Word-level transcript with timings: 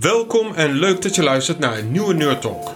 Welkom 0.00 0.54
en 0.54 0.72
leuk 0.72 1.02
dat 1.02 1.14
je 1.14 1.22
luistert 1.22 1.58
naar 1.58 1.78
een 1.78 1.90
nieuwe 1.92 2.14
Nerd 2.14 2.40
Talk. 2.40 2.74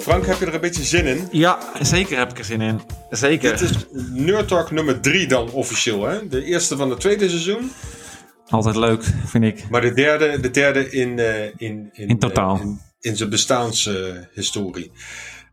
Frank, 0.00 0.26
heb 0.26 0.38
je 0.38 0.46
er 0.46 0.54
een 0.54 0.60
beetje 0.60 0.82
zin 0.82 1.06
in? 1.06 1.28
Ja, 1.30 1.58
zeker 1.80 2.18
heb 2.18 2.30
ik 2.30 2.38
er 2.38 2.44
zin 2.44 2.60
in. 2.60 2.80
Zeker. 3.10 3.50
Dit 3.50 3.60
is 3.70 3.86
Nerd 4.10 4.48
Talk 4.48 4.70
nummer 4.70 5.00
3 5.00 5.26
dan 5.26 5.50
officieel, 5.50 6.04
hè? 6.04 6.28
De 6.28 6.44
eerste 6.44 6.76
van 6.76 6.90
het 6.90 7.00
tweede 7.00 7.28
seizoen. 7.28 7.72
Altijd 8.48 8.76
leuk, 8.76 9.04
vind 9.26 9.44
ik. 9.44 9.68
Maar 9.70 9.80
de 9.80 9.92
derde, 9.94 10.40
de 10.40 10.50
derde 10.50 10.90
in, 10.90 11.18
eh, 11.18 11.44
in, 11.44 11.90
in, 11.92 12.08
In 12.08 12.18
totaal. 12.18 12.54
eh, 12.54 12.60
in, 12.62 12.80
in 13.00 13.16
zijn 13.16 13.30
bestaanshistorie. 13.30 14.90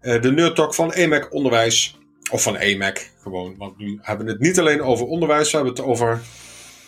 Eh, 0.01 0.21
de 0.21 0.31
Nerd 0.31 0.55
Talk 0.55 0.73
van 0.75 0.93
EMAC 0.93 1.33
Onderwijs. 1.33 1.97
Of 2.31 2.43
van 2.43 2.55
EMAC 2.55 3.11
gewoon. 3.21 3.55
Want 3.57 3.77
nu 3.77 3.99
hebben 4.01 4.25
we 4.25 4.31
het 4.31 4.41
niet 4.41 4.59
alleen 4.59 4.81
over 4.81 5.05
onderwijs, 5.05 5.51
we 5.51 5.55
hebben 5.57 5.75
het 5.75 5.83
over 5.83 6.21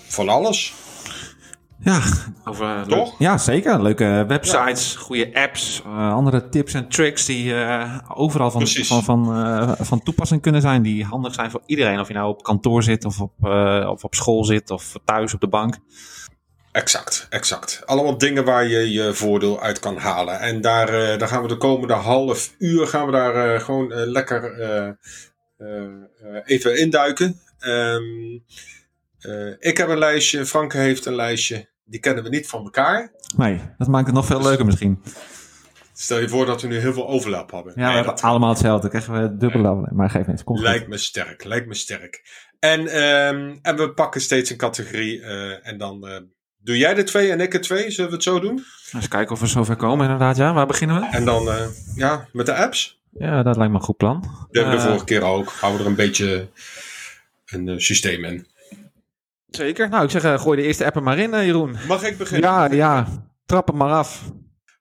van 0.08 0.30
alles. 0.30 0.74
Ja, 1.84 2.02
over, 2.46 2.88
Toch? 2.88 3.16
Ja, 3.20 3.38
zeker. 3.38 3.82
Leuke 3.82 4.26
websites, 4.28 4.96
goede 4.96 5.34
apps, 5.34 5.82
eh, 5.86 6.14
andere 6.14 6.50
tips 6.50 6.74
en 6.74 6.88
tricks 6.90 7.26
die 7.26 7.54
eh, 7.56 8.00
overal 8.14 8.52
van, 8.52 8.68
van, 8.68 9.04
van, 9.04 9.36
eh, 9.46 9.72
van 9.80 10.04
toepassing 10.04 10.42
kunnen 10.42 10.62
zijn. 10.62 10.82
Die 10.82 11.06
handig 11.06 11.34
zijn 11.34 11.52
voor 11.52 11.62
iedereen. 11.66 12.00
Of 12.00 12.08
je 12.08 12.14
nou 12.14 12.30
op 12.30 12.44
kantoor 12.44 12.84
zit 12.84 13.06
of 13.06 13.22
op, 13.22 13.34
eh, 13.42 13.88
of 13.92 14.04
op 14.04 14.16
school 14.16 14.44
zit 14.46 14.70
of 14.70 14.94
thuis 15.06 15.34
op 15.34 15.40
de 15.42 15.48
bank. 15.48 15.78
Exact, 16.72 17.28
exact. 17.30 17.82
Allemaal 17.86 18.18
dingen 18.18 18.46
waar 18.46 18.68
je 18.68 18.92
je 18.92 19.14
voordeel 19.14 19.62
uit 19.62 19.80
kan 19.80 19.98
halen. 19.98 20.40
En 20.40 20.62
daar, 20.62 20.90
eh, 20.90 21.18
daar 21.20 21.28
gaan 21.28 21.42
we 21.42 21.48
de 21.48 21.58
komende 21.58 21.94
half 21.94 22.54
uur 22.58 22.88
gaan 22.88 23.06
we 23.06 23.12
daar 23.12 23.54
eh, 23.56 23.62
gewoon 23.62 23.92
eh, 23.92 24.08
lekker 24.08 24.60
eh, 24.60 24.88
eh, 24.88 25.84
eh, 25.88 26.42
even 26.46 26.80
induiken. 26.80 27.40
Ehm, 27.60 28.02
eh, 29.20 29.54
ik 29.60 29.78
heb 29.78 29.90
een 29.90 29.98
lijstje, 29.98 30.46
Frank 30.46 30.74
heeft 30.74 31.06
een 31.06 31.16
lijstje. 31.16 31.70
Die 31.92 32.00
kennen 32.00 32.24
we 32.24 32.30
niet 32.30 32.48
van 32.48 32.64
elkaar. 32.64 33.12
Nee, 33.38 33.62
dat 33.78 33.88
maakt 33.88 34.06
het 34.06 34.16
nog 34.16 34.26
veel 34.26 34.42
leuker 34.42 34.66
misschien. 34.66 35.02
Stel 35.94 36.20
je 36.20 36.30
voor 36.30 36.46
dat 36.46 36.62
we 36.62 36.68
nu 36.68 36.78
heel 36.78 36.94
veel 36.94 37.08
overlap 37.08 37.52
hebben. 37.52 37.74
Ja, 37.76 37.80
Nee, 37.80 37.88
we 37.90 37.96
hebben 37.96 38.16
dat 38.16 38.24
allemaal 38.24 38.50
hetzelfde. 38.50 38.90
Dan 38.90 39.02
krijgen 39.02 39.22
we 39.30 39.38
dubbele 39.38 39.68
aflevering. 39.68 39.98
Maar 39.98 40.10
geef 40.10 40.26
goed. 40.46 40.60
lijkt 40.60 40.88
me 40.88 40.98
sterk, 40.98 41.44
lijkt 41.44 41.68
me 41.68 41.74
sterk. 41.74 42.22
En, 42.60 42.88
ehm, 42.88 43.58
en 43.62 43.76
we 43.78 43.92
pakken 43.94 44.22
steeds 44.22 44.50
een 44.50 44.58
categorie. 44.58 45.22
eh, 45.22 45.68
en 45.68 45.78
dan 45.78 46.08
eh, 46.08 46.16
doe 46.58 46.78
jij 46.78 46.94
de 46.94 47.04
twee 47.04 47.32
en 47.32 47.40
ik 47.40 47.52
de 47.52 47.60
twee. 47.60 47.92
Zullen 47.92 48.10
we 48.10 48.16
het 48.16 48.26
zo 48.26 48.40
doen? 48.40 48.64
Eens 48.94 49.08
kijken 49.08 49.34
of 49.34 49.40
we 49.40 49.48
zover 49.48 49.76
komen 49.76 50.04
inderdaad. 50.06 50.38
Ja, 50.38 50.54
waar 50.54 50.68
beginnen 50.68 51.00
we? 51.00 51.08
En 51.12 51.26
dan, 51.26 51.50
eh, 51.50 51.66
ja, 51.96 52.28
met 52.32 52.46
de 52.46 52.56
apps. 52.56 53.00
Ja, 53.12 53.44
dat 53.44 53.56
lijkt 53.56 53.72
me 53.72 53.78
een 53.78 53.84
goed 53.86 53.98
plan. 53.98 54.24
De 54.52 54.62
Eh, 54.62 54.86
vorige 54.86 55.06
keer 55.06 55.22
ook. 55.24 55.50
Houden 55.50 55.80
we 55.82 55.86
er 55.86 55.90
een 55.90 56.06
beetje 56.08 56.48
een 57.46 57.82
systeem 57.82 58.24
in. 58.26 58.48
Zeker. 59.52 59.90
Nou, 59.90 60.04
ik 60.04 60.10
zeg, 60.10 60.24
eh, 60.24 60.40
gooi 60.42 60.62
de 60.62 60.68
eerste 60.68 60.86
app 60.86 60.96
er 60.96 61.04
maar 61.04 61.18
in, 61.20 61.34
eh, 61.34 61.46
Jeroen. 61.46 61.78
Mag 61.88 62.04
ik 62.04 62.18
beginnen? 62.18 62.50
Ja, 62.50 62.66
ja. 62.72 63.08
Trap 63.46 63.68
hem 63.68 63.78
maar 63.78 63.92
af. 63.92 64.24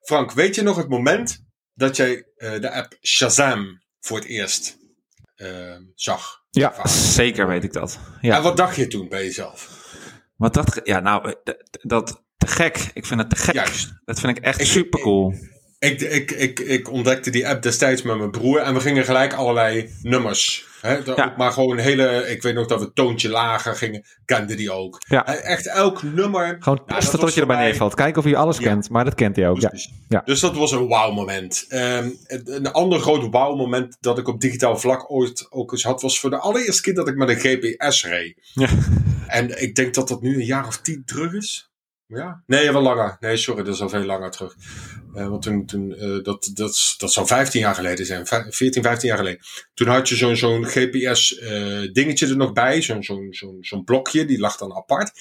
Frank, 0.01 0.31
weet 0.31 0.55
je 0.55 0.61
nog 0.61 0.77
het 0.77 0.89
moment 0.89 1.45
dat 1.73 1.95
jij 1.95 2.25
eh, 2.35 2.59
de 2.59 2.71
app 2.71 2.97
Shazam 3.01 3.81
voor 3.99 4.17
het 4.17 4.25
eerst 4.27 4.77
eh, 5.35 5.75
zag? 5.95 6.39
Ja, 6.49 6.87
zeker 6.87 7.47
weet 7.47 7.63
ik 7.63 7.73
dat. 7.73 7.99
Ja. 8.21 8.35
En 8.37 8.43
wat 8.43 8.57
dacht 8.57 8.75
je 8.75 8.87
toen 8.87 9.09
bij 9.09 9.23
jezelf? 9.23 9.79
Wat 10.35 10.53
dat, 10.53 10.79
ja, 10.83 10.99
nou, 10.99 11.35
dat 11.81 12.23
te 12.37 12.47
gek. 12.47 12.89
Ik 12.93 13.05
vind 13.05 13.19
het 13.19 13.29
te 13.29 13.35
gek. 13.35 13.53
Juist. 13.53 13.93
Dat 14.05 14.19
vind 14.19 14.37
ik 14.37 14.43
echt 14.43 14.59
Ik- 14.59 14.65
super 14.67 14.99
cool. 14.99 15.31
Ik, 15.31 15.50
ik, 15.89 16.31
ik, 16.31 16.59
ik 16.59 16.91
ontdekte 16.91 17.29
die 17.29 17.47
app 17.47 17.61
destijds 17.63 18.01
met 18.01 18.17
mijn 18.17 18.31
broer 18.31 18.59
en 18.59 18.73
we 18.73 18.79
gingen 18.79 19.05
gelijk 19.05 19.33
allerlei 19.33 19.89
nummers. 20.01 20.65
Hè, 20.81 20.97
Ja. 21.15 21.33
Maar 21.37 21.51
gewoon 21.51 21.77
hele, 21.77 22.25
ik 22.29 22.41
weet 22.41 22.53
nog 22.53 22.67
dat 22.67 22.79
we 22.79 22.93
toontje 22.93 23.29
lager 23.29 23.75
gingen, 23.75 24.05
kende 24.25 24.55
die 24.55 24.71
ook. 24.71 24.97
Ja. 25.07 25.25
Echt 25.35 25.67
elk 25.67 26.03
nummer. 26.03 26.57
Gewoon 26.59 26.81
Ja, 26.87 26.95
testen 26.95 27.11
dat 27.11 27.21
tot 27.25 27.33
je 27.33 27.41
erbij 27.41 27.55
mij- 27.55 27.65
neervalt. 27.65 27.95
Kijken 27.95 28.17
of 28.17 28.23
hij 28.23 28.35
alles 28.35 28.57
Ja. 28.57 28.63
kent. 28.63 28.89
Maar 28.89 29.03
dat 29.05 29.15
kent 29.15 29.35
hij 29.35 29.49
ook. 29.49 29.59
Ja. 29.61 29.67
Precies. 29.69 29.91
Ja. 30.09 30.21
Dus 30.25 30.39
dat 30.39 30.55
was 30.55 30.71
een 30.71 30.87
wauw 30.87 31.11
moment. 31.11 31.65
Ehm, 31.69 32.09
een 32.27 32.71
ander 32.71 32.99
groot 32.99 33.27
wauw 33.31 33.55
moment 33.55 33.97
dat 33.99 34.17
ik 34.17 34.27
op 34.27 34.41
digitaal 34.41 34.77
vlak 34.77 35.11
ooit 35.11 35.47
ook 35.49 35.71
eens 35.71 35.83
had, 35.83 36.01
was 36.01 36.19
voor 36.19 36.29
de 36.29 36.37
allereerste 36.37 36.81
keer 36.81 36.93
dat 36.93 37.07
ik 37.07 37.15
met 37.15 37.29
een 37.29 37.39
GPS 37.39 38.05
reed. 38.05 38.35
Ja. 38.53 38.67
En 39.27 39.61
ik 39.61 39.75
denk 39.75 39.93
dat 39.93 40.07
dat 40.07 40.21
nu 40.21 40.33
een 40.35 40.45
jaar 40.45 40.67
of 40.67 40.77
tien 40.77 41.03
terug 41.05 41.33
is. 41.33 41.70
Ja? 42.13 42.43
Nee, 42.45 42.71
wel 42.71 42.81
langer. 42.81 43.17
Nee, 43.19 43.37
sorry, 43.37 43.63
dat 43.63 43.73
is 43.75 43.81
al 43.81 43.89
veel 43.89 44.03
langer 44.03 44.31
terug. 44.31 44.55
Eh, 45.13 45.27
want 45.27 45.41
toen, 45.41 45.65
toen 45.65 45.93
eh, 45.95 46.23
dat, 46.23 46.51
dat, 46.53 46.95
dat 46.97 47.11
zou 47.13 47.27
15 47.27 47.61
jaar 47.61 47.75
geleden 47.75 48.05
zijn. 48.05 48.27
Vij- 48.27 48.45
14, 48.51 48.83
15 48.83 49.07
jaar 49.09 49.17
geleden. 49.17 49.39
Toen 49.73 49.87
had 49.87 50.09
je 50.09 50.15
zo'n 50.15 50.35
zo'n 50.35 50.65
GPS-dingetje 50.65 52.27
er 52.27 52.37
nog 52.37 52.53
bij. 52.53 52.81
Zo'n 52.81 53.03
zo'n 53.03 53.27
zo'n 53.29 53.57
zo'n 53.61 53.83
blokje, 53.83 54.25
die 54.25 54.39
lag 54.39 54.57
dan 54.57 54.73
apart. 54.73 55.11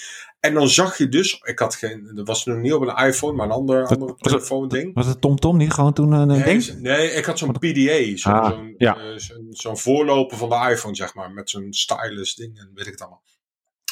En 0.40 0.54
dan 0.54 0.68
zag 0.68 0.98
je 0.98 1.08
dus, 1.08 1.40
ik 1.44 1.58
had 1.58 1.74
geen, 1.74 2.10
dat 2.14 2.26
was 2.26 2.44
nog 2.44 2.58
niet 2.58 2.72
op 2.72 2.82
een 2.82 3.06
iPhone, 3.06 3.36
maar 3.36 3.46
een 3.46 3.52
ander, 3.52 3.86
telefoon-ding. 4.16 4.94
Was 4.94 5.06
het 5.06 5.20
TomTom 5.20 5.56
niet 5.56 5.72
gewoon 5.72 5.92
toen 5.92 6.12
een 6.12 6.26
Nee, 6.26 6.42
ding? 6.44 6.80
nee, 6.80 7.10
ik 7.10 7.24
had 7.24 7.38
zo'n 7.38 7.52
PDA. 7.52 8.16
Zo'n 8.16 8.32
Ah, 8.32 8.50
zo'n, 8.50 8.74
ja. 8.76 8.96
eh, 8.96 9.74
voorloper 9.74 10.36
van 10.36 10.48
de 10.48 10.68
iPhone, 10.70 10.94
zeg 10.94 11.14
maar. 11.14 11.30
Met 11.30 11.50
zo'n 11.50 11.66
stylus 11.72 12.34
ding 12.34 12.58
en 12.58 12.70
weet 12.74 12.86
ik 12.86 12.92
het 12.92 13.00
allemaal. 13.00 13.22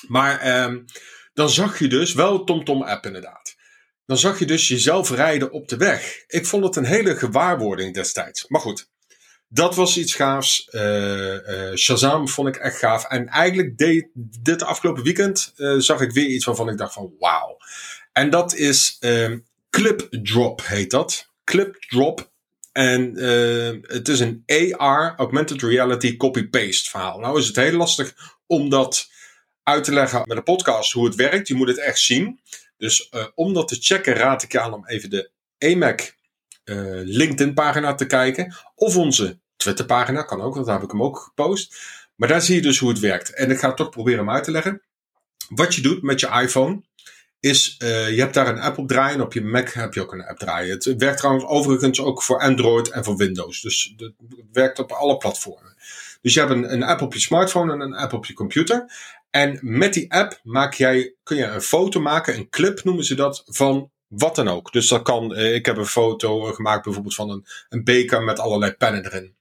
Maar 0.08 0.38
ehm, 0.40 0.78
dan 1.38 1.50
zag 1.50 1.78
je 1.78 1.88
dus, 1.88 2.12
wel 2.12 2.44
TomTom 2.44 2.82
app 2.82 3.06
inderdaad. 3.06 3.56
Dan 4.06 4.18
zag 4.18 4.38
je 4.38 4.46
dus 4.46 4.68
jezelf 4.68 5.10
rijden 5.10 5.50
op 5.50 5.68
de 5.68 5.76
weg. 5.76 6.24
Ik 6.26 6.46
vond 6.46 6.64
het 6.64 6.76
een 6.76 6.84
hele 6.84 7.16
gewaarwording 7.16 7.94
destijds. 7.94 8.48
Maar 8.48 8.60
goed, 8.60 8.88
dat 9.48 9.74
was 9.74 9.96
iets 9.96 10.14
gaafs. 10.14 10.68
Eh, 10.68 11.74
Shazam 11.74 12.28
vond 12.28 12.48
ik 12.48 12.56
echt 12.56 12.78
gaaf. 12.78 13.04
En 13.04 13.28
eigenlijk 13.28 13.78
deed 13.78 14.08
dit 14.42 14.62
afgelopen 14.62 15.02
weekend 15.02 15.52
eh, 15.56 15.74
zag 15.78 16.00
ik 16.00 16.10
weer 16.10 16.26
iets 16.26 16.44
waarvan 16.44 16.68
ik 16.68 16.76
dacht 16.76 16.92
van 16.92 17.14
wauw. 17.18 17.56
En 18.12 18.30
dat 18.30 18.54
is 18.54 18.96
ehm, 19.00 19.38
Clip 19.70 20.06
Drop 20.10 20.60
heet 20.64 20.90
dat. 20.90 21.28
Clip 21.44 21.76
Drop. 21.88 22.30
En 22.72 23.16
eh, 23.16 23.94
het 23.94 24.08
is 24.08 24.20
een 24.20 24.42
AR, 24.76 25.14
Augmented 25.16 25.62
Reality 25.62 26.16
Copy-Paste 26.16 26.90
verhaal. 26.90 27.18
Nou 27.18 27.38
is 27.38 27.46
het 27.46 27.56
heel 27.56 27.76
lastig 27.76 28.14
om 28.46 28.70
dat 28.70 29.16
uit 29.68 29.84
te 29.84 29.92
leggen 29.92 30.22
met 30.24 30.36
een 30.36 30.42
podcast 30.42 30.92
hoe 30.92 31.04
het 31.04 31.14
werkt. 31.14 31.48
Je 31.48 31.54
moet 31.54 31.68
het 31.68 31.78
echt 31.78 31.98
zien. 31.98 32.40
Dus 32.76 33.08
eh, 33.08 33.24
om 33.34 33.52
dat 33.52 33.68
te 33.68 33.76
checken 33.80 34.14
raad 34.14 34.42
ik 34.42 34.52
je 34.52 34.60
aan 34.60 34.74
om 34.74 34.86
even 34.86 35.10
de 35.10 35.30
AMAC 35.58 36.16
eh, 36.64 36.76
LinkedIn 37.04 37.54
pagina 37.54 37.94
te 37.94 38.06
kijken. 38.06 38.54
Of 38.74 38.96
onze 38.96 39.38
Twitter 39.56 39.84
pagina, 39.84 40.22
kan 40.22 40.40
ook, 40.40 40.54
want 40.54 40.66
daar 40.66 40.74
heb 40.74 40.84
ik 40.84 40.90
hem 40.90 41.02
ook 41.02 41.18
gepost. 41.18 41.76
Maar 42.14 42.28
daar 42.28 42.42
zie 42.42 42.54
je 42.54 42.62
dus 42.62 42.78
hoe 42.78 42.88
het 42.88 42.98
werkt. 42.98 43.34
En 43.34 43.50
ik 43.50 43.58
ga 43.58 43.74
toch 43.74 43.88
proberen 43.88 44.18
hem 44.18 44.30
uit 44.30 44.44
te 44.44 44.50
leggen. 44.50 44.82
Wat 45.48 45.74
je 45.74 45.82
doet 45.82 46.02
met 46.02 46.20
je 46.20 46.28
iPhone 46.42 46.82
is, 47.40 47.74
eh, 47.78 48.10
je 48.14 48.20
hebt 48.20 48.34
daar 48.34 48.48
een 48.48 48.60
app 48.60 48.78
op 48.78 48.88
draaien. 48.88 49.20
Op 49.20 49.32
je 49.32 49.44
Mac 49.44 49.68
heb 49.68 49.94
je 49.94 50.00
ook 50.00 50.12
een 50.12 50.26
app 50.26 50.38
draaien. 50.38 50.74
Het 50.74 50.96
werkt 50.96 51.18
trouwens 51.18 51.46
overigens 51.46 52.00
ook 52.00 52.22
voor 52.22 52.40
Android 52.40 52.90
en 52.90 53.04
voor 53.04 53.16
Windows. 53.16 53.60
Dus 53.60 53.94
het 53.96 54.12
werkt 54.52 54.78
op 54.78 54.92
alle 54.92 55.16
platformen. 55.16 55.76
Dus 56.22 56.34
je 56.34 56.40
hebt 56.40 56.52
een, 56.52 56.72
een 56.72 56.82
app 56.82 57.00
op 57.00 57.12
je 57.12 57.20
smartphone 57.20 57.72
en 57.72 57.80
een 57.80 57.94
app 57.94 58.12
op 58.12 58.26
je 58.26 58.32
computer. 58.32 58.84
En 59.30 59.58
met 59.62 59.94
die 59.94 60.12
app 60.12 60.40
maak 60.42 60.74
jij, 60.74 61.14
kun 61.22 61.36
je 61.36 61.44
een 61.44 61.62
foto 61.62 62.00
maken, 62.00 62.36
een 62.36 62.48
clip 62.48 62.84
noemen 62.84 63.04
ze 63.04 63.14
dat, 63.14 63.42
van 63.46 63.90
wat 64.06 64.34
dan 64.34 64.48
ook. 64.48 64.72
Dus 64.72 64.88
dat 64.88 65.02
kan, 65.02 65.34
eh, 65.34 65.54
ik 65.54 65.66
heb 65.66 65.76
een 65.76 65.86
foto 65.86 66.40
gemaakt 66.40 66.84
bijvoorbeeld 66.84 67.14
van 67.14 67.30
een, 67.30 67.46
een 67.68 67.84
beker 67.84 68.22
met 68.22 68.38
allerlei 68.38 68.72
pennen 68.72 69.04
erin. 69.04 69.36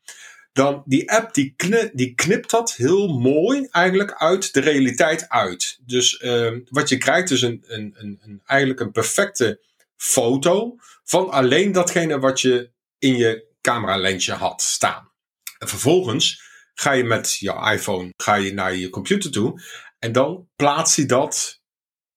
Dan 0.54 0.84
die 0.86 1.12
app 1.12 1.34
die, 1.34 1.56
die 1.94 2.14
knipt 2.16 2.50
dat 2.50 2.74
heel 2.74 3.08
mooi 3.08 3.68
eigenlijk 3.72 4.14
uit 4.14 4.54
de 4.54 4.60
realiteit 4.60 5.30
uit. 5.30 5.80
Dus 5.86 6.18
ehm, 6.18 6.60
wat 6.70 6.90
je 6.90 6.98
krijgt 6.98 7.32
is 7.32 7.42
een, 7.42 7.64
een, 7.68 7.96
een, 7.98 8.20
een, 8.24 8.42
eigenlijk 8.46 8.80
een 8.80 8.92
perfecte 8.92 9.62
foto 9.96 10.76
van 11.04 11.30
alleen 11.30 11.72
datgene 11.72 12.20
wat 12.20 12.42
je 12.42 12.72
in 13.00 13.16
je 13.16 13.46
cameralensje 13.62 14.34
had 14.34 14.62
staan. 14.62 15.12
En 15.60 15.68
vervolgens 15.68 16.47
ga 16.80 16.92
je 16.92 17.04
met 17.04 17.38
je 17.40 17.70
iPhone 17.72 18.14
ga 18.18 18.36
je 18.36 18.54
naar 18.54 18.76
je 18.76 18.90
computer 18.90 19.32
toe 19.32 19.62
en 20.00 20.12
dan 20.12 20.48
plaatst 20.56 20.96
hij 20.96 21.06
dat 21.06 21.62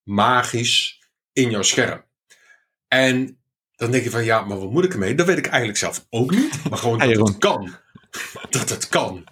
magisch 0.03 0.99
in 1.33 1.51
jouw 1.51 1.63
scherm. 1.63 2.05
En 2.89 3.39
dan 3.77 3.91
denk 3.91 4.05
je 4.05 4.11
van 4.11 4.25
ja, 4.25 4.45
maar 4.45 4.59
wat 4.59 4.71
moet 4.71 4.85
ik 4.85 4.93
ermee? 4.93 5.15
Dat 5.15 5.27
weet 5.27 5.39
ik 5.39 5.47
eigenlijk 5.47 5.79
zelf 5.79 6.07
ook 6.11 6.31
niet. 6.31 6.69
Maar 6.69 6.79
gewoon 6.79 6.99
dat 7.15 7.29
het 7.29 7.39
kan. 7.39 7.77
Dat 8.51 8.69
het 8.69 8.89
kan. 8.89 9.25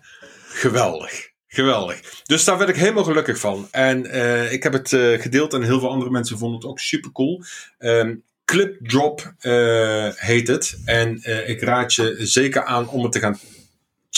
Geweldig. 0.49 1.31
Geweldig. 1.47 2.23
Dus 2.25 2.45
daar 2.45 2.59
werd 2.59 2.71
ik 2.71 2.77
helemaal 2.77 3.05
gelukkig 3.05 3.39
van. 3.39 3.69
En 3.71 4.07
eh, 4.07 4.53
ik 4.53 4.63
heb 4.63 4.73
het 4.73 4.93
eh, 4.93 5.21
gedeeld 5.21 5.55
en 5.55 5.63
heel 5.63 5.81
veel 5.81 5.91
andere 5.91 6.11
mensen 6.11 6.39
vonden 6.39 6.59
het 6.59 6.69
ook 6.69 6.79
super 6.79 7.13
cool. 7.13 7.43
Ehm, 7.79 8.17
Clip 8.45 8.89
Drop 8.89 9.35
eh, 9.39 10.09
heet 10.15 10.49
het. 10.49 10.79
En 10.85 11.23
ik 11.49 11.61
raad 11.61 11.95
je 11.95 12.17
zeker 12.19 12.65
aan 12.65 12.89
om 12.89 13.03
het 13.03 13.13
te 13.13 13.19
gaan 13.19 13.39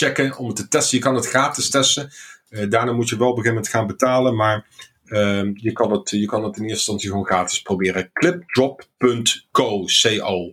checken, 0.05 0.37
om 0.37 0.47
het 0.47 0.55
te 0.55 0.67
testen. 0.67 0.97
Je 0.97 1.03
kan 1.03 1.15
het 1.15 1.27
gratis 1.27 1.69
testen. 1.69 2.11
Eh, 2.49 2.69
daarna 2.69 2.91
moet 2.91 3.09
je 3.09 3.17
wel 3.17 3.29
op 3.29 3.37
een 3.37 3.43
gegeven 3.43 3.63
moment 3.63 3.73
gaan 3.75 3.87
betalen. 3.87 4.35
Maar 4.35 4.67
ehm, 5.05 5.51
je, 5.53 5.71
kan 5.71 5.91
het, 5.91 6.09
je 6.09 6.25
kan 6.25 6.43
het 6.43 6.55
in 6.55 6.61
eerste 6.61 6.77
instantie 6.77 7.09
gewoon 7.09 7.25
gratis 7.25 7.61
proberen. 7.61 8.09
Clipdrop.co. 8.13 9.85
CO. 10.01 10.51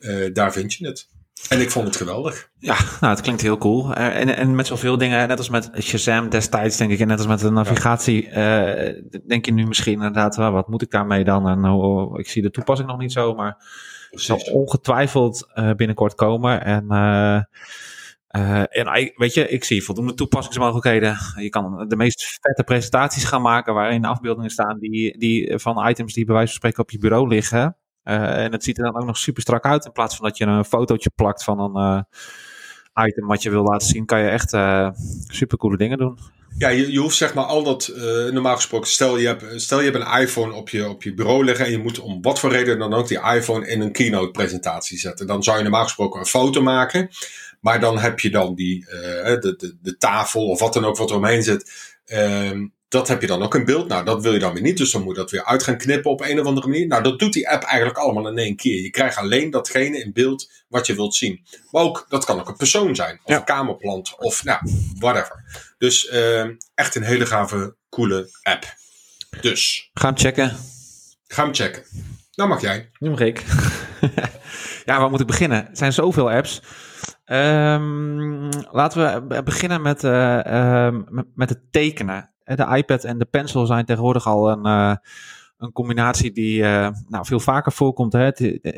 Eh, 0.00 0.32
daar 0.32 0.52
vind 0.52 0.72
je 0.72 0.86
het. 0.86 1.08
En 1.48 1.60
ik 1.60 1.70
vond 1.70 1.86
het 1.86 1.96
geweldig. 1.96 2.50
Ja, 2.58 2.76
nou, 3.00 3.12
het 3.14 3.22
klinkt 3.22 3.40
heel 3.40 3.58
cool. 3.58 3.90
Uh, 3.90 4.20
en, 4.20 4.36
en 4.36 4.54
met 4.54 4.66
zoveel 4.66 4.98
dingen, 4.98 5.28
net 5.28 5.38
als 5.38 5.48
met 5.48 5.70
Shazam 5.78 6.28
destijds, 6.28 6.76
denk 6.76 6.90
ik, 6.90 7.00
en 7.00 7.06
net 7.06 7.18
als 7.18 7.26
met 7.26 7.38
de 7.38 7.50
navigatie, 7.50 8.28
ja. 8.30 8.88
uh, 8.88 9.02
denk 9.26 9.44
je 9.44 9.52
nu 9.52 9.66
misschien 9.66 9.92
inderdaad, 9.92 10.36
well, 10.36 10.50
wat 10.50 10.68
moet 10.68 10.82
ik 10.82 10.90
daarmee 10.90 11.24
dan? 11.24 11.48
En 11.48 11.64
oh, 11.64 12.18
ik 12.18 12.28
zie 12.28 12.42
de 12.42 12.50
toepassing 12.50 12.88
nog 12.88 12.98
niet 12.98 13.12
zo, 13.12 13.34
maar 13.34 13.56
het 14.10 14.20
zal 14.20 14.36
ongetwijfeld 14.36 15.48
uh, 15.54 15.72
binnenkort 15.72 16.14
komen. 16.14 16.64
En, 16.64 16.86
en 18.30 19.12
weet 19.16 19.34
je, 19.34 19.48
ik 19.48 19.64
zie 19.64 19.84
voldoende 19.84 20.14
toepassingsmogelijkheden. 20.14 21.16
Je 21.36 21.48
kan 21.48 21.88
de 21.88 21.96
meest 21.96 22.38
vette 22.40 22.64
presentaties 22.64 23.24
gaan 23.24 23.42
maken 23.42 23.74
waarin 23.74 24.04
afbeeldingen 24.04 24.50
staan 24.50 24.78
die, 24.78 25.18
die, 25.18 25.58
van 25.58 25.88
items 25.88 26.14
die 26.14 26.24
bij 26.24 26.34
wijze 26.34 26.48
van 26.48 26.56
spreken 26.56 26.82
op 26.82 26.90
je 26.90 26.98
bureau 26.98 27.28
liggen. 27.28 27.76
Uh, 28.04 28.44
en 28.44 28.52
het 28.52 28.64
ziet 28.64 28.78
er 28.78 28.84
dan 28.84 29.00
ook 29.00 29.06
nog 29.06 29.18
super 29.18 29.42
strak 29.42 29.64
uit. 29.64 29.84
In 29.84 29.92
plaats 29.92 30.16
van 30.16 30.24
dat 30.24 30.38
je 30.38 30.44
een 30.44 30.64
fotootje 30.64 31.10
plakt 31.14 31.44
van 31.44 31.60
een 31.60 32.06
uh, 32.96 33.06
item 33.06 33.26
wat 33.26 33.42
je 33.42 33.50
wil 33.50 33.62
laten 33.62 33.88
zien, 33.88 34.06
kan 34.06 34.20
je 34.20 34.28
echt 34.28 34.50
super 35.28 35.58
coole 35.58 35.76
dingen 35.76 35.98
doen. 35.98 36.18
Ja, 36.58 36.68
je, 36.68 36.92
je 36.92 36.98
hoeft 36.98 37.16
zeg 37.16 37.34
maar 37.34 37.44
al 37.44 37.62
dat, 37.62 37.92
normaal 38.30 38.56
gesproken, 38.56 38.88
stel 38.88 39.18
je, 39.18 39.26
hebt, 39.26 39.62
stel 39.62 39.80
je 39.80 39.90
hebt 39.90 40.04
een 40.04 40.20
iPhone 40.20 40.54
op 40.54 40.68
je, 40.68 40.88
op 40.88 41.02
je 41.02 41.14
bureau 41.14 41.44
liggen 41.44 41.64
en 41.64 41.70
je 41.70 41.78
moet 41.78 42.00
om 42.00 42.22
wat 42.22 42.40
voor 42.40 42.50
reden 42.50 42.78
dan 42.78 42.94
ook 42.94 43.08
die 43.08 43.20
iPhone 43.20 43.66
in 43.66 43.80
een 43.80 43.92
keynote 43.92 44.30
presentatie 44.30 44.98
zetten. 44.98 45.26
Dan 45.26 45.42
zou 45.42 45.56
je 45.56 45.62
normaal 45.62 45.82
gesproken 45.82 46.20
een 46.20 46.26
foto 46.26 46.62
maken, 46.62 47.08
maar 47.60 47.80
dan 47.80 47.98
heb 47.98 48.20
je 48.20 48.30
dan 48.30 48.54
die, 48.54 48.84
de, 48.84 49.54
de, 49.56 49.76
de 49.82 49.96
tafel 49.96 50.48
of 50.48 50.60
wat 50.60 50.72
dan 50.72 50.84
ook 50.84 50.96
wat 50.96 51.10
er 51.10 51.16
omheen 51.16 51.42
zit. 51.42 51.70
Ehm, 52.04 52.66
dat 52.90 53.08
heb 53.08 53.20
je 53.20 53.26
dan 53.26 53.42
ook 53.42 53.54
in 53.54 53.64
beeld. 53.64 53.88
Nou, 53.88 54.04
dat 54.04 54.22
wil 54.22 54.32
je 54.32 54.38
dan 54.38 54.52
weer 54.52 54.62
niet. 54.62 54.76
Dus 54.76 54.90
dan 54.90 55.02
moet 55.02 55.14
je 55.14 55.20
dat 55.20 55.30
weer 55.30 55.44
uit 55.44 55.62
gaan 55.62 55.76
knippen 55.76 56.10
op 56.10 56.20
een 56.20 56.40
of 56.40 56.46
andere 56.46 56.66
manier. 56.68 56.86
Nou, 56.86 57.02
dat 57.02 57.18
doet 57.18 57.32
die 57.32 57.48
app 57.48 57.62
eigenlijk 57.62 57.98
allemaal 57.98 58.28
in 58.28 58.38
één 58.38 58.56
keer. 58.56 58.82
Je 58.82 58.90
krijgt 58.90 59.16
alleen 59.16 59.50
datgene 59.50 59.98
in 59.98 60.12
beeld 60.12 60.50
wat 60.68 60.86
je 60.86 60.94
wilt 60.94 61.14
zien. 61.14 61.44
Maar 61.70 61.82
ook, 61.82 62.06
dat 62.08 62.24
kan 62.24 62.40
ook 62.40 62.48
een 62.48 62.56
persoon 62.56 62.94
zijn. 62.94 63.20
Of 63.22 63.32
ja. 63.32 63.36
een 63.36 63.44
kamerplant. 63.44 64.14
Of 64.18 64.44
nou, 64.44 64.60
whatever. 64.98 65.44
Dus 65.78 66.12
uh, 66.12 66.46
echt 66.74 66.94
een 66.94 67.02
hele 67.02 67.26
gave, 67.26 67.76
coole 67.88 68.28
app. 68.42 68.74
Dus. 69.40 69.90
Ga 69.94 70.06
hem 70.06 70.18
checken. 70.18 70.56
Ga 71.26 71.44
hem 71.44 71.54
checken. 71.54 71.84
Nou 72.34 72.48
mag 72.48 72.60
jij. 72.60 72.90
Nu 72.98 73.10
mag 73.10 73.20
ik. 73.20 73.44
ja, 74.86 75.00
waar 75.00 75.10
moet 75.10 75.20
ik 75.20 75.26
beginnen? 75.26 75.68
Er 75.68 75.76
zijn 75.76 75.92
zoveel 75.92 76.30
apps. 76.30 76.62
Um, 77.32 78.48
laten 78.70 79.28
we 79.28 79.42
beginnen 79.42 79.82
met, 79.82 80.04
uh, 80.04 80.40
uh, 80.46 80.96
met, 81.08 81.26
met 81.34 81.48
het 81.48 81.72
tekenen 81.72 82.32
de 82.44 82.76
iPad 82.76 83.04
en 83.04 83.18
de 83.18 83.24
pencil 83.24 83.66
zijn 83.66 83.84
tegenwoordig 83.84 84.26
al 84.26 84.50
een, 84.50 84.66
uh, 84.66 84.94
een 85.58 85.72
combinatie 85.72 86.32
die 86.32 86.62
nou, 87.08 87.26
veel 87.26 87.40
vaker 87.40 87.72
voorkomt. 87.72 88.12
Hè. 88.12 88.30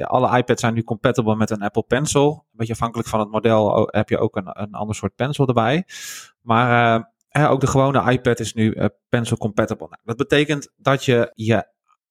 alle 0.05 0.39
iPads 0.39 0.61
zijn 0.61 0.75
nu 0.75 0.83
compatible 0.83 1.37
met 1.37 1.51
een 1.51 1.63
Apple 1.63 1.83
Pencil. 1.83 2.31
Een 2.31 2.57
beetje 2.57 2.73
afhankelijk 2.73 3.09
van 3.09 3.21
het 3.21 3.31
model 3.31 3.89
heb 3.91 4.09
je 4.09 4.19
ook 4.19 4.37
een, 4.37 4.61
een 4.63 4.75
ander 4.75 4.95
soort 4.95 5.15
pencil 5.15 5.47
erbij. 5.47 5.87
Maar 6.41 7.11
ook 7.33 7.61
de 7.61 7.67
gewone 7.67 8.13
iPad 8.13 8.41
is 8.41 8.55
nu 8.55 8.77
pencil 9.09 9.37
compatible. 9.37 9.87
Nou, 9.89 10.01
dat 10.05 10.17
betekent 10.17 10.73
dat 10.77 11.05
je 11.05 11.33
je 11.35 11.67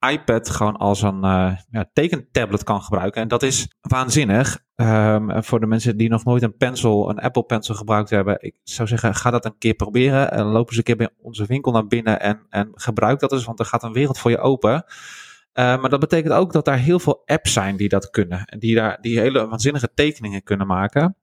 iPad 0.09 0.50
gewoon 0.50 0.77
als 0.77 1.01
een 1.01 1.25
uh, 1.25 1.56
ja, 1.69 1.89
tekentablet 1.94 2.63
kan 2.63 2.81
gebruiken. 2.81 3.21
En 3.21 3.27
dat 3.27 3.44
is 3.44 3.68
waanzinnig. 3.81 4.59
Um, 4.75 5.44
voor 5.44 5.59
de 5.59 5.65
mensen 5.65 5.98
die 5.98 6.09
nog 6.09 6.24
nooit 6.24 6.44
een 6.44 6.57
pencil, 6.57 7.09
een 7.09 7.19
Apple 7.19 7.44
Pencil 7.44 7.75
gebruikt 7.75 8.09
hebben. 8.09 8.38
Ik 8.39 8.56
zou 8.63 8.88
zeggen, 8.88 9.15
ga 9.15 9.31
dat 9.31 9.45
een 9.45 9.57
keer 9.57 9.74
proberen. 9.74 10.31
En 10.31 10.45
loop 10.45 10.68
eens 10.68 10.77
een 10.77 10.83
keer 10.83 10.95
bij 10.95 11.09
onze 11.18 11.45
winkel 11.45 11.71
naar 11.71 11.88
binnen 11.88 12.21
en, 12.21 12.45
en 12.50 12.71
gebruik 12.74 13.19
dat 13.19 13.31
eens. 13.31 13.45
Want 13.45 13.59
er 13.59 13.65
gaat 13.65 13.83
een 13.83 13.94
wereld 13.94 14.19
voor 14.19 14.31
je 14.31 14.38
open. 14.38 14.74
Uh, 14.74 14.83
maar 15.53 15.89
dat 15.89 16.00
betekent 16.00 16.33
ook 16.33 16.54
dat 16.54 16.65
daar 16.65 16.77
heel 16.77 17.00
veel 17.00 17.21
apps 17.25 17.54
zijn 17.54 17.77
die 17.77 17.89
dat 17.89 18.09
kunnen. 18.09 18.45
En 18.45 18.59
die 18.59 18.75
daar 18.75 18.97
die 19.01 19.19
hele 19.19 19.47
waanzinnige 19.47 19.92
tekeningen 19.94 20.44
kunnen 20.44 20.68
maken. 20.68 21.15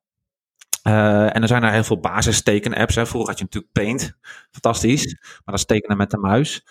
Uh, 0.82 1.36
en 1.36 1.42
er 1.42 1.48
zijn 1.48 1.62
er 1.62 1.72
heel 1.72 1.84
veel 1.84 2.00
basisteken-apps. 2.00 2.94
Vroeger 2.94 3.28
had 3.28 3.38
je 3.38 3.44
natuurlijk 3.44 3.72
Paint. 3.72 4.18
Fantastisch. 4.50 5.04
Maar 5.04 5.40
dat 5.44 5.54
is 5.54 5.64
tekenen 5.64 5.96
met 5.96 6.10
de 6.10 6.18
muis. 6.18 6.64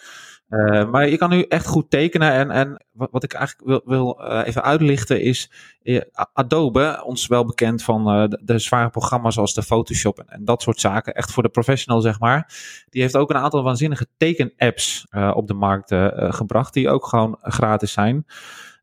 Uh, 0.49 0.89
maar 0.89 1.09
je 1.09 1.17
kan 1.17 1.29
nu 1.29 1.41
echt 1.41 1.65
goed 1.65 1.89
tekenen. 1.89 2.31
En, 2.31 2.51
en 2.51 2.85
wat, 2.91 3.11
wat 3.11 3.23
ik 3.23 3.33
eigenlijk 3.33 3.67
wil, 3.67 3.81
wil 3.85 4.21
uh, 4.21 4.41
even 4.45 4.63
uitlichten 4.63 5.21
is 5.21 5.51
uh, 5.83 6.01
Adobe, 6.33 7.01
ons 7.03 7.27
wel 7.27 7.45
bekend 7.45 7.83
van 7.83 8.29
de, 8.29 8.41
de, 8.43 8.59
zware 8.59 8.89
programma's 8.89 9.33
zoals 9.33 9.53
de 9.53 9.63
Photoshop 9.63 10.19
en, 10.19 10.45
dat 10.45 10.61
soort 10.61 10.79
zaken. 10.79 11.13
Echt 11.13 11.31
voor 11.31 11.43
de 11.43 11.49
professional, 11.49 12.01
zeg 12.01 12.19
maar. 12.19 12.53
Die 12.89 13.01
heeft 13.01 13.15
ook 13.15 13.29
een 13.29 13.37
aantal 13.37 13.63
waanzinnige 13.63 14.07
teken-apps 14.17 15.07
op 15.33 15.47
de 15.47 15.53
markt 15.53 15.95
gebracht, 16.35 16.73
die 16.73 16.89
ook 16.89 17.05
gewoon 17.05 17.37
gratis 17.41 17.91
zijn. 17.91 18.25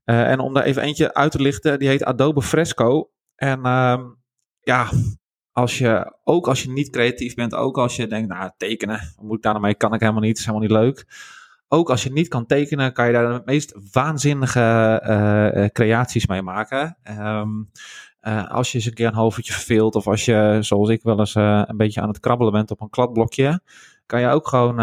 en 0.05 0.39
om 0.39 0.55
daar 0.55 0.65
even 0.65 0.83
eentje 0.83 1.15
uit 1.15 1.33
te 1.33 1.41
lichten, 1.41 1.79
die 1.79 1.89
heet 1.89 2.05
Adobe 2.05 2.43
Fresco. 2.43 3.11
En 3.37 3.65
ehm, 3.65 4.03
ja, 4.61 4.89
als 5.53 5.79
je, 5.79 6.17
ook 6.25 6.49
als 6.49 6.63
je 6.63 6.71
niet 6.71 6.91
creatief 6.91 7.35
bent, 7.35 7.55
ook 7.55 7.79
als 7.79 7.97
je 7.97 8.07
denkt, 8.07 8.29
nou, 8.29 8.51
tekenen, 8.57 9.15
moet 9.21 9.37
ik 9.37 9.43
daar 9.43 9.53
nou 9.53 9.65
mee? 9.65 9.75
Kan 9.75 9.95
ik 9.95 10.01
helemaal 10.01 10.23
niet, 10.23 10.39
is 10.39 10.47
helemaal 10.47 10.69
niet 10.69 10.77
leuk 10.77 11.07
ook 11.69 11.91
als 11.91 12.03
je 12.03 12.13
niet 12.13 12.29
kan 12.29 12.47
tekenen, 12.47 12.93
kan 12.93 13.07
je 13.07 13.13
daar 13.13 13.33
de 13.33 13.43
meest 13.45 13.75
waanzinnige 13.93 15.01
uh, 15.07 15.67
creaties 15.67 16.27
mee 16.27 16.43
maken. 16.43 16.97
Um, 17.21 17.71
uh, 18.23 18.51
als 18.51 18.73
je 18.73 18.79
eens 18.79 18.87
een 18.87 18.95
keer 18.95 19.07
een 19.07 19.15
hoofdje 19.15 19.53
verveelt, 19.53 19.95
of 19.95 20.07
als 20.07 20.25
je, 20.25 20.59
zoals 20.61 20.89
ik 20.89 21.03
wel 21.03 21.19
eens, 21.19 21.35
een 21.35 21.77
beetje 21.77 22.01
aan 22.01 22.09
het 22.09 22.21
krabbelen 22.21 22.53
bent 22.53 22.71
op 22.71 22.81
een 22.81 22.91
kladblokje, 22.91 23.61
kan 24.07 24.21
je 24.21 24.29
ook 24.29 24.49
gewoon 24.49 24.77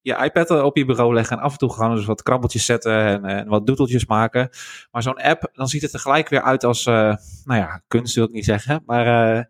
je 0.00 0.16
iPad 0.24 0.50
op 0.50 0.76
je 0.76 0.84
bureau 0.84 1.14
leggen 1.14 1.36
en 1.36 1.42
af 1.42 1.52
en 1.52 1.58
toe 1.58 1.72
gewoon 1.72 1.96
eens 1.96 2.04
wat 2.04 2.22
krabbeltjes 2.22 2.64
zetten 2.64 2.98
en, 2.98 3.24
en 3.24 3.48
wat 3.48 3.66
doeteltjes 3.66 4.06
maken. 4.06 4.48
Maar 4.90 5.02
zo'n 5.02 5.22
app, 5.22 5.50
dan 5.52 5.68
ziet 5.68 5.82
het 5.82 5.92
er 5.92 6.00
gelijk 6.00 6.28
weer 6.28 6.42
uit 6.42 6.64
als, 6.64 6.84
nou 6.84 7.18
ja, 7.44 7.82
kunst 7.88 8.14
wil 8.14 8.24
ik 8.24 8.32
niet 8.32 8.44
zeggen, 8.44 8.82
maar 8.86 9.48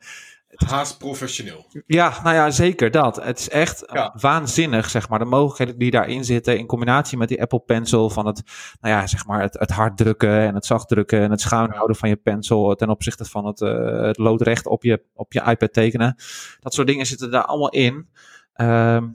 Haast 0.66 0.98
professioneel. 0.98 1.66
Ja, 1.86 2.20
nou 2.22 2.34
ja, 2.34 2.50
zeker 2.50 2.90
dat. 2.90 3.16
Het 3.22 3.38
is 3.38 3.48
echt 3.48 3.84
waanzinnig, 4.14 4.90
zeg 4.90 5.08
maar. 5.08 5.18
De 5.18 5.24
mogelijkheden 5.24 5.78
die 5.78 5.90
daarin 5.90 6.24
zitten 6.24 6.58
in 6.58 6.66
combinatie 6.66 7.18
met 7.18 7.28
die 7.28 7.40
Apple 7.40 7.60
Pencil 7.60 8.10
van 8.10 8.26
het, 8.26 8.42
nou 8.80 8.94
ja, 8.94 9.06
zeg 9.06 9.26
maar, 9.26 9.40
het, 9.40 9.58
het 9.58 9.70
hard 9.70 9.96
drukken 9.96 10.40
en 10.40 10.54
het 10.54 10.66
zacht 10.66 10.88
drukken 10.88 11.20
en 11.20 11.30
het 11.30 11.40
schuin 11.40 11.70
houden 11.70 11.96
van 11.96 12.08
je 12.08 12.16
pencil 12.16 12.74
ten 12.74 12.88
opzichte 12.88 13.24
van 13.24 13.46
het, 13.46 13.60
uh, 13.60 14.00
het 14.00 14.18
loodrecht 14.18 14.66
op 14.66 14.82
je, 14.82 15.02
op 15.14 15.32
je 15.32 15.42
iPad 15.42 15.72
tekenen. 15.72 16.16
Dat 16.60 16.74
soort 16.74 16.86
dingen 16.86 17.06
zitten 17.06 17.30
daar 17.30 17.44
allemaal 17.44 17.70
in. 17.70 18.08
Um, 18.56 19.14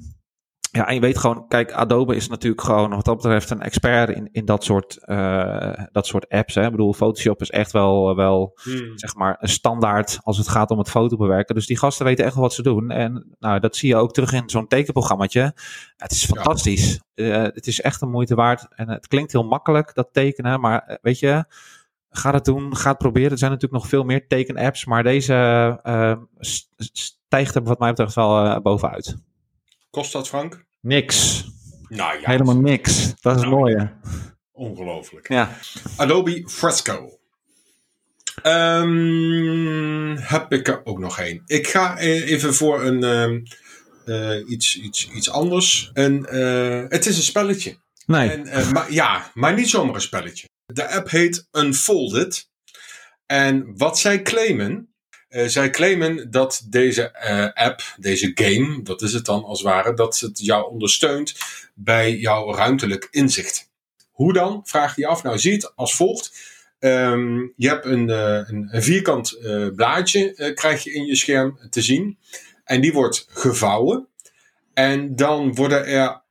ja, 0.75 0.87
en 0.87 0.93
je 0.93 0.99
weet 0.99 1.17
gewoon, 1.17 1.47
kijk, 1.47 1.71
Adobe 1.71 2.15
is 2.15 2.27
natuurlijk 2.27 2.61
gewoon 2.61 2.89
wat 2.89 3.05
dat 3.05 3.15
betreft 3.15 3.49
een 3.49 3.61
expert 3.61 4.09
in, 4.09 4.29
in 4.31 4.45
dat, 4.45 4.63
soort, 4.63 4.97
uh, 5.05 5.73
dat 5.91 6.07
soort 6.07 6.29
apps. 6.29 6.55
Hè. 6.55 6.65
Ik 6.65 6.71
bedoel, 6.71 6.93
Photoshop 6.93 7.41
is 7.41 7.49
echt 7.49 7.71
wel, 7.71 8.15
wel 8.15 8.59
hmm. 8.63 8.97
zeg 8.97 9.15
maar 9.15 9.37
een 9.39 9.49
standaard 9.49 10.19
als 10.23 10.37
het 10.37 10.47
gaat 10.47 10.71
om 10.71 10.77
het 10.77 10.89
foto 10.89 11.17
bewerken. 11.17 11.55
Dus 11.55 11.65
die 11.65 11.77
gasten 11.77 12.05
weten 12.05 12.25
echt 12.25 12.33
wel 12.33 12.43
wat 12.43 12.53
ze 12.53 12.61
doen. 12.61 12.91
En 12.91 13.35
nou, 13.39 13.59
dat 13.59 13.75
zie 13.75 13.89
je 13.89 13.95
ook 13.95 14.13
terug 14.13 14.31
in 14.31 14.49
zo'n 14.49 14.67
tekenprogrammaatje. 14.67 15.53
Het 15.97 16.11
is 16.11 16.25
fantastisch. 16.25 16.99
Ja. 17.13 17.25
Uh, 17.25 17.43
het 17.43 17.67
is 17.67 17.81
echt 17.81 18.01
een 18.01 18.11
moeite 18.11 18.35
waard. 18.35 18.67
En 18.75 18.89
het 18.89 19.07
klinkt 19.07 19.31
heel 19.31 19.45
makkelijk, 19.45 19.93
dat 19.93 20.09
tekenen. 20.11 20.59
Maar 20.59 20.83
uh, 20.87 20.95
weet 21.01 21.19
je, 21.19 21.45
ga 22.09 22.33
het 22.33 22.45
doen, 22.45 22.75
ga 22.75 22.89
het 22.89 22.97
proberen. 22.97 23.31
Er 23.31 23.37
zijn 23.37 23.51
natuurlijk 23.51 23.81
nog 23.81 23.89
veel 23.89 24.03
meer 24.03 24.27
teken-apps. 24.27 24.85
Maar 24.85 25.03
deze 25.03 25.79
stijgt 26.77 27.55
er 27.55 27.63
wat 27.63 27.79
mij 27.79 27.89
betreft 27.89 28.15
wel 28.15 28.61
bovenuit. 28.61 29.15
Kost 29.89 30.13
dat, 30.13 30.27
Frank? 30.27 30.65
Niks. 30.83 31.45
Nou 31.87 32.19
ja. 32.19 32.29
Helemaal 32.29 32.57
niks. 32.57 33.13
Dat 33.21 33.35
is 33.35 33.41
nou, 33.41 33.55
mooi. 33.55 33.89
Ongelooflijk. 34.51 35.27
Ja. 35.27 35.57
Adobe 35.97 36.43
Fresco. 36.49 37.19
Um, 38.43 40.17
heb 40.17 40.51
ik 40.51 40.67
er 40.67 40.85
ook 40.85 40.99
nog 40.99 41.19
één. 41.19 41.41
Ik 41.45 41.67
ga 41.67 41.99
e- 41.99 42.23
even 42.23 42.53
voor 42.53 42.83
een 42.83 43.03
um, 43.03 43.43
uh, 44.05 44.49
iets, 44.49 44.79
iets, 44.79 45.11
iets 45.11 45.29
anders. 45.29 45.89
En, 45.93 46.27
uh, 46.31 46.83
het 46.87 47.05
is 47.05 47.17
een 47.17 47.23
spelletje. 47.23 47.77
Nee. 48.05 48.29
En, 48.29 48.47
uh, 48.47 48.71
maar, 48.71 48.91
ja, 48.91 49.31
maar 49.33 49.53
niet 49.53 49.69
zomaar 49.69 49.95
een 49.95 50.01
spelletje. 50.01 50.49
De 50.65 50.89
app 50.89 51.09
heet 51.09 51.47
Unfolded. 51.51 52.49
En 53.25 53.77
wat 53.77 53.99
zij 53.99 54.21
claimen 54.21 54.92
uh, 55.33 55.47
zij 55.47 55.69
claimen 55.69 56.31
dat 56.31 56.65
deze 56.69 57.13
uh, 57.25 57.65
app, 57.65 57.81
deze 57.97 58.31
game, 58.35 58.81
dat 58.83 59.01
is 59.01 59.13
het 59.13 59.25
dan 59.25 59.43
als 59.43 59.59
het 59.59 59.67
ware, 59.67 59.93
dat 59.93 60.19
het 60.19 60.39
jou 60.39 60.71
ondersteunt 60.71 61.35
bij 61.73 62.15
jouw 62.15 62.53
ruimtelijk 62.53 63.07
inzicht. 63.11 63.69
Hoe 64.11 64.33
dan? 64.33 64.61
Vraagt 64.63 64.95
hij 64.95 65.05
af. 65.07 65.23
Nou, 65.23 65.39
zie 65.39 65.53
het 65.53 65.75
als 65.75 65.95
volgt. 65.95 66.51
Um, 66.79 67.53
je 67.55 67.67
hebt 67.67 67.85
een, 67.85 68.09
uh, 68.09 68.41
een, 68.45 68.67
een 68.71 68.83
vierkant 68.83 69.37
blaadje, 69.75 70.51
krijg 70.55 70.83
je 70.83 70.93
in 70.93 71.05
je 71.05 71.15
scherm 71.15 71.59
te 71.69 71.81
zien. 71.81 72.17
En 72.63 72.81
die 72.81 72.93
wordt 72.93 73.25
gevouwen. 73.29 74.07
En 74.73 75.15
dan 75.15 75.55
worden 75.55 75.85
er 75.85 76.21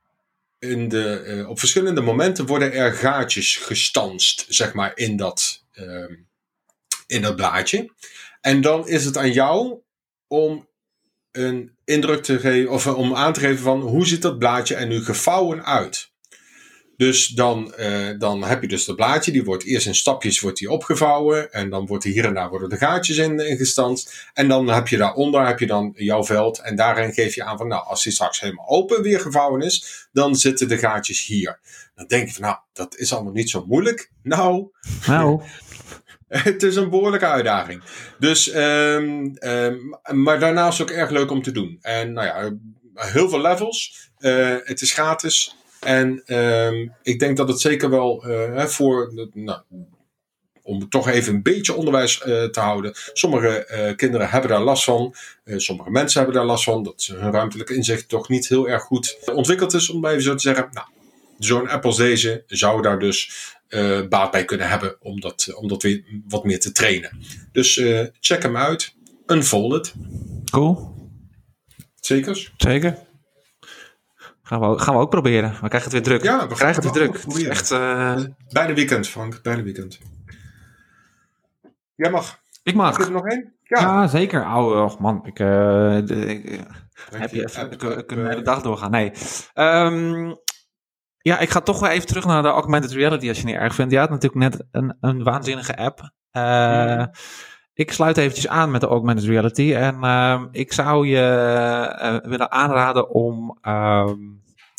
in 0.58 0.88
de, 0.88 1.44
op 1.48 1.58
verschillende 1.58 2.00
momenten 2.00 2.46
worden 2.46 2.72
er 2.72 2.92
gaatjes 2.92 3.56
gestanst, 3.56 4.46
zeg 4.48 4.72
maar, 4.72 4.92
in 4.94 5.16
dat, 5.16 5.64
ehm, 5.72 6.14
in 7.06 7.22
dat 7.22 7.36
blaadje. 7.36 7.90
En 8.42 8.60
dan 8.60 8.88
is 8.88 9.04
het 9.04 9.16
aan 9.16 9.32
jou 9.32 9.78
om 10.26 10.68
een 11.32 11.76
indruk 11.84 12.22
te 12.22 12.38
geven, 12.38 12.70
of 12.70 12.86
om 12.86 13.14
aan 13.14 13.32
te 13.32 13.40
geven 13.40 13.62
van 13.62 13.80
hoe 13.80 14.06
ziet 14.06 14.22
dat 14.22 14.38
blaadje 14.38 14.74
er 14.74 14.86
nu 14.86 15.04
gevouwen 15.04 15.64
uit. 15.64 16.12
Dus 16.96 17.26
dan, 17.26 17.74
uh, 17.78 18.08
dan 18.18 18.44
heb 18.44 18.62
je 18.62 18.68
dus 18.68 18.84
dat 18.84 18.96
blaadje, 18.96 19.32
die 19.32 19.44
wordt 19.44 19.64
eerst 19.64 19.86
in 19.86 19.94
stapjes 19.94 20.40
wordt 20.40 20.58
die 20.58 20.70
opgevouwen. 20.70 21.52
En 21.52 21.70
dan 21.70 21.86
wordt 21.86 22.04
hier 22.04 22.24
en 22.24 22.34
daar 22.34 22.48
worden 22.48 22.68
de 22.68 22.76
gaatjes 22.76 23.16
in, 23.16 23.38
ingestanst. 23.40 24.30
En 24.34 24.48
dan 24.48 24.68
heb 24.68 24.88
je 24.88 24.96
daaronder 24.96 25.46
heb 25.46 25.58
je 25.58 25.66
dan 25.66 25.92
jouw 25.96 26.24
veld. 26.24 26.58
En 26.58 26.76
daarin 26.76 27.12
geef 27.12 27.34
je 27.34 27.44
aan 27.44 27.58
van, 27.58 27.68
nou, 27.68 27.84
als 27.86 28.02
die 28.02 28.12
straks 28.12 28.40
helemaal 28.40 28.68
open 28.68 29.02
weer 29.02 29.20
gevouwen 29.20 29.60
is, 29.60 30.08
dan 30.12 30.36
zitten 30.36 30.68
de 30.68 30.78
gaatjes 30.78 31.26
hier. 31.26 31.60
Dan 31.94 32.06
denk 32.06 32.26
je 32.28 32.34
van, 32.34 32.42
nou, 32.42 32.56
dat 32.72 32.96
is 32.96 33.12
allemaal 33.12 33.32
niet 33.32 33.50
zo 33.50 33.64
moeilijk. 33.66 34.10
Nou, 34.22 34.70
nou. 35.06 35.42
het 36.50 36.62
is 36.62 36.76
een 36.76 36.90
behoorlijke 36.90 37.26
uitdaging. 37.26 37.82
Dus, 38.18 38.54
um, 38.54 39.32
um, 39.40 39.96
maar 40.10 40.40
daarnaast 40.40 40.80
ook 40.80 40.90
erg 40.90 41.10
leuk 41.10 41.30
om 41.30 41.42
te 41.42 41.52
doen. 41.52 41.78
En 41.80 42.12
nou 42.12 42.26
ja, 42.26 42.52
heel 42.94 43.28
veel 43.28 43.40
levels. 43.40 44.10
Uh, 44.18 44.56
het 44.62 44.80
is 44.80 44.92
gratis. 44.92 45.56
En 45.80 46.22
um, 46.36 46.94
ik 47.02 47.18
denk 47.18 47.36
dat 47.36 47.48
het 47.48 47.60
zeker 47.60 47.90
wel 47.90 48.24
uh, 48.26 48.64
voor, 48.64 49.30
nou, 49.32 49.60
om 50.62 50.88
toch 50.88 51.08
even 51.08 51.34
een 51.34 51.42
beetje 51.42 51.74
onderwijs 51.74 52.18
uh, 52.18 52.44
te 52.44 52.60
houden. 52.60 52.94
Sommige 53.12 53.94
kinderen 53.96 54.30
hebben 54.30 54.50
daar 54.50 54.60
last 54.60 54.84
van. 54.84 55.14
Sommige 55.44 55.90
mensen 55.90 56.18
hebben 56.20 56.36
daar 56.36 56.46
last 56.46 56.64
van. 56.64 56.82
Dat 56.82 57.10
hun 57.14 57.32
ruimtelijke 57.32 57.74
inzicht 57.74 58.08
toch 58.08 58.28
niet 58.28 58.48
heel 58.48 58.68
erg 58.68 58.82
goed 58.82 59.18
ontwikkeld 59.34 59.74
is. 59.74 59.90
Om 59.90 60.00
maar 60.00 60.10
even 60.10 60.22
zo 60.22 60.34
te 60.34 60.40
zeggen. 60.40 60.68
Nou, 60.72 60.86
zo'n 61.38 61.68
app 61.68 61.84
als 61.84 61.96
deze 61.96 62.44
zou 62.46 62.82
daar 62.82 62.98
dus 62.98 63.30
baat 64.08 64.30
bij 64.30 64.44
kunnen 64.44 64.68
hebben. 64.68 64.96
Om 65.00 65.20
dat, 65.20 65.54
om 65.54 65.68
dat 65.68 65.82
weer 65.82 66.04
wat 66.28 66.44
meer 66.44 66.60
te 66.60 66.72
trainen. 66.72 67.18
Dus 67.52 67.82
check 68.20 68.42
hem 68.42 68.56
uit. 68.56 68.94
Unfolded. 69.26 69.94
Cool. 70.50 70.94
Zeker. 71.94 72.52
Zeker. 72.56 72.98
Gaan 74.42 74.60
we, 74.60 74.66
ook, 74.66 74.80
gaan 74.80 74.94
we 74.94 75.00
ook 75.00 75.10
proberen. 75.10 75.50
We 75.50 75.68
krijgen 75.68 75.82
het 75.82 75.92
weer 75.92 76.02
druk. 76.02 76.22
Ja, 76.22 76.48
we 76.48 76.54
krijgen 76.54 76.82
het 76.82 76.92
weer 76.92 77.08
druk. 77.08 77.22
Het 77.24 77.46
echt, 77.46 77.70
uh... 77.70 78.20
Bijna 78.48 78.74
weekend, 78.74 79.08
Frank. 79.08 79.42
Bijna 79.42 79.62
weekend. 79.62 79.98
Jij 81.94 82.10
mag. 82.10 82.40
Ik 82.62 82.74
mag. 82.74 82.96
Heb 82.96 83.06
er 83.06 83.12
nog 83.12 83.26
één? 83.26 83.52
Ja. 83.62 83.80
ja, 83.80 84.06
zeker. 84.06 84.40
Oh, 84.40 84.82
och 84.82 84.98
man, 84.98 85.26
ik, 85.26 85.38
uh, 85.38 85.46
de, 86.04 86.26
ik 86.26 86.60
heb 87.10 87.30
je 87.30 87.44
even, 87.44 87.76
kunnen 88.06 88.24
de 88.24 88.30
hele 88.30 88.42
dag 88.42 88.62
doorgaan. 88.62 88.90
Nee. 88.90 89.12
Um, 89.54 90.36
ja, 91.22 91.38
ik 91.38 91.50
ga 91.50 91.60
toch 91.60 91.80
wel 91.80 91.90
even 91.90 92.06
terug 92.06 92.24
naar 92.24 92.42
de 92.42 92.48
augmented 92.48 92.92
reality 92.92 93.28
als 93.28 93.36
je 93.36 93.42
het 93.42 93.52
niet 93.52 93.62
erg 93.62 93.74
vindt. 93.74 93.92
Je 93.92 93.98
had 93.98 94.10
natuurlijk 94.10 94.42
net 94.50 94.64
een, 94.70 94.96
een 95.00 95.22
waanzinnige 95.22 95.76
app. 95.76 96.10
Uh, 96.32 96.96
mm. 96.96 97.10
Ik 97.74 97.92
sluit 97.92 98.16
eventjes 98.16 98.48
aan 98.48 98.70
met 98.70 98.80
de 98.80 98.86
augmented 98.86 99.24
reality. 99.24 99.74
En 99.74 100.04
uh, 100.04 100.42
ik 100.50 100.72
zou 100.72 101.06
je 101.06 101.94
uh, 102.02 102.30
willen 102.30 102.50
aanraden 102.50 103.10
om. 103.10 103.58
Uh, 103.62 104.10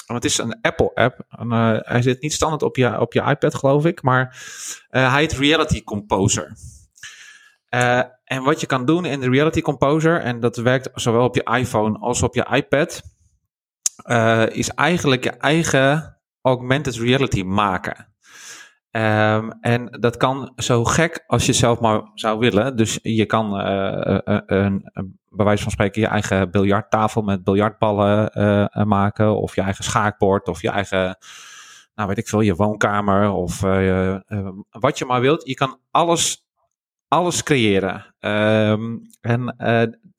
het 0.06 0.26
is 0.26 0.38
een 0.38 0.62
Apple-app. 0.62 1.26
Uh, 1.44 1.76
hij 1.80 2.02
zit 2.02 2.22
niet 2.22 2.34
standaard 2.34 2.64
op 2.64 2.76
je, 2.76 3.00
op 3.00 3.14
je 3.14 3.22
iPad, 3.22 3.56
geloof 3.56 3.86
ik. 3.86 4.02
Maar 4.02 4.38
hij 4.90 5.20
heet 5.20 5.34
Reality 5.34 5.84
Composer. 5.84 6.58
en 8.24 8.44
wat 8.44 8.60
je 8.60 8.68
kan 8.68 8.86
doen 8.86 9.06
in 9.06 9.20
de 9.20 9.30
Reality 9.30 9.62
Composer, 9.62 10.22
en 10.22 10.40
dat 10.40 10.58
werkt 10.58 10.90
zowel 10.94 11.24
op 11.24 11.36
je 11.36 11.44
iPhone 11.58 11.98
als 11.98 12.24
op 12.24 12.36
je 12.36 12.48
iPad, 12.52 13.02
is 14.54 14.70
eigenlijk 14.70 15.24
je 15.24 15.32
eigen 15.32 16.14
augmented 16.44 16.96
reality 16.96 17.42
maken. 17.42 18.12
Um, 18.92 19.52
en 19.62 19.98
dat 20.00 20.18
kan 20.18 20.54
zo 20.56 20.84
gek 20.84 21.24
als 21.28 21.46
je 21.46 21.54
zelf 21.54 21.80
maar 21.80 22.02
zou 22.14 22.40
willen. 22.40 22.76
Dus 22.76 23.00
je 23.02 23.26
kan 23.26 23.60
uh, 23.60 24.20
uh, 24.26 24.40
een, 24.46 24.92
bij 25.30 25.46
wijze 25.46 25.64
van 25.64 25.72
spreken 25.72 26.02
je 26.02 26.08
eigen 26.08 26.52
biljarttafel 26.52 27.22
met 27.22 27.44
biljartballen 27.44 28.32
maken. 28.88 29.36
Of 29.38 29.56
je 29.56 29.62
eigen 29.62 29.84
schaakbord. 29.84 30.48
Of 30.48 30.62
je 30.62 30.70
eigen, 30.70 31.18
nou 31.96 32.08
weet 32.08 32.18
ik 32.18 32.28
veel, 32.28 32.42
je 32.42 32.56
woonkamer. 32.56 33.30
Of 33.30 33.60
wat 34.70 34.98
je 34.98 35.06
maar 35.06 35.22
wilt. 35.22 35.48
Je 35.48 35.56
kan 35.56 35.80
alles, 35.92 36.48
alles 37.08 37.44
creëren. 37.44 38.16
Um, 38.20 39.02
en 39.22 39.56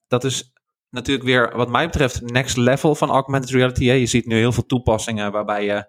dat 0.09 0.25
is 0.25 0.54
natuurlijk 0.95 1.27
weer 1.27 1.57
wat 1.57 1.69
mij 1.69 1.87
betreft 1.87 2.21
next 2.23 2.57
level 2.57 2.95
van 2.95 3.11
augmented 3.11 3.51
reality. 3.51 3.87
Hè. 3.87 3.93
Je 3.93 4.07
ziet 4.07 4.27
nu 4.27 4.37
heel 4.37 4.53
veel 4.53 4.67
toepassingen 4.67 5.33
waarbij 5.33 5.65
je 5.65 5.87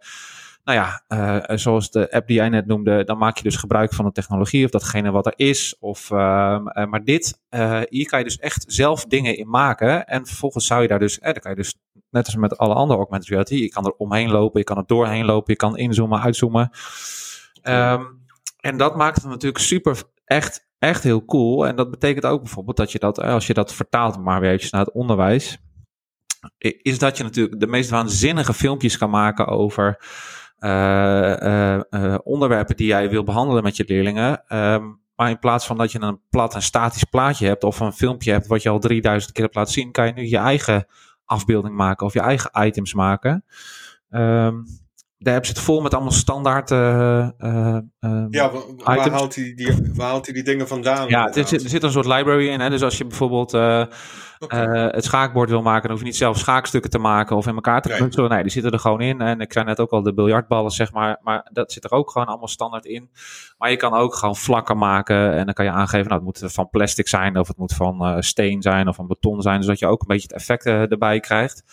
nou 0.66 0.78
ja, 0.78 1.04
uh, 1.48 1.58
zoals 1.58 1.92
de 1.92 2.12
app 2.12 2.28
die 2.28 2.36
jij 2.36 2.50
net 2.50 2.66
noemde, 2.66 3.04
dan 3.04 3.18
maak 3.18 3.38
je 3.38 3.44
dus 3.44 3.56
gebruik 3.56 3.94
van 3.94 4.06
de 4.06 4.12
technologie 4.12 4.66
of 4.66 4.72
datgene 4.72 5.12
wat 5.12 5.26
er 5.26 5.34
is. 5.36 5.76
Of, 5.80 6.10
uh, 6.10 6.18
uh, 6.64 6.86
maar 6.86 7.04
dit, 7.04 7.40
hier 7.90 8.06
kan 8.06 8.20
je 8.20 8.26
dus 8.26 8.38
echt 8.38 8.66
zelf 8.68 9.06
dingen 9.06 9.38
in 9.38 9.50
maken. 9.50 10.06
En 10.06 10.26
vervolgens 10.26 10.66
zou 10.66 10.82
je 10.82 10.88
daar 10.88 11.00
dus, 11.00 11.20
eh, 11.20 11.34
dan 11.34 11.42
kan 11.42 11.52
je 11.52 11.58
dus, 11.58 11.76
net 12.10 12.26
als 12.26 12.36
met 12.36 12.58
alle 12.58 12.74
andere 12.74 13.00
augmented 13.00 13.30
reality, 13.30 13.56
je 13.56 13.70
kan 13.70 13.86
er 13.86 13.94
omheen 13.98 14.32
lopen, 14.32 14.60
je 14.60 14.66
kan 14.66 14.78
er 14.78 14.86
doorheen 14.86 15.26
lopen, 15.26 15.54
je 15.54 15.60
kan 15.60 15.78
inzoomen, 15.78 16.22
uitzoomen. 16.22 16.70
Um, 17.64 18.24
en 18.60 18.78
dat 18.78 18.96
maakt 18.96 19.22
het 19.22 19.26
natuurlijk 19.26 19.64
super, 19.64 20.04
echt, 20.26 20.65
echt 20.80 21.04
heel 21.04 21.26
cool. 21.26 21.68
En 21.68 21.76
dat 21.76 21.92
betekent 21.92 22.26
ook 22.26 22.42
bijvoorbeeld 22.42 22.78
dat 22.78 22.92
je 22.92 23.00
dat, 23.00 23.20
als 23.20 23.48
je 23.48 23.54
dat 23.54 23.74
vertaalt 23.74 24.20
maar 24.20 24.40
weer 24.40 24.68
naar 24.72 24.82
het 24.82 24.94
onderwijs, 24.94 25.58
is 26.82 27.00
dat 27.00 27.18
je 27.18 27.24
natuurlijk 27.24 27.60
de 27.60 27.68
meest 27.68 27.90
waanzinnige 27.90 28.54
filmpjes 28.54 28.98
kan 28.98 29.10
maken 29.10 29.48
over 29.48 29.98
uh, 30.60 31.80
uh, 31.90 32.18
onderwerpen 32.24 32.76
die 32.76 32.88
jij 32.88 33.10
wil 33.10 33.24
behandelen 33.24 33.64
met 33.64 33.78
je 33.78 33.84
leerlingen. 33.88 34.44
Um, 34.58 35.04
maar 35.16 35.30
in 35.30 35.40
plaats 35.40 35.66
van 35.66 35.78
dat 35.78 35.92
je 35.92 36.02
een 36.02 36.22
plat 36.30 36.56
en 36.56 36.62
statisch 36.62 37.04
plaatje 37.04 37.48
hebt 37.48 37.64
of 37.64 37.80
een 37.80 37.94
filmpje 37.94 38.32
hebt 38.32 38.48
wat 38.48 38.62
je 38.62 38.70
al 38.70 38.80
3000 38.80 39.32
keer 39.32 39.44
hebt 39.44 39.56
laten 39.56 39.74
zien, 39.74 39.92
kan 39.92 40.06
je 40.06 40.14
nu 40.14 40.30
je 40.30 40.38
eigen 40.38 40.88
afbeelding 41.26 41.76
maken 41.76 42.06
of 42.06 42.14
je 42.14 42.20
eigen 42.20 42.66
items 42.66 42.94
maken. 42.94 43.46
Um, 44.10 44.66
de 45.26 45.34
app 45.34 45.46
zit 45.46 45.60
vol 45.60 45.82
met 45.82 45.94
allemaal 45.94 46.12
standaard. 46.12 46.72
Uh, 46.72 47.28
uh, 47.40 47.78
ja, 48.30 48.52
waar, 48.84 49.10
haalt 49.10 49.36
hij 49.36 49.54
die, 49.56 49.92
waar 49.94 50.08
haalt 50.08 50.26
hij 50.26 50.34
die 50.34 50.44
dingen 50.44 50.68
vandaan? 50.68 51.08
Ja, 51.08 51.28
er 51.28 51.48
zit, 51.48 51.64
er 51.64 51.70
zit 51.70 51.84
een 51.84 51.92
soort 51.92 52.06
library 52.06 52.48
in. 52.48 52.60
Hè? 52.60 52.70
Dus 52.70 52.82
als 52.82 52.98
je 52.98 53.06
bijvoorbeeld 53.06 53.54
uh, 53.54 53.86
okay. 54.40 54.90
het 54.90 55.04
schaakbord 55.04 55.50
wil 55.50 55.62
maken, 55.62 55.82
dan 55.82 55.92
hoef 55.92 56.00
je 56.00 56.06
niet 56.06 56.16
zelf 56.16 56.38
schaakstukken 56.38 56.92
te 56.92 56.98
maken 56.98 57.36
of 57.36 57.48
in 57.48 57.56
elkaar 57.56 57.82
te 57.82 57.90
knutselen. 57.90 58.30
Nee, 58.30 58.42
die 58.42 58.52
zitten 58.52 58.72
er 58.72 58.80
gewoon 58.80 59.02
in. 59.02 59.22
En 59.22 59.40
ik 59.40 59.54
zei 59.54 59.66
net 59.66 59.80
ook 59.80 59.92
al 59.92 60.04
de 60.04 60.14
biljartballen, 60.14 60.72
zeg 60.72 60.92
maar. 60.92 61.20
Maar 61.22 61.50
dat 61.52 61.72
zit 61.72 61.84
er 61.84 61.92
ook 61.92 62.12
gewoon 62.12 62.28
allemaal 62.28 62.48
standaard 62.48 62.86
in. 62.86 63.10
Maar 63.58 63.70
je 63.70 63.78
kan 63.78 63.94
ook 63.94 64.16
gewoon 64.16 64.36
vlakken 64.36 64.78
maken. 64.78 65.34
En 65.34 65.46
dan 65.46 65.54
kan 65.54 65.66
je 65.66 65.72
aangeven, 65.72 66.10
nou, 66.10 66.26
het 66.26 66.42
moet 66.42 66.54
van 66.54 66.70
plastic 66.70 67.08
zijn, 67.08 67.38
of 67.38 67.48
het 67.48 67.58
moet 67.58 67.74
van 67.74 68.24
steen 68.24 68.62
zijn, 68.62 68.88
of 68.88 68.96
van 68.96 69.08
beton 69.08 69.42
zijn. 69.42 69.64
Zodat 69.64 69.80
je 69.80 69.88
ook 69.88 70.02
een 70.02 70.08
beetje 70.08 70.28
het 70.28 70.38
effect 70.38 70.66
erbij 70.66 71.20
krijgt. 71.20 71.64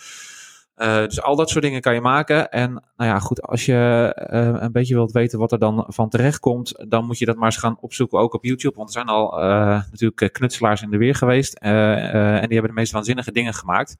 Uh, 0.77 0.97
dus 0.97 1.21
al 1.21 1.35
dat 1.35 1.49
soort 1.49 1.63
dingen 1.63 1.81
kan 1.81 1.93
je 1.93 2.01
maken. 2.01 2.51
En 2.51 2.71
nou 2.71 3.09
ja, 3.09 3.19
goed, 3.19 3.41
als 3.41 3.65
je 3.65 4.13
uh, 4.33 4.61
een 4.61 4.71
beetje 4.71 4.93
wilt 4.93 5.11
weten 5.11 5.39
wat 5.39 5.51
er 5.51 5.59
dan 5.59 5.85
van 5.87 6.09
terecht 6.09 6.39
komt, 6.39 6.85
dan 6.89 7.05
moet 7.05 7.17
je 7.17 7.25
dat 7.25 7.35
maar 7.35 7.45
eens 7.45 7.57
gaan 7.57 7.77
opzoeken, 7.79 8.19
ook 8.19 8.33
op 8.33 8.43
YouTube. 8.43 8.75
Want 8.75 8.87
er 8.87 8.93
zijn 8.93 9.07
al 9.07 9.39
uh, 9.39 9.45
natuurlijk 9.91 10.33
knutselaars 10.33 10.81
in 10.81 10.89
de 10.89 10.97
weer 10.97 11.15
geweest. 11.15 11.53
en 11.53 12.47
die 12.47 12.53
hebben 12.53 12.67
de 12.75 12.79
meest 12.79 12.91
waanzinnige 12.91 13.31
dingen 13.31 13.53
gemaakt. 13.53 13.97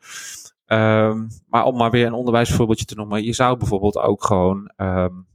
Um, 0.67 1.27
maar 1.47 1.63
om 1.63 1.77
maar 1.77 1.91
weer 1.91 2.05
een 2.05 2.13
onderwijsvoorbeeldje 2.13 2.85
te 2.85 2.95
noemen, 2.95 3.23
je 3.23 3.33
zou 3.33 3.57
bijvoorbeeld 3.57 3.97
ook 3.97 4.23
gewoon 4.25 4.71
um, 4.77 5.25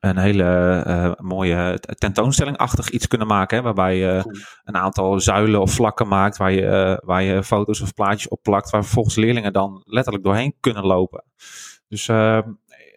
een 0.00 0.18
hele 0.18 0.84
uh, 0.86 1.12
mooie 1.26 1.80
tentoonstellingachtig 1.98 2.90
iets 2.90 3.06
kunnen 3.06 3.26
maken. 3.26 3.56
Hè, 3.56 3.62
waarbij 3.62 3.96
je 3.96 4.36
een 4.64 4.76
aantal 4.76 5.20
zuilen 5.20 5.60
of 5.60 5.72
vlakken 5.72 6.08
maakt. 6.08 6.36
Waar 6.36 6.52
je, 6.52 6.62
uh, 6.62 6.96
waar 7.06 7.22
je 7.22 7.42
foto's 7.42 7.80
of 7.80 7.94
plaatjes 7.94 8.28
op 8.28 8.42
plakt. 8.42 8.70
Waar 8.70 8.82
vervolgens 8.82 9.16
leerlingen 9.16 9.52
dan 9.52 9.82
letterlijk 9.84 10.24
doorheen 10.24 10.54
kunnen 10.60 10.84
lopen. 10.84 11.24
Dus 11.88 12.08
uh, 12.08 12.38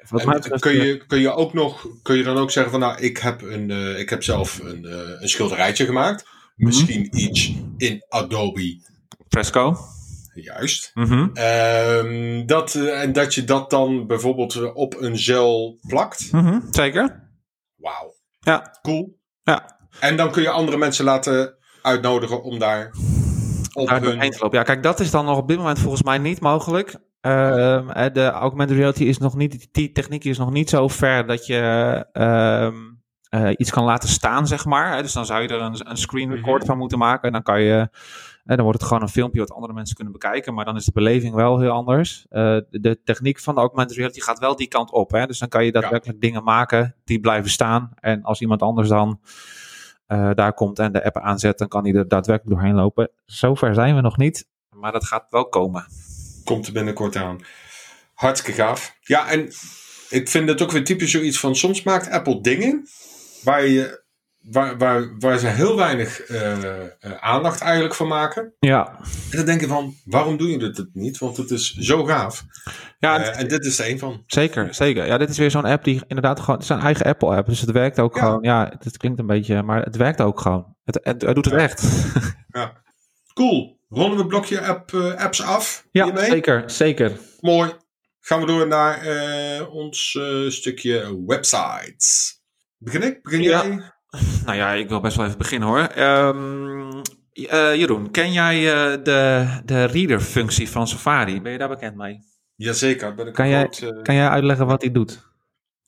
wat 0.09 0.25
mij 0.25 0.35
betreft, 0.35 0.61
kun, 0.61 0.73
je, 0.73 1.05
kun 1.05 1.19
je 1.19 1.33
ook 1.33 1.53
nog, 1.53 1.87
kun 2.01 2.17
je 2.17 2.23
dan 2.23 2.37
ook 2.37 2.51
zeggen 2.51 2.71
van 2.71 2.81
nou, 2.81 2.99
ik 2.99 3.17
heb, 3.17 3.41
een, 3.41 3.97
ik 3.99 4.09
heb 4.09 4.23
zelf 4.23 4.59
een, 4.59 4.83
een 5.21 5.29
schilderijtje 5.29 5.85
gemaakt. 5.85 6.23
Mm 6.23 6.29
-hmm. 6.55 6.65
Misschien 6.65 7.19
iets 7.19 7.53
in 7.77 8.05
Adobe 8.09 8.79
Fresco. 9.27 9.77
Juist. 10.41 10.91
Mm 10.93 11.03
-hmm. 11.03 11.31
um, 11.37 12.45
dat, 12.45 12.73
uh, 12.73 13.01
en 13.01 13.13
dat 13.13 13.33
je 13.33 13.43
dat 13.43 13.69
dan 13.69 14.07
bijvoorbeeld 14.07 14.73
op 14.73 15.01
een 15.01 15.17
gel 15.17 15.79
plakt. 15.87 16.31
Mm 16.31 16.45
-hmm. 16.45 16.67
Zeker. 16.69 17.29
Wauw. 17.75 18.13
Ja. 18.39 18.77
Cool. 18.81 19.19
Ja. 19.43 19.77
En 19.99 20.17
dan 20.17 20.31
kun 20.31 20.41
je 20.41 20.49
andere 20.49 20.77
mensen 20.77 21.05
laten 21.05 21.57
uitnodigen 21.81 22.43
om 22.43 22.59
daar 22.59 22.91
op 23.73 23.87
daar 23.87 24.01
hun... 24.01 24.31
te 24.31 24.37
lopen. 24.39 24.57
Ja, 24.57 24.63
kijk, 24.63 24.83
dat 24.83 24.99
is 24.99 25.11
dan 25.11 25.25
nog 25.25 25.37
op 25.37 25.47
dit 25.47 25.57
moment 25.57 25.79
volgens 25.79 26.03
mij 26.03 26.17
niet 26.17 26.39
mogelijk. 26.39 26.95
Uh, 27.21 28.05
de 28.13 28.29
augmented 28.29 28.77
reality 28.77 29.03
is 29.03 29.17
nog 29.17 29.35
niet, 29.35 29.67
die 29.71 29.91
techniek 29.91 30.23
is 30.23 30.37
nog 30.37 30.51
niet 30.51 30.69
zo 30.69 30.87
ver 30.87 31.27
dat 31.27 31.45
je 31.45 32.05
uh, 33.29 33.51
iets 33.57 33.71
kan 33.71 33.83
laten 33.83 34.09
staan, 34.09 34.47
zeg 34.47 34.65
maar. 34.65 35.01
Dus 35.01 35.13
dan 35.13 35.25
zou 35.25 35.41
je 35.41 35.47
er 35.47 35.61
een, 35.61 35.89
een 35.89 35.97
screen 35.97 36.35
record 36.35 36.57
-hmm. 36.57 36.65
van 36.65 36.77
moeten 36.77 36.97
maken. 36.97 37.23
En 37.23 37.31
dan 37.31 37.43
kan 37.43 37.61
je 37.61 37.89
en 38.49 38.55
dan 38.55 38.63
wordt 38.63 38.79
het 38.79 38.87
gewoon 38.87 39.03
een 39.03 39.09
filmpje 39.09 39.39
wat 39.39 39.51
andere 39.51 39.73
mensen 39.73 39.95
kunnen 39.95 40.13
bekijken. 40.13 40.53
Maar 40.53 40.65
dan 40.65 40.75
is 40.75 40.85
de 40.85 40.91
beleving 40.91 41.33
wel 41.33 41.59
heel 41.59 41.71
anders. 41.71 42.25
Uh, 42.29 42.57
de 42.69 42.99
techniek 43.03 43.39
van 43.39 43.55
de 43.55 43.59
augmented 43.61 43.97
reality 43.97 44.19
gaat 44.19 44.39
wel 44.39 44.55
die 44.55 44.67
kant 44.67 44.91
op. 44.91 45.11
Hè? 45.11 45.25
Dus 45.25 45.39
dan 45.39 45.47
kan 45.49 45.65
je 45.65 45.71
daadwerkelijk 45.71 46.21
ja. 46.21 46.27
dingen 46.27 46.43
maken 46.43 46.95
die 47.03 47.19
blijven 47.19 47.51
staan. 47.51 47.91
En 47.99 48.23
als 48.23 48.41
iemand 48.41 48.61
anders 48.61 48.89
dan 48.89 49.19
uh, 50.07 50.31
daar 50.33 50.53
komt 50.53 50.79
en 50.79 50.91
de 50.91 51.03
app 51.03 51.17
aanzet, 51.17 51.57
dan 51.57 51.67
kan 51.67 51.83
hij 51.83 51.93
er 51.93 52.07
daadwerkelijk 52.07 52.59
doorheen 52.59 52.75
lopen. 52.75 53.11
Zover 53.25 53.73
zijn 53.73 53.95
we 53.95 54.01
nog 54.01 54.17
niet. 54.17 54.47
Maar 54.69 54.91
dat 54.91 55.05
gaat 55.05 55.25
wel 55.29 55.49
komen. 55.49 55.85
Komt 56.43 56.67
er 56.67 56.73
binnenkort 56.73 57.15
aan. 57.15 57.39
Hartstikke 58.13 58.61
gaaf. 58.61 58.97
Ja, 59.01 59.29
en 59.29 59.45
ik 60.09 60.29
vind 60.29 60.49
het 60.49 60.61
ook 60.61 60.71
weer 60.71 60.83
typisch 60.83 61.11
zoiets 61.11 61.39
van, 61.39 61.55
soms 61.55 61.83
maakt 61.83 62.09
Apple 62.09 62.41
dingen 62.41 62.87
waar 63.43 63.65
je 63.65 64.03
waar, 64.41 64.77
waar, 64.77 65.17
waar 65.19 65.37
ze 65.37 65.47
heel 65.47 65.75
weinig 65.75 66.19
eh, 66.21 66.63
eh, 66.63 66.89
aandacht 67.19 67.61
eigenlijk 67.61 67.93
van 67.95 68.07
maken. 68.07 68.53
Ja. 68.59 68.99
En 69.31 69.37
dan 69.37 69.45
denk 69.45 69.61
je 69.61 69.67
van, 69.67 69.93
waarom 70.05 70.37
doe 70.37 70.49
je 70.49 70.57
dit 70.57 70.89
niet? 70.93 71.17
Want 71.17 71.37
het 71.37 71.51
is 71.51 71.73
zo 71.73 72.03
gaaf. 72.05 72.45
Ja, 72.99 73.19
Uh, 73.19 73.39
en 73.39 73.47
dit 73.47 73.65
is 73.65 73.79
er 73.79 73.89
een 73.89 73.99
van. 73.99 74.23
Zeker, 74.27 74.73
zeker. 74.73 75.05
Ja, 75.05 75.17
dit 75.17 75.29
is 75.29 75.37
weer 75.37 75.51
zo'n 75.51 75.65
app 75.65 75.83
die 75.83 76.01
inderdaad 76.07 76.39
gewoon... 76.39 76.55
Het 76.55 76.63
is 76.63 76.69
een 76.69 76.79
eigen 76.81 77.05
Apple-app, 77.05 77.47
dus 77.47 77.61
het 77.61 77.71
werkt 77.71 77.99
ook 77.99 78.15
Ja. 78.15 78.21
gewoon... 78.21 78.41
Ja, 78.43 78.73
het 78.79 78.97
klinkt 78.97 79.19
een 79.19 79.27
beetje... 79.27 79.63
Maar 79.63 79.83
het 79.83 79.95
werkt 79.95 80.21
ook 80.21 80.39
gewoon. 80.39 80.75
Het, 80.83 80.99
het, 81.03 81.21
het 81.21 81.35
doet 81.35 81.45
het 81.45 81.53
Ja. 81.53 81.59
echt. 81.59 81.83
Ja. 82.51 82.81
Cool. 83.33 83.79
Rollen 83.89 84.17
we 84.17 84.25
blokje 84.25 84.61
app, 84.61 84.93
eh, 84.93 85.13
apps 85.15 85.41
af 85.43 85.85
Ja, 85.91 86.03
hiermee? 86.05 86.25
zeker, 86.25 86.63
zeker. 86.69 87.17
Mooi. 87.39 87.71
Gaan 88.19 88.39
we 88.39 88.45
door 88.45 88.67
naar 88.67 89.01
eh, 89.01 89.73
ons 89.75 90.17
eh, 90.19 90.49
stukje 90.49 91.23
websites. 91.25 92.39
Begin 92.77 93.01
ik? 93.03 93.23
Begin 93.23 93.41
Ja. 93.41 93.63
jij? 93.65 93.93
Nou 94.45 94.57
ja, 94.57 94.71
ik 94.73 94.89
wil 94.89 94.99
best 94.99 95.15
wel 95.17 95.25
even 95.25 95.37
beginnen 95.37 95.67
hoor. 95.67 95.79
Ehm, 95.79 96.91
eh, 97.33 97.75
Jeroen, 97.75 98.11
ken 98.11 98.31
jij 98.31 98.73
eh, 98.73 99.03
de, 99.03 99.47
de 99.65 99.83
reader-functie 99.83 100.69
van 100.69 100.87
Safari? 100.87 101.41
Ben 101.41 101.51
je 101.51 101.57
daar 101.57 101.69
bekend 101.69 101.95
mee? 101.95 102.19
Jazeker. 102.55 103.15
Ben 103.15 103.27
ik 103.27 103.33
Kan 103.33 103.49
jij- 103.49 103.69
eh, 103.81 104.01
Kan 104.03 104.15
jij 104.15 104.27
uitleggen 104.27 104.65
wat 104.67 104.81
die 104.81 104.91
doet? 104.91 105.27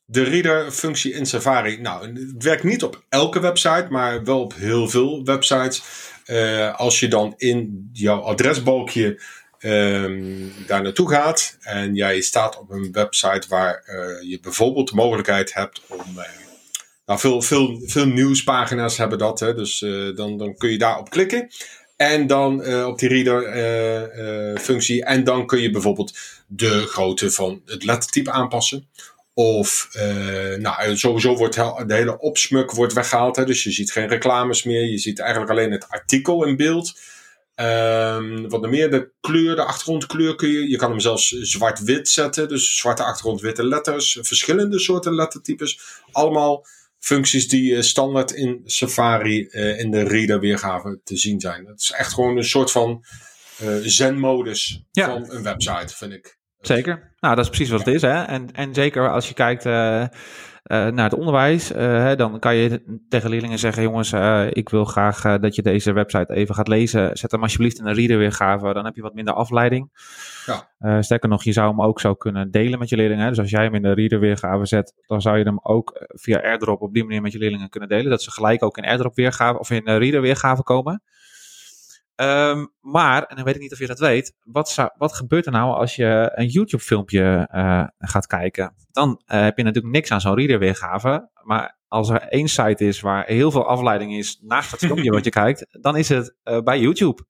De 0.06 0.24
reader-functie 0.24 1.14
in 1.14 1.26
Safari. 1.26 1.82
Nou, 1.82 2.08
het 2.08 2.44
werkt 2.44 2.64
niet 2.64 2.84
op 2.84 3.04
elke 3.10 3.40
website, 3.40 3.88
maar 3.90 4.24
wel 4.24 4.42
op 4.42 4.54
heel 4.56 4.90
veel 4.90 5.24
websites. 5.24 5.84
Als 6.76 7.00
je 7.00 7.08
dan 7.08 7.34
in 7.38 7.90
jouw 7.94 8.20
adresbalkje 8.22 9.22
ehm, 9.60 10.24
daar 10.68 10.82
naartoe 10.82 11.10
gaat 11.10 11.58
en 11.62 11.96
jij 11.96 12.22
staat 12.22 12.60
op 12.60 12.70
een 12.70 12.92
website 12.92 13.48
waar 13.50 13.84
je 14.26 14.40
bijvoorbeeld 14.42 14.90
de 14.90 14.96
mogelijkheid 14.96 15.54
hebt 15.54 15.82
om. 15.88 16.00
Nou, 17.12 17.24
veel, 17.24 17.42
veel, 17.42 17.82
veel 17.86 18.06
nieuwspagina's 18.06 18.98
hebben 18.98 19.18
dat, 19.18 19.40
hè, 19.40 19.54
dus 19.54 19.82
eh, 19.82 20.16
dan, 20.16 20.38
dan 20.38 20.56
kun 20.56 20.72
je 20.72 20.78
daarop 20.78 21.10
klikken. 21.10 21.48
En 21.96 22.28
dan 22.28 22.64
eh, 22.64 22.88
op 22.88 23.00
die 23.00 23.10
reader-functie. 23.10 25.06
en 25.06 25.24
dan 25.24 25.46
kun 25.46 25.62
je 25.62 25.72
bijvoorbeeld 25.72 26.18
de 26.48 26.86
grootte 26.88 27.32
van 27.32 27.62
het 27.66 27.84
lettertype 27.84 28.32
aanpassen. 28.32 28.88
Of, 29.34 29.90
eh, 29.92 30.56
nou, 30.58 30.98
sowieso 30.98 31.36
wordt 31.36 31.56
de 31.56 31.94
hele 31.94 32.20
opsmuk 32.20 32.72
wordt 32.72 32.94
weggehaald. 32.94 33.36
Hè, 33.36 33.46
dus 33.46 33.64
je 33.64 33.72
ziet 33.72 33.92
geen 33.92 34.08
reclames 34.08 34.64
meer. 34.64 34.84
Je 34.84 34.98
ziet 34.98 35.20
eigenlijk 35.20 35.52
alleen 35.52 35.72
het 35.72 35.90
artikel 35.90 36.46
in 36.46 36.56
beeld. 36.56 37.00
Ehm, 37.56 38.48
wat 38.48 38.70
meer, 38.70 38.92
de 38.92 39.12
kleur, 39.22 39.56
de 39.56 39.64
achtergrondkleur 39.64 40.36
kun 40.36 40.50
je. 40.50 40.70
Je 40.70 40.78
kan 40.78 40.90
hem 40.90 41.00
zelfs 41.00 41.30
zwart-wit 41.30 42.10
zetten. 42.10 42.48
Dus 42.48 42.78
zwarte 42.78 43.04
achtergrond, 43.04 43.42
witte 43.42 43.66
letters. 43.66 44.18
Verschillende 44.22 44.80
soorten 44.80 45.16
lettertypes. 45.16 45.80
Allemaal 46.12 46.66
functies 47.02 47.48
die 47.48 47.76
eh, 47.76 47.82
standaard 47.82 48.32
in 48.32 48.62
Safari 48.66 49.46
eh, 49.48 49.80
in 49.80 49.92
de 49.92 50.04
reader 50.04 50.40
weergave 50.40 51.00
te 51.04 51.18
zien 51.18 51.40
zijn. 51.40 51.66
Het 51.66 51.80
is 51.80 51.92
echt 51.92 52.14
gewoon 52.14 52.38
een 52.38 52.44
soort 52.44 52.72
van 52.72 53.04
eh 53.58 53.68
zen-modus 53.82 54.84
Ja. 54.92 55.06
van 55.06 55.32
een 55.32 55.44
website, 55.44 55.96
vind 55.96 56.14
ik. 56.14 56.40
Zeker. 56.60 57.14
Nou, 57.20 57.36
dat 57.36 57.44
is 57.44 57.50
precies 57.50 57.70
wat 57.70 57.86
het 57.86 57.96
is. 57.96 58.02
Hè? 58.02 58.24
En, 58.24 58.52
en 58.54 58.74
zeker 58.74 59.12
als 59.12 59.28
je 59.28 59.34
kijkt 59.34 59.66
naar 60.64 61.04
het 61.04 61.14
onderwijs, 61.14 61.72
eh, 61.72 61.82
hè, 61.86 62.16
dan 62.16 62.40
kan 62.40 62.56
je 62.56 63.00
tegen 63.10 63.30
leerlingen 63.30 63.60
zeggen: 63.60 63.84
jongens, 63.84 64.12
eh, 64.12 64.48
ik 64.50 64.70
wil 64.70 64.86
graag 64.86 65.26
eh, 65.26 65.36
dat 65.40 65.56
je 65.56 65.62
deze 65.62 65.92
website 65.92 66.34
even 66.34 66.56
gaat 66.56 66.68
lezen. 66.68 67.18
Zet 67.18 67.32
hem 67.32 67.42
alsjeblieft 67.42 67.80
in 67.80 67.86
een 67.86 67.94
reader 67.94 68.18
weergave, 68.18 68.74
dan 68.74 68.86
heb 68.86 68.96
je 68.96 69.02
wat 69.02 69.14
minder 69.14 69.34
afleiding. 69.34 69.90
Ja. 70.46 70.70
Eh, 70.80 71.02
sterker 71.02 71.30
nog, 71.30 71.44
je 71.44 71.52
zou 71.52 71.70
hem 71.70 71.82
ook 71.82 72.00
zo 72.00 72.14
kunnen 72.14 72.52
delen 72.52 72.80
met 72.80 72.90
je 72.90 72.96
leerlingen. 72.96 73.24
hè. 73.24 73.30
Dus 73.30 73.40
als 73.40 73.50
jij 73.50 73.64
hem 73.64 73.76
in 73.76 73.82
de 73.82 73.94
reader 73.94 74.20
weergave 74.20 74.66
zet, 74.66 74.94
dan 75.06 75.22
zou 75.22 75.38
je 75.38 75.44
hem 75.44 75.60
ook 75.64 75.92
eh, 75.92 76.04
via 76.08 76.42
AirDrop 76.42 76.82
op 76.82 76.94
die 76.94 77.04
manier 77.04 77.22
met 77.22 77.32
je 77.32 77.38
leerlingen 77.38 77.70
kunnen 77.70 77.90
delen. 77.90 78.10
Dat 78.10 78.22
ze 78.22 78.32
gelijk 78.32 78.64
ook 78.64 78.78
in 78.78 78.86
AirDrop 78.86 79.16
weergave 79.16 79.60
of 79.60 79.70
in 79.70 79.86
de 79.86 79.98
reader 79.98 80.22
weergave 80.22 80.64
komen. 80.64 81.04
Ehm, 82.22 82.66
maar, 82.82 83.24
en 83.24 83.36
dan 83.36 83.46
weet 83.46 83.56
ik 83.56 83.62
niet 83.62 83.72
of 83.72 83.80
je 83.80 83.88
dat 83.88 84.00
weet, 84.00 84.36
wat, 84.44 84.70
zou, 84.70 84.90
wat 84.98 85.14
gebeurt 85.14 85.46
er 85.46 85.52
nou 85.52 85.74
als 85.74 85.96
je 85.96 86.32
een 86.36 86.48
YouTube-filmpje 86.48 87.48
eh, 87.52 87.84
gaat 87.98 88.28
kijken? 88.28 88.76
Dan 88.92 89.22
eh, 89.26 89.42
heb 89.42 89.58
je 89.58 89.64
natuurlijk 89.64 89.94
niks 89.94 90.12
aan 90.12 90.22
zo'n 90.22 90.36
reader 90.36 90.60
weergave. 90.60 91.30
Maar 91.44 91.78
als 91.88 92.10
er 92.10 92.22
één 92.22 92.48
site 92.48 92.86
is 92.86 93.00
waar 93.00 93.26
heel 93.26 93.52
veel 93.52 93.66
afleiding 93.66 94.14
is 94.14 94.40
naast 94.42 94.72
het 94.72 94.80
filmpje 94.80 95.12
wat 95.12 95.24
je 95.24 95.30
kijkt, 95.30 95.66
dan 95.72 95.98
is 95.98 96.10
het 96.10 96.36
eh, 96.44 96.60
bij 96.60 96.80
YouTube. 96.80 97.24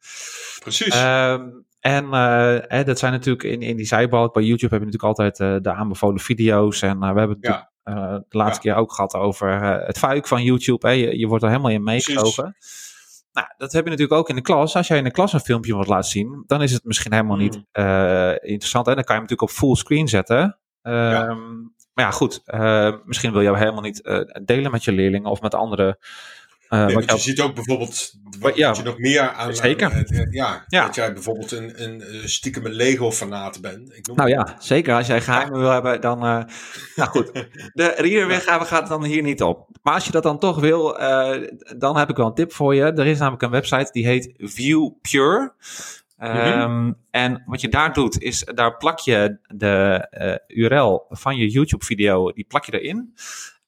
Precies. 0.59 0.95
Ehm, 0.95 1.49
en 1.79 2.13
eh, 2.13 2.57
hè, 2.61 2.83
dat 2.83 2.99
zijn 2.99 3.11
natuurlijk 3.11 3.43
in, 3.43 3.61
in 3.61 3.77
die 3.77 3.85
zijbalk 3.85 4.33
bij 4.33 4.43
YouTube 4.43 4.75
heb 4.75 4.83
je 4.83 4.91
natuurlijk 4.91 5.19
altijd 5.19 5.63
de 5.63 5.73
aanbevolen 5.73 6.19
video's. 6.19 6.81
En 6.81 6.99
we 6.99 7.05
hebben 7.05 7.29
het 7.29 7.45
Ja. 7.45 7.71
de 8.29 8.37
laatste 8.37 8.61
keer 8.61 8.75
ook 8.75 8.93
gehad 8.93 9.13
over 9.13 9.61
het 9.61 9.97
fuik 9.97 10.27
van 10.27 10.43
YouTube. 10.43 10.87
Hè. 10.87 10.93
Je, 10.93 11.19
je 11.19 11.27
wordt 11.27 11.43
er 11.43 11.49
helemaal 11.49 11.71
in 11.71 11.83
Precies. 11.83 12.90
Nou, 13.33 13.47
dat 13.57 13.71
heb 13.71 13.83
je 13.83 13.89
natuurlijk 13.89 14.19
ook 14.19 14.29
in 14.29 14.35
de 14.35 14.41
klas. 14.41 14.75
Als 14.75 14.87
jij 14.87 14.97
in 14.97 15.03
de 15.03 15.11
klas 15.11 15.33
een 15.33 15.39
filmpje 15.39 15.73
wilt 15.73 15.87
laten 15.87 16.09
zien, 16.09 16.43
dan 16.47 16.61
is 16.61 16.71
het 16.71 16.83
misschien 16.83 17.13
helemaal 17.13 17.37
niet 17.37 17.55
Mm. 17.55 17.65
eh, 17.71 18.31
interessant. 18.31 18.87
En 18.87 18.95
dan 18.95 19.03
kan 19.03 19.15
je 19.15 19.21
hem 19.21 19.29
natuurlijk 19.29 19.41
op 19.41 19.49
full 19.49 19.75
screen 19.75 20.07
zetten. 20.07 20.57
Ehm, 20.81 21.59
Maar 21.93 22.05
ja, 22.05 22.11
goed. 22.11 22.41
eh, 22.45 22.93
misschien 23.05 23.31
wil 23.31 23.41
je 23.41 23.47
hem 23.47 23.57
helemaal 23.57 23.81
niet 23.81 24.01
eh, 24.01 24.19
delen 24.43 24.71
met 24.71 24.83
je 24.83 24.91
leerlingen 24.91 25.29
of 25.31 25.41
met 25.41 25.55
anderen. 25.55 25.97
Eh, 26.71 26.85
Nee, 26.85 27.05
je 27.05 27.17
ziet 27.17 27.41
ook 27.41 27.55
bijvoorbeeld 27.55 28.13
wat 28.39 28.55
Ja. 28.55 28.73
je 28.77 28.83
nog 28.83 28.97
meer 28.97 29.29
aan. 29.29 29.55
Zeker. 29.55 29.85
aan, 29.93 30.03
eh, 30.05 30.19
eh, 30.19 30.31
ja, 30.31 30.63
Ja. 30.67 30.85
dat 30.85 30.95
jij 30.95 31.13
bijvoorbeeld 31.13 31.51
een, 31.51 31.83
een 31.83 32.29
stiekeme 32.29 32.69
Lego-fanaat 32.69 33.61
bent. 33.61 33.95
Ik 33.97 34.07
noem 34.07 34.15
Nou 34.17 34.29
ja, 34.29 34.55
zeker. 34.59 34.95
Als 34.95 35.07
jij 35.07 35.21
geheimen 35.21 35.59
wil 35.59 35.69
hebben, 35.69 36.01
dan. 36.01 36.19
nou 36.19 37.09
goed. 37.09 37.31
De 37.73 37.93
readerweergave 37.97 38.65
gaat 38.65 38.87
dan 38.87 39.03
hier 39.03 39.21
niet 39.21 39.41
op. 39.41 39.69
Maar 39.83 39.93
als 39.93 40.05
je 40.05 40.11
dat 40.11 40.23
dan 40.23 40.39
toch 40.39 40.59
wil, 40.59 40.97
dan 41.77 41.97
heb 41.97 42.09
ik 42.09 42.15
wel 42.15 42.27
een 42.27 42.33
tip 42.33 42.53
voor 42.53 42.75
je. 42.75 42.83
Er 42.83 43.07
is 43.07 43.17
namelijk 43.19 43.41
een 43.43 43.49
website 43.49 43.91
die 43.91 44.05
heet 44.05 44.33
ViewPure. 44.37 45.53
Ehm, 46.17 46.91
En 47.11 47.43
wat 47.45 47.61
je 47.61 47.69
daar 47.69 47.93
doet, 47.93 48.21
is 48.21 48.43
daar 48.43 48.77
plak 48.77 48.99
je 48.99 49.37
de 49.55 50.07
URL 50.47 51.05
van 51.09 51.35
je 51.37 51.49
YouTube-video, 51.49 52.31
die 52.31 52.45
plak 52.47 52.65
je 52.65 52.79
erin. 52.81 53.13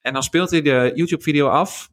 En 0.02 0.14
dan 0.14 0.24
speelt 0.24 0.52
hij 0.52 0.62
de 0.62 0.92
YouTube-video 0.96 1.48
af 1.48 1.92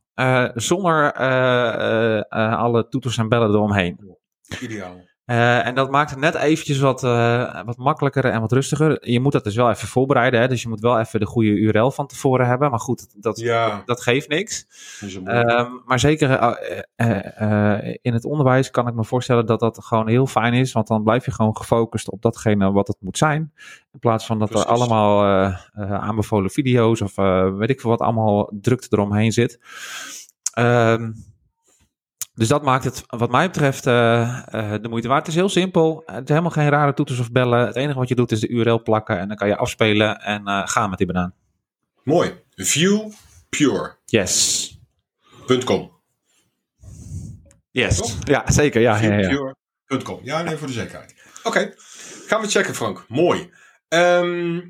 zonder 0.54 1.12
eh, 1.14 1.74
eh, 1.74 2.18
eh, 2.18 2.58
alle 2.58 2.88
toeters 2.88 3.18
en 3.18 3.28
bellen 3.28 3.50
eromheen. 3.50 4.16
Ideaal. 4.60 5.08
Eh, 5.30 5.66
en 5.66 5.74
dat 5.74 5.90
maakt 5.90 6.10
het 6.10 6.18
net 6.18 6.34
eventjes 6.34 6.78
wat, 6.78 7.04
eh, 7.04 7.62
wat 7.64 7.76
makkelijker 7.76 8.24
en 8.24 8.40
wat 8.40 8.52
rustiger. 8.52 9.10
Je 9.10 9.20
moet 9.20 9.32
dat 9.32 9.44
dus 9.44 9.54
wel 9.56 9.70
even 9.70 9.88
voorbereiden. 9.88 10.40
Hè? 10.40 10.48
Dus 10.48 10.62
je 10.62 10.68
moet 10.68 10.80
wel 10.80 10.98
even 10.98 11.20
de 11.20 11.26
goede 11.26 11.50
URL 11.50 11.90
van 11.90 12.06
tevoren 12.06 12.46
hebben. 12.46 12.70
Maar 12.70 12.80
goed, 12.80 13.22
dat, 13.22 13.38
Ja. 13.40 13.82
dat 13.84 14.00
geeft 14.02 14.28
niks. 14.28 14.66
Ehm, 15.24 15.70
maar 15.84 15.98
zeker 15.98 16.30
eh, 16.96 17.94
in 18.02 18.12
het 18.12 18.24
onderwijs 18.24 18.70
kan 18.70 18.88
ik 18.88 18.94
me 18.94 19.04
voorstellen 19.04 19.46
dat 19.46 19.60
dat 19.60 19.84
gewoon 19.84 20.08
heel 20.08 20.26
fijn 20.26 20.52
is. 20.52 20.72
Want 20.72 20.86
dan 20.86 21.02
blijf 21.02 21.24
je 21.24 21.30
gewoon 21.30 21.56
gefocust 21.56 22.10
op 22.10 22.22
datgene 22.22 22.72
wat 22.72 22.88
het 22.88 22.96
moet 23.00 23.18
zijn. 23.18 23.52
In 23.92 23.98
plaats 23.98 24.26
van 24.26 24.38
dat 24.38 24.48
Precies. 24.48 24.66
er 24.66 24.72
allemaal 24.72 25.24
aanbevolen 25.78 26.50
video's 26.50 27.00
of 27.00 27.14
weet 27.56 27.70
ik 27.70 27.80
veel 27.80 27.90
wat 27.90 28.00
allemaal 28.00 28.52
drukte 28.60 28.88
eromheen 28.90 29.32
zit. 29.32 29.60
Ehm, 30.52 31.10
dus 32.40 32.48
dat 32.48 32.62
maakt 32.62 32.84
het, 32.84 33.04
wat 33.06 33.30
mij 33.30 33.46
betreft, 33.46 33.86
eh, 33.86 34.20
eh, 34.46 34.82
de 34.82 34.88
moeite 34.88 35.08
waard. 35.08 35.20
Het 35.20 35.28
is 35.28 35.34
heel 35.34 35.48
simpel. 35.48 36.02
Het 36.06 36.22
is 36.22 36.28
helemaal 36.28 36.50
geen 36.50 36.68
rare 36.68 36.94
toeters 36.94 37.18
of 37.18 37.32
bellen. 37.32 37.66
Het 37.66 37.76
enige 37.76 37.98
wat 37.98 38.08
je 38.08 38.14
doet 38.14 38.32
is 38.32 38.40
de 38.40 38.48
URL 38.48 38.82
plakken 38.82 39.18
en 39.18 39.28
dan 39.28 39.36
kan 39.36 39.48
je 39.48 39.56
afspelen 39.56 40.20
en 40.20 40.46
eh, 40.46 40.62
gaan 40.64 40.88
met 40.88 40.98
die 40.98 41.06
banaan. 41.06 41.34
Mooi. 42.02 42.32
Viewpure.com. 42.54 43.98
Yes. 44.04 44.78
Yes. 47.70 47.96
Toch? 47.96 48.16
Ja, 48.24 48.50
zeker. 48.50 48.80
Ja, 48.80 48.98
ja, 48.98 49.18
ja. 49.18 49.54
Ja, 50.22 50.42
nee, 50.42 50.56
voor 50.56 50.66
de 50.66 50.72
zekerheid. 50.72 51.14
Oké. 51.42 51.74
Gaan 52.26 52.40
we 52.40 52.46
checken, 52.46 52.74
Frank. 52.74 53.04
Mooi. 53.08 53.50
Ehm, 53.88 54.60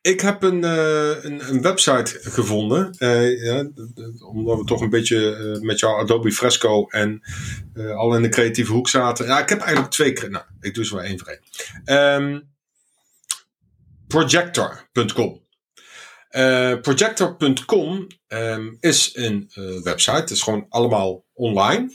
ik 0.00 0.20
heb 0.20 0.42
een, 0.42 0.64
eh, 0.64 1.24
een, 1.24 1.48
een 1.48 1.62
website 1.62 2.18
gevonden. 2.22 2.94
eh, 2.98 3.44
ja, 3.44 3.70
omdat 4.26 4.58
we 4.58 4.64
toch 4.64 4.80
een 4.80 4.90
beetje 4.90 5.36
eh, 5.36 5.60
met 5.60 5.78
jouw 5.78 5.96
Adobe 5.96 6.32
Fresco 6.32 6.86
en 6.86 7.22
al 7.96 8.14
in 8.14 8.22
de 8.22 8.28
creatieve 8.28 8.72
hoek 8.72 8.88
zaten. 8.88 9.26
Ja, 9.26 9.40
ik 9.40 9.48
heb 9.48 9.60
eigenlijk 9.60 9.90
twee. 9.90 10.28
Nou, 10.28 10.44
ik 10.60 10.74
doe 10.74 10.84
ze 10.84 10.94
wel 10.94 11.04
één 11.04 11.18
voor 11.18 11.38
één. 11.84 12.56
Projector.com. 14.06 15.46
Projector.com 16.82 18.06
ehm, 18.26 18.74
is 18.80 19.10
een 19.14 19.50
website. 19.82 20.16
Het 20.16 20.30
is 20.30 20.42
gewoon 20.42 20.66
allemaal 20.68 21.24
online. 21.32 21.92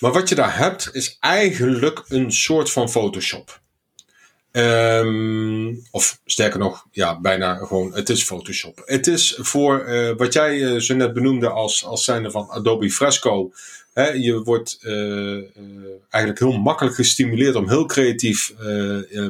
Maar 0.00 0.12
wat 0.12 0.28
je 0.28 0.34
daar 0.34 0.56
hebt 0.56 0.88
is 0.92 1.16
eigenlijk 1.20 2.04
een 2.08 2.32
soort 2.32 2.70
van 2.70 2.90
Photoshop. 2.90 3.62
Ehm, 4.54 5.74
of 5.90 6.20
sterker 6.24 6.58
nog, 6.58 6.86
ja, 6.90 7.20
bijna 7.20 7.54
gewoon, 7.54 7.94
het 7.94 8.08
is 8.08 8.24
Photoshop. 8.24 8.82
Het 8.84 9.06
is 9.06 9.38
voor 9.38 9.88
uh, 9.88 10.10
wat 10.16 10.32
jij 10.32 10.56
uh, 10.56 10.80
zo 10.80 10.94
net 10.94 11.12
benoemde 11.12 11.48
als, 11.48 11.84
als 11.84 12.04
zijnde 12.04 12.30
van 12.30 12.48
Adobe 12.48 12.90
Fresco. 12.90 13.52
Hè, 13.92 14.08
je 14.08 14.42
wordt 14.42 14.78
uh, 14.82 15.42
eigenlijk 16.08 16.38
heel 16.38 16.58
makkelijk 16.58 16.94
gestimuleerd 16.94 17.54
om 17.54 17.68
heel 17.68 17.86
creatief 17.86 18.54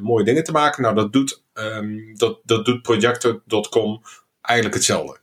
mooie 0.03 0.25
dingen 0.25 0.45
te 0.45 0.53
maken. 0.53 0.83
Nou, 0.83 0.95
dat 0.95 1.13
doet, 1.13 1.43
um, 1.55 2.17
dat, 2.17 2.41
dat 2.43 2.65
doet 2.65 2.83
Projector.com 2.83 4.03
eigenlijk 4.41 4.77
hetzelfde. 4.77 5.19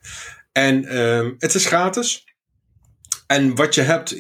En 0.52 1.00
um, 1.00 1.36
het 1.38 1.54
is 1.54 1.66
gratis. 1.66 2.26
En 3.28 3.56
wat 3.56 3.76
je 3.76 3.82
hebt 3.82 4.16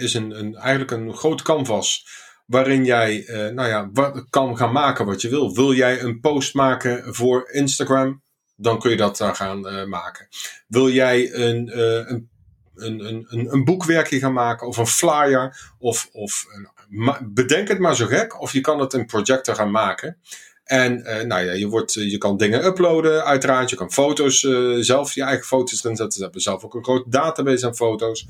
is 0.00 0.14
een, 0.14 0.38
een, 0.38 0.56
eigenlijk 0.56 0.90
een 0.90 1.14
groot 1.14 1.42
canvas 1.42 2.06
waarin 2.48 2.84
jij 2.84 3.26
uh, 3.26 3.48
nou 3.48 3.68
ja, 3.68 3.90
wat, 3.92 4.24
kan 4.30 4.56
gaan 4.56 4.72
maken 4.72 5.06
wat 5.06 5.20
je 5.20 5.28
wil. 5.28 5.54
Wil 5.54 5.74
jij 5.74 6.00
een 6.00 6.20
post 6.20 6.54
maken 6.54 7.14
voor 7.14 7.50
Instagram? 7.50 8.22
Dan 8.56 8.78
kun 8.78 8.90
je 8.90 8.96
dat 8.96 9.16
daar 9.16 9.34
gaan 9.34 9.66
uh, 9.66 9.84
maken. 9.84 10.28
Wil 10.66 10.88
jij 10.88 11.34
een, 11.34 11.70
uh, 11.74 12.10
een, 12.10 12.28
een, 12.74 13.26
een, 13.28 13.52
een 13.52 13.64
boekwerkje 13.64 14.18
gaan 14.18 14.32
maken 14.32 14.66
of 14.66 14.76
een 14.76 14.86
flyer? 14.86 15.74
Of, 15.78 16.08
of 16.12 16.46
bedenk 17.24 17.68
het 17.68 17.78
maar 17.78 17.96
zo 17.96 18.06
gek. 18.06 18.40
Of 18.40 18.52
je 18.52 18.60
kan 18.60 18.80
het 18.80 18.92
in 18.92 19.06
Projector 19.06 19.54
gaan 19.54 19.70
maken. 19.70 20.16
En 20.64 21.02
nou 21.02 21.44
ja, 21.44 21.52
je, 21.52 21.68
wordt, 21.68 21.92
je 21.92 22.18
kan 22.18 22.36
dingen 22.36 22.64
uploaden, 22.64 23.24
uiteraard. 23.24 23.70
Je 23.70 23.76
kan 23.76 23.92
foto's 23.92 24.40
zelf, 24.80 25.12
je 25.12 25.22
eigen 25.22 25.46
foto's 25.46 25.84
erin 25.84 25.96
zetten. 25.96 26.16
Ze 26.16 26.22
hebben 26.22 26.40
zelf 26.40 26.64
ook 26.64 26.74
een 26.74 26.84
grote 26.84 27.10
database 27.10 27.66
aan 27.66 27.76
foto's 27.76 28.26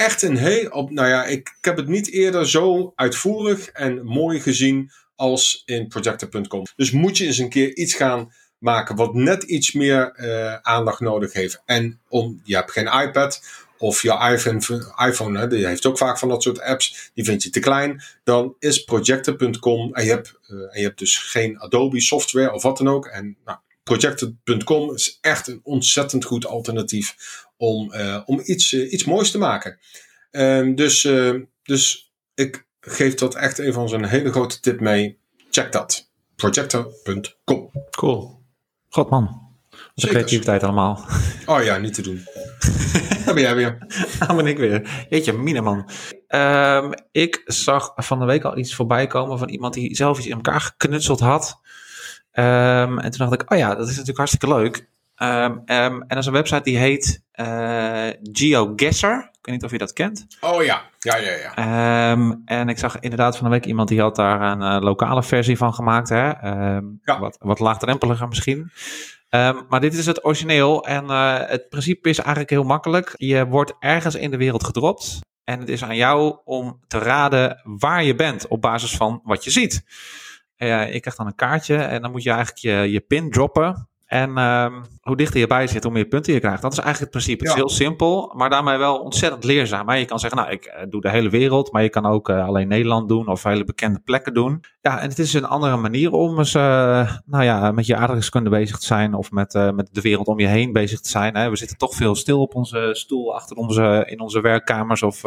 echt 0.00 0.22
een 0.22 0.36
heel. 0.36 0.70
Op, 0.70 0.90
nou 0.90 1.08
ja, 1.08 1.24
ik, 1.24 1.56
heb 1.60 1.76
het 1.76 1.88
niet 1.88 2.10
eerder 2.10 2.48
zo 2.48 2.92
uitvoerig 2.94 3.68
en 3.68 4.04
mooi 4.04 4.40
gezien 4.40 4.90
als 5.16 5.62
in 5.64 5.88
projector.com. 5.88 6.64
Dus 6.76 6.90
moet 6.90 7.18
je 7.18 7.26
eens 7.26 7.38
een 7.38 7.48
keer 7.48 7.76
iets 7.76 7.94
gaan 7.94 8.32
maken 8.58 8.96
wat 8.96 9.14
net 9.14 9.42
iets 9.42 9.72
meer 9.72 10.14
uh, 10.16 10.54
aandacht 10.54 11.00
nodig 11.00 11.32
heeft. 11.32 11.62
En 11.64 12.00
om, 12.08 12.40
je 12.44 12.54
hebt 12.54 12.70
geen 12.70 12.86
iPad 12.86 13.42
of 13.78 14.02
je 14.02 14.28
iPhone, 14.32 14.94
iPhone 15.08 15.38
hè, 15.38 15.46
die 15.46 15.66
heeft 15.66 15.86
ook 15.86 15.98
vaak 15.98 16.18
van 16.18 16.28
dat 16.28 16.42
soort 16.42 16.60
apps, 16.60 17.10
die 17.14 17.24
vind 17.24 17.42
je 17.42 17.50
te 17.50 17.60
klein. 17.60 18.02
Dan 18.24 18.54
is 18.58 18.84
projector.com 18.84 19.94
en 19.94 20.04
je 20.04 20.10
hebt, 20.10 20.38
uh, 20.48 20.58
en 20.60 20.80
je 20.80 20.82
hebt 20.82 20.98
dus 20.98 21.18
geen 21.18 21.60
Adobe 21.60 22.00
software 22.00 22.52
of 22.52 22.62
wat 22.62 22.76
dan 22.76 22.88
ook. 22.88 23.06
En 23.06 23.36
nou, 23.44 23.58
projector.com 23.82 24.94
is 24.94 25.18
echt 25.20 25.46
een 25.46 25.60
ontzettend 25.62 26.24
goed 26.24 26.46
alternatief 26.46 27.16
om, 27.56 27.92
uh, 27.94 28.20
om 28.24 28.40
iets, 28.44 28.72
uh, 28.72 28.92
iets 28.92 29.04
moois 29.04 29.30
te 29.30 29.38
maken. 29.38 29.78
Um, 30.30 30.74
dus, 30.74 31.04
uh, 31.04 31.40
dus 31.62 32.12
ik 32.34 32.66
geef 32.80 33.14
dat 33.14 33.34
echt 33.34 33.58
een 33.58 33.72
van 33.72 33.88
zo'n 33.88 34.04
hele 34.04 34.30
grote 34.30 34.60
tip 34.60 34.80
mee. 34.80 35.18
Check 35.50 35.72
dat. 35.72 36.10
Projector.com. 36.36 37.70
Cool. 37.90 38.42
God 38.88 39.10
man. 39.10 39.48
De 39.94 40.06
creativiteit 40.06 40.62
allemaal. 40.62 41.04
Oh 41.46 41.62
ja, 41.62 41.76
niet 41.76 41.94
te 41.94 42.02
doen. 42.02 42.24
Daar 43.24 43.34
ben 43.34 43.42
jij 43.42 43.54
weer. 43.54 43.78
Dan 44.26 44.36
ben 44.36 44.46
ik 44.46 44.58
weer. 44.58 45.06
Jeetje, 45.08 45.32
Mineman. 45.32 45.90
Um, 46.28 46.92
ik 47.12 47.42
zag 47.44 47.92
van 47.96 48.18
de 48.18 48.24
week 48.24 48.44
al 48.44 48.58
iets 48.58 48.74
voorbij 48.74 49.06
komen 49.06 49.38
van 49.38 49.48
iemand 49.48 49.74
die 49.74 49.96
zelf 49.96 50.18
iets 50.18 50.26
in 50.26 50.34
elkaar 50.34 50.60
geknutseld 50.60 51.20
had. 51.20 51.59
Um, 52.32 52.98
en 52.98 53.10
toen 53.10 53.28
dacht 53.28 53.42
ik, 53.42 53.52
oh 53.52 53.58
ja, 53.58 53.68
dat 53.68 53.84
is 53.84 53.90
natuurlijk 53.90 54.18
hartstikke 54.18 54.48
leuk. 54.48 54.88
Um, 55.22 55.28
um, 55.30 55.62
en 55.66 56.04
dat 56.08 56.18
is 56.18 56.26
een 56.26 56.32
website 56.32 56.62
die 56.62 56.78
heet 56.78 57.22
uh, 57.34 58.08
GeoGuessr. 58.32 59.06
Ik 59.06 59.46
weet 59.46 59.54
niet 59.54 59.64
of 59.64 59.70
je 59.70 59.78
dat 59.78 59.92
kent. 59.92 60.26
Oh 60.40 60.62
ja, 60.62 60.82
ja, 60.98 61.16
ja, 61.16 61.30
ja. 61.30 62.10
Um, 62.10 62.42
en 62.44 62.68
ik 62.68 62.78
zag 62.78 63.00
inderdaad 63.00 63.36
van 63.36 63.44
de 63.44 63.50
week 63.50 63.64
iemand 63.64 63.88
die 63.88 64.00
had 64.00 64.16
daar 64.16 64.40
een 64.40 64.60
uh, 64.60 64.80
lokale 64.80 65.22
versie 65.22 65.56
van 65.56 65.74
gemaakt. 65.74 66.08
Hè? 66.08 66.28
Ja. 66.28 67.18
Wat, 67.18 67.36
wat 67.40 67.58
laagdrempeliger 67.58 68.28
misschien. 68.28 68.70
maar 69.68 69.80
dit 69.80 69.94
is 69.94 70.06
het 70.06 70.24
origineel 70.24 70.86
en 70.86 71.04
uh, 71.04 71.38
het 71.38 71.68
principe 71.68 72.08
is 72.08 72.18
eigenlijk 72.18 72.50
heel 72.50 72.64
makkelijk. 72.64 73.12
Je 73.16 73.46
wordt 73.46 73.74
ergens 73.78 74.14
in 74.14 74.30
de 74.30 74.36
wereld 74.36 74.64
gedropt. 74.64 75.18
En 75.44 75.60
het 75.60 75.68
is 75.68 75.84
aan 75.84 75.96
jou 75.96 76.38
om 76.44 76.80
te 76.86 76.98
raden 76.98 77.60
waar 77.64 78.04
je 78.04 78.14
bent 78.14 78.48
op 78.48 78.60
basis 78.60 78.96
van 78.96 79.20
wat 79.24 79.44
je 79.44 79.50
ziet. 79.50 79.84
Uh, 80.62 80.92
je 80.92 81.00
krijgt 81.00 81.16
dan 81.16 81.26
een 81.26 81.34
kaartje 81.34 81.76
en 81.76 82.02
dan 82.02 82.10
moet 82.10 82.22
je 82.22 82.30
eigenlijk 82.30 82.58
je, 82.58 82.92
je 82.92 83.00
pin 83.00 83.30
droppen. 83.30 83.88
En 84.06 84.38
um, 84.38 84.84
hoe 85.00 85.16
dichter 85.16 85.40
je 85.40 85.46
bij 85.46 85.66
zit, 85.66 85.82
hoe 85.82 85.92
meer 85.92 86.04
punten 86.04 86.32
je 86.32 86.40
krijgt. 86.40 86.62
Dat 86.62 86.72
is 86.72 86.78
eigenlijk 86.78 87.12
het 87.12 87.22
principe. 87.22 87.44
Het 87.44 87.52
is 87.52 87.58
heel 87.58 87.86
simpel, 87.86 88.32
maar 88.36 88.50
daarmee 88.50 88.76
wel 88.78 88.98
ontzettend 88.98 89.44
leerzaam. 89.44 89.86
Maar 89.86 89.98
je 89.98 90.04
kan 90.04 90.18
zeggen, 90.18 90.38
nou, 90.38 90.52
ik 90.52 90.66
uh, 90.66 90.82
doe 90.88 91.00
de 91.00 91.10
hele 91.10 91.28
wereld, 91.28 91.72
maar 91.72 91.82
je 91.82 91.88
kan 91.88 92.06
ook 92.06 92.28
uh, 92.28 92.46
alleen 92.46 92.68
Nederland 92.68 93.08
doen 93.08 93.28
of 93.28 93.42
hele 93.42 93.64
bekende 93.64 94.00
plekken 94.04 94.34
doen. 94.34 94.64
Ja, 94.80 95.00
en 95.00 95.08
het 95.08 95.18
is 95.18 95.34
een 95.34 95.44
andere 95.44 95.76
manier 95.76 96.12
om 96.12 96.38
eens, 96.38 96.54
uh, 96.54 97.12
nou 97.26 97.44
ja, 97.44 97.72
met 97.72 97.86
je 97.86 97.96
aardrijkskunde 97.96 98.50
bezig 98.50 98.78
te 98.78 98.86
zijn 98.86 99.14
of 99.14 99.30
met, 99.30 99.52
met 99.74 99.88
de 99.92 100.00
wereld 100.00 100.26
om 100.26 100.40
je 100.40 100.46
heen 100.46 100.72
bezig 100.72 101.00
te 101.00 101.08
zijn. 101.08 101.36
Hè. 101.36 101.50
We 101.50 101.56
zitten 101.56 101.78
toch 101.78 101.94
veel 101.94 102.14
stil 102.14 102.40
op 102.40 102.54
onze 102.54 102.90
stoel, 102.92 103.34
achter 103.34 103.56
onze, 103.56 104.06
in 104.06 104.20
onze 104.20 104.40
werkkamers 104.40 105.02
of 105.02 105.22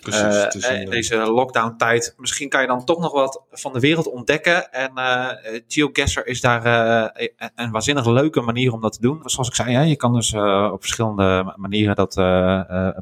Precies, 0.00 0.70
uh, 0.70 0.80
in 0.80 0.90
deze 0.90 1.16
lockdown 1.16 1.76
tijd. 1.76 2.14
Misschien 2.16 2.48
kan 2.48 2.60
je 2.60 2.66
dan 2.66 2.84
toch 2.84 2.98
nog 2.98 3.12
wat 3.12 3.42
van 3.50 3.72
de 3.72 3.80
wereld 3.80 4.06
ontdekken. 4.06 4.72
En 4.72 4.90
uh, 4.94 5.28
GeoGuessr 5.68 6.26
is 6.26 6.40
daar 6.40 6.66
uh, 6.66 7.26
een 7.54 7.70
waanzinnig 7.70 8.06
leuke 8.06 8.40
manier 8.40 8.72
om 8.72 8.80
dat 8.80 8.92
te 8.92 9.00
doen. 9.00 9.20
Zoals 9.24 9.48
ik 9.48 9.54
zei, 9.54 9.74
hè, 9.74 9.82
je 9.82 9.96
kan 9.96 10.12
dus 10.14 10.34
op 10.72 10.80
verschillende 10.80 11.54
manieren 11.56 11.96
dat 11.96 12.14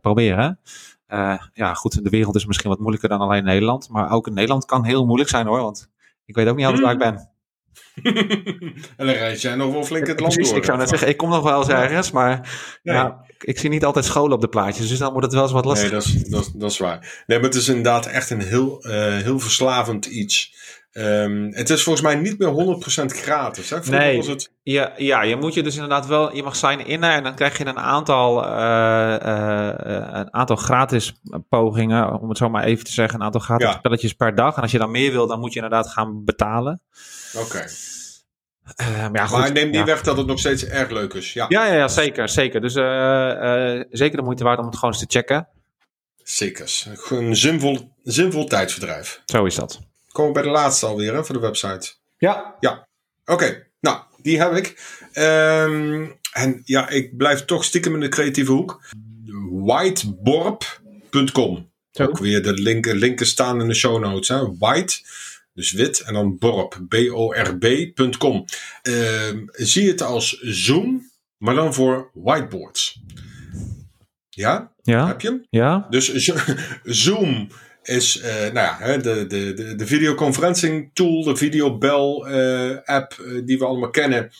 proberen. 0.00 0.58
ja, 1.52 1.74
goed, 1.74 2.04
de 2.04 2.10
wereld 2.10 2.34
is 2.34 2.46
misschien 2.46 2.70
wat 2.70 2.78
moeilijker 2.78 3.08
dan 3.08 3.20
alleen 3.20 3.44
Nederland. 3.44 3.88
Maar 3.88 4.10
ook 4.10 4.26
in 4.26 4.34
Nederland 4.34 4.64
kan 4.64 4.84
heel 4.84 5.06
moeilijk 5.06 5.30
zijn 5.30 5.46
hoor. 5.46 5.60
Want 5.60 5.90
ik 6.24 6.34
weet 6.34 6.48
ook 6.48 6.56
niet 6.56 6.66
altijd 6.66 6.84
waar 6.84 6.92
ik 6.92 6.98
ben. 6.98 7.28
en 8.96 9.06
dan 9.06 9.14
reis 9.14 9.42
jij 9.42 9.54
nog 9.54 9.72
wel 9.72 9.84
flink 9.84 10.06
het 10.06 10.20
land 10.20 10.32
Precies, 10.32 10.50
door. 10.50 10.58
Ik 10.60 10.66
zou 10.66 10.78
net 10.78 10.88
zeggen, 10.88 11.08
ik 11.08 11.16
kom 11.16 11.28
nog 11.28 11.42
wel 11.42 11.58
eens 11.58 11.68
ergens, 11.68 12.10
maar 12.10 12.58
ja, 12.82 13.24
ik 13.38 13.58
zie 13.58 13.70
niet 13.70 13.84
altijd 13.84 14.04
scholen 14.04 14.32
op 14.32 14.40
de 14.40 14.48
plaatjes, 14.48 14.88
dus 14.88 14.98
dan 14.98 15.10
wordt 15.10 15.26
het 15.26 15.34
wel 15.34 15.42
eens 15.42 15.52
wat 15.52 15.64
lastig. 15.64 15.90
Nee, 15.90 16.00
dat 16.00 16.08
is, 16.08 16.22
dat, 16.22 16.52
dat 16.54 16.70
is 16.70 16.78
waar. 16.78 17.22
Nee, 17.26 17.38
maar 17.38 17.48
het 17.48 17.58
is 17.58 17.68
inderdaad 17.68 18.06
echt 18.06 18.30
een 18.30 18.42
heel, 18.42 18.86
uh, 18.86 18.92
heel 19.16 19.38
verslavend 19.38 20.06
iets. 20.06 20.56
Um, 20.92 21.48
het 21.54 21.70
is 21.70 21.82
volgens 21.82 22.04
mij 22.04 22.14
niet 22.14 22.38
meer 22.38 22.78
100% 23.02 23.04
gratis. 23.06 23.70
Hè? 23.70 23.78
nee, 23.90 24.16
was 24.16 24.26
het... 24.26 24.52
ja, 24.62 24.92
ja, 24.96 25.22
je 25.22 25.36
moet 25.36 25.54
je 25.54 25.62
dus 25.62 25.74
inderdaad 25.74 26.06
wel, 26.06 26.34
je 26.34 26.42
mag 26.42 26.56
sign 26.56 26.78
in 26.78 27.02
en 27.02 27.22
dan 27.22 27.34
krijg 27.34 27.58
je 27.58 27.66
een 27.66 27.78
aantal, 27.78 28.44
uh, 28.44 29.16
uh, 29.26 30.08
een 30.12 30.34
aantal 30.34 30.56
gratis 30.56 31.20
pogingen, 31.48 32.20
om 32.20 32.28
het 32.28 32.38
zo 32.38 32.48
maar 32.48 32.64
even 32.64 32.84
te 32.84 32.92
zeggen, 32.92 33.18
een 33.18 33.24
aantal 33.24 33.40
gratis 33.40 33.66
ja. 33.66 33.72
spelletjes 33.72 34.12
per 34.12 34.34
dag. 34.34 34.56
En 34.56 34.62
als 34.62 34.70
je 34.70 34.78
dan 34.78 34.90
meer 34.90 35.12
wil, 35.12 35.26
dan 35.26 35.40
moet 35.40 35.52
je 35.52 35.60
inderdaad 35.60 35.88
gaan 35.88 36.24
betalen. 36.24 36.82
Oké. 37.34 37.44
Okay. 37.44 37.68
Uh, 38.76 39.00
maar, 39.00 39.10
ja, 39.12 39.26
goed, 39.26 39.38
maar 39.38 39.52
neem 39.52 39.70
die 39.70 39.80
ja. 39.80 39.86
weg 39.86 40.02
dat 40.02 40.16
het 40.16 40.26
nog 40.26 40.38
steeds 40.38 40.64
erg 40.64 40.90
leuk 40.90 41.14
is. 41.14 41.32
Ja, 41.32 41.46
ja, 41.48 41.66
ja, 41.66 41.74
ja 41.74 41.88
zeker, 41.88 42.28
zeker. 42.28 42.60
Dus 42.60 42.74
uh, 42.74 42.84
uh, 42.84 43.82
zeker 43.90 44.16
de 44.16 44.22
moeite 44.22 44.44
waard 44.44 44.58
om 44.58 44.66
het 44.66 44.74
gewoon 44.74 44.90
eens 44.90 45.00
te 45.06 45.18
checken. 45.18 45.48
Zeker. 46.22 46.82
Een 47.08 47.36
zinvol, 47.36 47.92
zinvol 48.02 48.44
tijdsverdrijf. 48.44 49.22
Zo 49.24 49.44
is 49.44 49.54
dat. 49.54 49.80
Komen 50.12 50.32
we 50.32 50.40
bij 50.40 50.48
de 50.48 50.54
laatste 50.58 50.86
alweer 50.86 51.14
hè, 51.14 51.24
voor 51.24 51.34
de 51.34 51.40
website. 51.40 51.92
Ja. 52.18 52.54
Ja. 52.60 52.86
Oké, 53.24 53.32
okay. 53.32 53.66
nou, 53.80 53.98
die 54.22 54.40
heb 54.40 54.52
ik. 54.52 54.96
Um, 55.14 56.18
en 56.32 56.62
ja, 56.64 56.88
ik 56.88 57.16
blijf 57.16 57.44
toch 57.44 57.64
stiekem 57.64 57.94
in 57.94 58.00
de 58.00 58.08
creatieve 58.08 58.52
hoek. 58.52 58.80
Whiteborp.com. 59.50 61.70
Ook 62.00 62.18
weer 62.18 62.42
de 62.42 62.52
linken, 62.52 62.96
linken 62.96 63.26
staan 63.26 63.60
in 63.60 63.68
de 63.68 63.74
show 63.74 64.00
notes. 64.00 64.28
Hè. 64.28 64.56
White 64.58 65.00
dus 65.58 65.72
wit 65.72 66.00
en 66.00 66.14
dan 66.14 66.38
borb, 66.38 66.80
B-O-R-B.com. 66.88 68.44
Uh, 68.82 68.94
zie 69.52 69.88
het 69.88 70.02
als 70.02 70.38
Zoom, 70.40 71.10
maar 71.36 71.54
dan 71.54 71.74
voor 71.74 72.10
whiteboards. 72.14 73.00
Ja? 74.28 74.72
Ja. 74.82 75.06
Heb 75.06 75.20
je 75.20 75.28
hem? 75.28 75.46
Ja. 75.50 75.86
Dus 75.90 76.12
Zoom 76.82 77.48
is 77.82 78.16
uh, 78.16 78.52
nou 78.52 78.54
ja, 78.54 78.96
de, 78.96 79.26
de, 79.26 79.54
de, 79.54 79.74
de 79.74 79.86
videoconferencing 79.86 80.90
tool, 80.92 81.22
de 81.22 81.36
videobel 81.36 82.28
uh, 82.28 82.76
app 82.84 83.18
uh, 83.20 83.42
die 83.44 83.58
we 83.58 83.64
allemaal 83.64 83.90
kennen, 83.90 84.30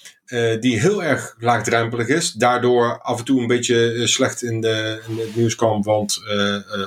die 0.61 0.81
heel 0.81 1.03
erg 1.03 1.37
laagdrempelig 1.39 2.09
is. 2.09 2.33
Daardoor 2.33 3.01
af 3.01 3.19
en 3.19 3.25
toe 3.25 3.41
een 3.41 3.47
beetje 3.47 4.07
slecht 4.07 4.43
in, 4.43 4.61
de, 4.61 5.03
in 5.09 5.19
het 5.19 5.37
nieuws 5.37 5.55
kwam, 5.55 5.83
want 5.83 6.19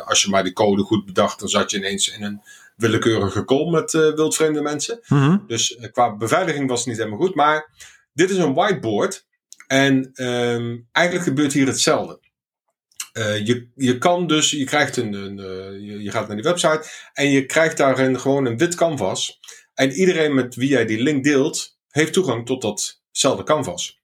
als 0.06 0.22
je 0.22 0.30
maar 0.30 0.44
die 0.44 0.54
code 0.54 0.82
goed 0.82 1.06
bedacht, 1.06 1.39
dan 1.39 1.50
zat 1.50 1.72
je 1.72 1.78
ineens 1.78 2.10
in 2.10 2.24
een 2.24 2.41
willekeurige 2.82 3.46
call 3.46 3.70
met 3.70 3.94
uh, 3.94 4.13
wildvreemde 4.13 4.62
mensen. 4.62 5.00
Mm 5.08 5.17
-hmm. 5.17 5.44
Dus 5.48 5.78
uh, 5.78 5.91
qua 5.91 6.15
beveiliging 6.15 6.70
was 6.70 6.80
het 6.80 6.88
niet 6.88 6.98
helemaal 6.98 7.20
goed. 7.20 7.36
Maar 7.36 7.70
dit 8.13 8.30
is 8.30 8.38
een 8.38 8.54
whiteboard. 8.54 9.26
En 9.67 10.12
um, 10.13 10.88
eigenlijk 10.91 11.26
gebeurt 11.26 11.54
hier 11.54 11.67
hetzelfde. 11.67 12.20
Uh, 13.13 13.46
je, 13.46 13.67
je 13.76 13.98
kan 13.98 14.28
dus, 14.28 14.52
je 14.52 14.63
krijgt 14.63 14.98
een, 14.98 15.13
een 15.13 15.38
je, 15.86 16.04
je, 16.04 16.12
gaat 16.12 16.28
naar 16.28 16.36
die 16.36 16.46
website 16.46 16.89
en 17.13 17.30
je 17.30 17.46
krijgt 17.46 17.78
daarin 17.78 18.20
gewoon 18.20 18.46
een 18.46 18.58
wit 18.58 18.76
canvas. 18.76 19.39
En 19.74 19.91
iedereen 19.91 20.34
met 20.34 20.56
wie 20.56 20.70
jij 20.70 20.86
die 20.86 21.04
link 21.04 21.24
deelt, 21.24 21.78
heeft 21.89 22.13
toegang 22.13 22.46
tot 22.46 22.62
datzelfde 22.62 23.44
canvas. 23.44 24.00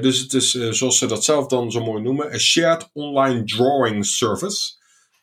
dus 0.00 0.18
het 0.18 0.32
is, 0.32 0.50
zoals 0.50 0.98
ze 0.98 1.06
dat 1.06 1.24
zelf 1.24 1.46
dan 1.46 1.70
zo 1.70 1.84
mooi 1.84 2.02
noemen, 2.02 2.32
een 2.32 2.40
shared 2.40 2.90
online 2.92 3.44
drawing 3.44 4.06
service. 4.06 4.72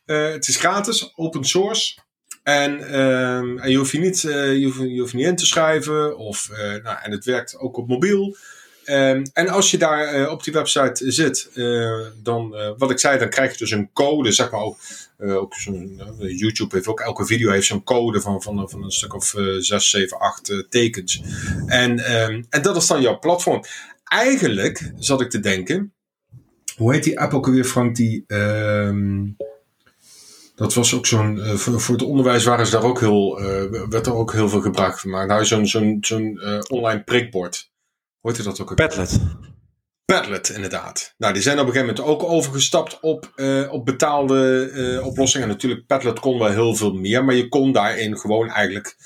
het 0.04 0.48
is 0.48 0.56
gratis, 0.56 1.12
open 1.16 1.44
source. 1.44 1.98
En, 2.42 2.88
ehm, 2.88 3.58
en 3.58 3.70
je, 3.70 3.76
hoeft 3.76 3.92
je, 3.92 3.98
niet, 3.98 4.22
uh, 4.22 4.56
je, 4.56 4.64
hoeft, 4.64 4.78
je 4.78 5.00
hoeft 5.00 5.14
niet 5.14 5.26
in 5.26 5.36
te 5.36 5.46
schrijven. 5.46 6.16
Of, 6.18 6.48
uh, 6.52 6.58
nou, 6.58 6.98
en 7.02 7.10
het 7.10 7.24
werkt 7.24 7.58
ook 7.58 7.76
op 7.76 7.88
mobiel. 7.88 8.36
Um, 8.84 9.22
en 9.32 9.48
als 9.48 9.70
je 9.70 9.78
daar 9.78 10.20
uh, 10.20 10.30
op 10.30 10.44
die 10.44 10.52
website 10.52 11.12
zit, 11.12 11.50
dan, 12.22 12.74
wat 12.76 12.90
ik 12.90 12.98
zei, 12.98 13.18
dan 13.18 13.28
krijg 13.28 13.52
je 13.52 13.58
dus 13.58 13.70
een 13.70 13.90
code. 13.92 14.32
Zeg 14.32 14.50
maar 14.50 14.60
ook, 14.60 14.78
ook 15.18 15.54
zo'n, 15.54 16.02
YouTube 16.18 16.74
heeft 16.74 16.86
ook, 16.86 17.00
elke 17.00 17.26
video 17.26 17.50
heeft 17.50 17.66
zo'n 17.66 17.84
code 17.84 18.20
van, 18.20 18.42
van, 18.42 18.70
van 18.70 18.84
een 18.84 18.90
stuk 18.90 19.14
of 19.14 19.34
6, 19.58 19.90
7, 19.90 20.18
8 20.18 20.66
tekens. 20.68 21.22
En, 21.66 22.22
um, 22.22 22.46
en 22.50 22.62
dat 22.62 22.76
is 22.76 22.86
dan 22.86 23.02
jouw 23.02 23.18
platform. 23.18 23.62
Eigenlijk 24.04 24.92
zat 24.98 25.20
ik 25.20 25.30
te 25.30 25.40
denken, 25.40 25.92
hoe 26.76 26.92
heet 26.92 27.04
die 27.04 27.20
app 27.20 27.34
ook 27.34 27.46
alweer, 27.46 27.64
Frank? 27.64 27.96
Die, 27.96 28.24
dat 30.60 30.74
was 30.74 30.94
ook 30.94 31.06
zo'n. 31.06 31.36
Uh, 31.36 31.54
voor, 31.54 31.80
voor, 31.80 31.94
het 31.94 32.04
onderwijs 32.04 32.44
waren 32.44 32.66
ze 32.66 32.72
daar 32.72 32.82
ook 32.82 33.00
heel, 33.00 33.40
uh, 33.40 33.88
werd 33.88 34.06
er 34.06 34.14
ook 34.14 34.32
heel 34.32 34.48
veel 34.48 34.60
gebruik 34.60 34.90
van 34.90 35.00
gemaakt. 35.00 35.28
Nou, 35.28 35.44
zo'n 35.44 35.66
zo'n 35.66 35.98
zo'n 36.00 36.40
uh, 36.42 36.58
online 36.68 37.02
prikbord. 37.04 37.70
Hoort 38.20 38.36
je 38.36 38.42
dat 38.42 38.60
ook? 38.60 38.74
Padlet. 38.74 39.20
Padlet, 40.04 40.48
inderdaad. 40.48 41.14
Nou, 41.18 41.32
die 41.32 41.42
zijn 41.42 41.58
op 41.58 41.66
een 41.66 41.72
gegeven 41.72 41.94
moment 41.94 42.14
ook 42.14 42.30
overgestapt 42.30 43.00
op, 43.00 43.32
op 43.70 43.84
betaalde 43.84 45.00
oplossingen. 45.04 45.48
Natuurlijk, 45.48 45.86
Padlet 45.86 46.20
kon 46.20 46.38
wel 46.38 46.50
heel 46.50 46.74
veel 46.74 46.92
meer, 46.92 47.24
maar 47.24 47.34
je 47.34 47.48
kon 47.48 47.72
daarin 47.72 48.18
gewoon 48.18 48.48
eigenlijk. 48.48 48.96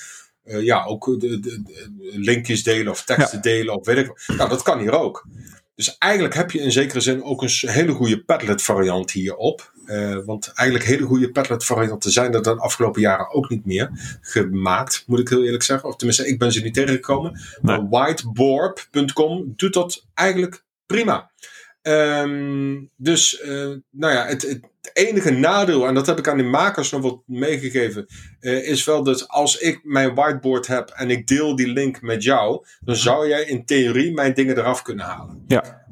ja, 0.43 0.85
ook 0.85 1.05
de, 1.05 1.41
de, 1.41 1.63
de, 1.63 1.91
linkjes 2.15 2.63
delen 2.63 2.93
of 2.93 3.05
teksten 3.05 3.41
ja. 3.43 3.43
delen 3.43 3.75
of 3.75 3.87
weet 3.87 3.97
ik 3.97 4.35
Nou, 4.37 4.49
dat 4.49 4.63
kan 4.63 4.79
hier 4.79 4.99
ook. 4.99 5.27
Dus 5.75 5.99
eigenlijk 5.99 6.35
heb 6.35 6.51
je 6.51 6.61
in 6.61 6.73
zekere 6.73 7.01
zin 7.01 7.23
ook 7.23 7.43
een 7.43 7.51
hele 7.61 7.93
goede 7.93 8.25
Padlet 8.25 8.63
variant 8.63 9.11
hierop. 9.11 9.73
Uh, 9.87 10.19
want 10.25 10.53
eigenlijk 10.55 10.89
hele 10.89 11.07
goede 11.07 11.31
Padlet 11.31 11.65
varianten 11.65 12.11
zijn 12.11 12.35
er 12.35 12.43
de 12.43 12.57
afgelopen 12.57 13.01
jaren 13.01 13.31
ook 13.31 13.49
niet 13.49 13.67
meer 13.67 13.91
gemaakt, 14.21 15.05
moet 15.07 15.19
ik 15.19 15.29
heel 15.29 15.45
eerlijk 15.45 15.63
zeggen. 15.63 15.89
Of 15.89 15.97
tenminste, 15.97 16.29
ik 16.29 16.39
ben 16.39 16.53
ze 16.53 16.63
niet 16.63 16.75
tegengekomen. 16.75 17.33
Nee. 17.33 17.79
Maar 17.79 17.89
whiteboard.com 17.89 19.53
doet 19.57 19.75
dat 19.75 20.07
eigenlijk 20.15 20.65
prima. 20.87 21.31
Um, 21.83 22.91
dus, 22.97 23.41
uh, 23.45 23.77
nou 23.91 24.13
ja, 24.13 24.27
het, 24.27 24.43
het, 24.43 24.61
enige 24.93 25.31
nadeel, 25.31 25.87
en 25.87 25.95
dat 25.95 26.07
heb 26.07 26.19
ik 26.19 26.29
aan 26.29 26.37
de 26.37 26.43
makers 26.43 26.91
nog 26.91 27.03
wat 27.03 27.23
meegegeven, 27.27 28.07
uh, 28.41 28.69
is 28.69 28.85
wel 28.85 29.03
dat 29.03 29.29
als 29.29 29.59
ik 29.59 29.81
mijn 29.83 30.15
whiteboard 30.15 30.67
heb 30.67 30.91
en 30.91 31.11
ik 31.11 31.27
deel 31.27 31.57
die 31.57 31.73
link 31.73 32.01
met 32.01 32.23
jou, 32.23 32.67
dan 32.81 32.97
zou 32.97 33.29
jij 33.29 33.45
in 33.45 33.65
theorie 33.65 34.13
mijn 34.13 34.35
dingen 34.35 34.59
eraf 34.59 34.83
kunnen 34.83 35.05
halen. 35.05 35.45
Ja. 35.47 35.85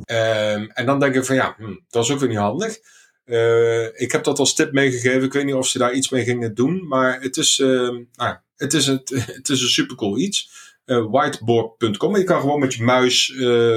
Um, 0.55 0.71
en 0.71 0.87
dan 0.87 1.01
denk 1.01 1.15
ik 1.15 1.25
van 1.25 1.35
ja, 1.35 1.55
hm, 1.59 1.77
dat 1.89 2.05
is 2.05 2.11
ook 2.11 2.19
weer 2.19 2.29
niet 2.29 2.39
handig. 2.39 2.79
Uh, 3.25 4.01
ik 4.01 4.13
heb 4.13 4.25
dat 4.25 4.39
als 4.39 4.55
tip 4.55 4.73
meegegeven. 4.73 5.23
Ik 5.23 5.33
weet 5.33 5.45
niet 5.45 5.55
of 5.55 5.67
ze 5.67 5.79
daar 5.79 5.93
iets 5.93 6.11
mee 6.11 6.25
gingen 6.25 6.55
doen. 6.55 6.87
Maar 6.87 7.21
het 7.21 7.37
is, 7.37 7.59
uh, 7.59 7.99
nou, 8.15 8.37
het 8.57 8.75
is, 8.75 8.87
een, 8.87 9.01
het 9.39 9.49
is 9.49 9.63
een 9.63 9.69
supercool 9.69 10.19
iets. 10.19 10.51
Uh, 10.87 11.07
whiteboard.com. 11.11 12.17
Je 12.17 12.25
kan 12.25 12.41
gewoon 12.41 12.61
met 12.61 12.75
je 12.75 12.83
muis 12.83 13.27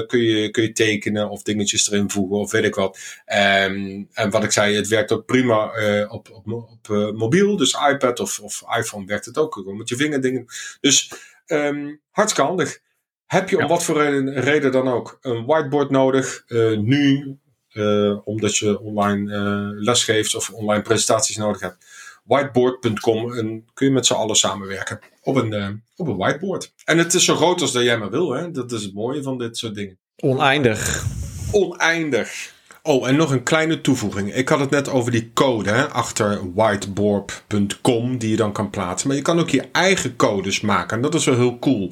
kun 0.07 0.21
je, 0.21 0.49
kun 0.51 0.63
je 0.63 0.71
tekenen 0.71 1.29
of 1.29 1.43
dingetjes 1.43 1.91
erin 1.91 2.09
voegen 2.09 2.37
of 2.37 2.51
weet 2.51 2.63
ik 2.63 2.75
wat. 2.75 2.99
Um, 3.25 4.07
en 4.13 4.29
wat 4.29 4.43
ik 4.43 4.51
zei, 4.51 4.75
het 4.75 4.87
werkt 4.87 5.11
ook 5.11 5.25
prima 5.25 5.71
op, 6.07 6.29
op, 6.31 6.47
op 6.47 7.13
mobiel. 7.15 7.57
Dus 7.57 7.77
iPad 7.89 8.19
of, 8.19 8.39
of 8.39 8.63
iPhone 8.77 9.05
werkt 9.05 9.25
het 9.25 9.37
ook. 9.37 9.53
Gewoon 9.53 9.77
met 9.77 9.89
je 9.89 9.95
vingerdingen. 9.95 10.45
Dus 10.81 11.11
um, 11.47 12.01
hartstikke 12.11 12.49
handig. 12.49 12.79
Heb 13.25 13.49
je 13.49 13.57
om 13.57 13.67
wat 13.67 13.83
voor 13.83 13.97
reden, 13.97 14.33
reden, 14.33 14.71
dan 14.71 14.87
ook 14.87 15.17
een 15.21 15.45
whiteboard 15.45 15.89
nodig? 15.89 16.43
nu 16.77 17.37
uh, 17.75 18.27
omdat 18.27 18.57
je 18.57 18.79
online 18.79 19.33
uh, 19.33 19.83
lesgeeft 19.83 20.35
of 20.35 20.49
online 20.49 20.81
presentaties 20.81 21.37
nodig 21.37 21.61
hebt. 21.61 21.85
Whiteboard.com 22.23 23.33
en 23.33 23.65
kun 23.73 23.87
je 23.87 23.93
met 23.93 24.05
z'n 24.05 24.13
allen 24.13 24.35
samenwerken 24.35 24.99
op 25.21 25.35
een, 25.35 25.53
uh, 25.53 25.69
op 25.95 26.07
een 26.07 26.17
whiteboard. 26.17 26.73
En 26.85 26.97
het 26.97 27.13
is 27.13 27.25
zo 27.25 27.35
groot 27.35 27.61
als 27.61 27.71
dat 27.71 27.83
jij 27.83 27.97
maar 27.97 28.09
wil. 28.09 28.31
Hè? 28.31 28.51
Dat 28.51 28.71
is 28.71 28.83
het 28.83 28.93
mooie 28.93 29.23
van 29.23 29.37
dit 29.37 29.57
soort 29.57 29.75
dingen. 29.75 29.97
Oneindig. 30.15 31.05
Oneindig. 31.51 32.53
Oh, 32.87 33.07
en 33.07 33.15
nog 33.15 33.31
een 33.31 33.43
kleine 33.43 33.81
toevoeging. 33.81 34.33
Ik 34.33 34.49
had 34.49 34.59
het 34.59 34.69
net 34.69 34.89
over 34.89 35.11
die 35.11 35.31
code 35.33 35.69
hè, 35.69 35.89
achter 35.89 36.53
whiteboard.com 36.53 38.17
die 38.17 38.29
je 38.29 38.35
dan 38.35 38.51
kan 38.51 38.69
plaatsen. 38.69 39.07
Maar 39.07 39.17
je 39.17 39.23
kan 39.23 39.39
ook 39.39 39.49
je 39.49 39.63
eigen 39.71 40.15
codes 40.15 40.61
maken. 40.61 40.95
En 40.95 41.03
dat 41.03 41.13
is 41.15 41.25
wel 41.25 41.35
heel 41.35 41.59
cool. 41.59 41.91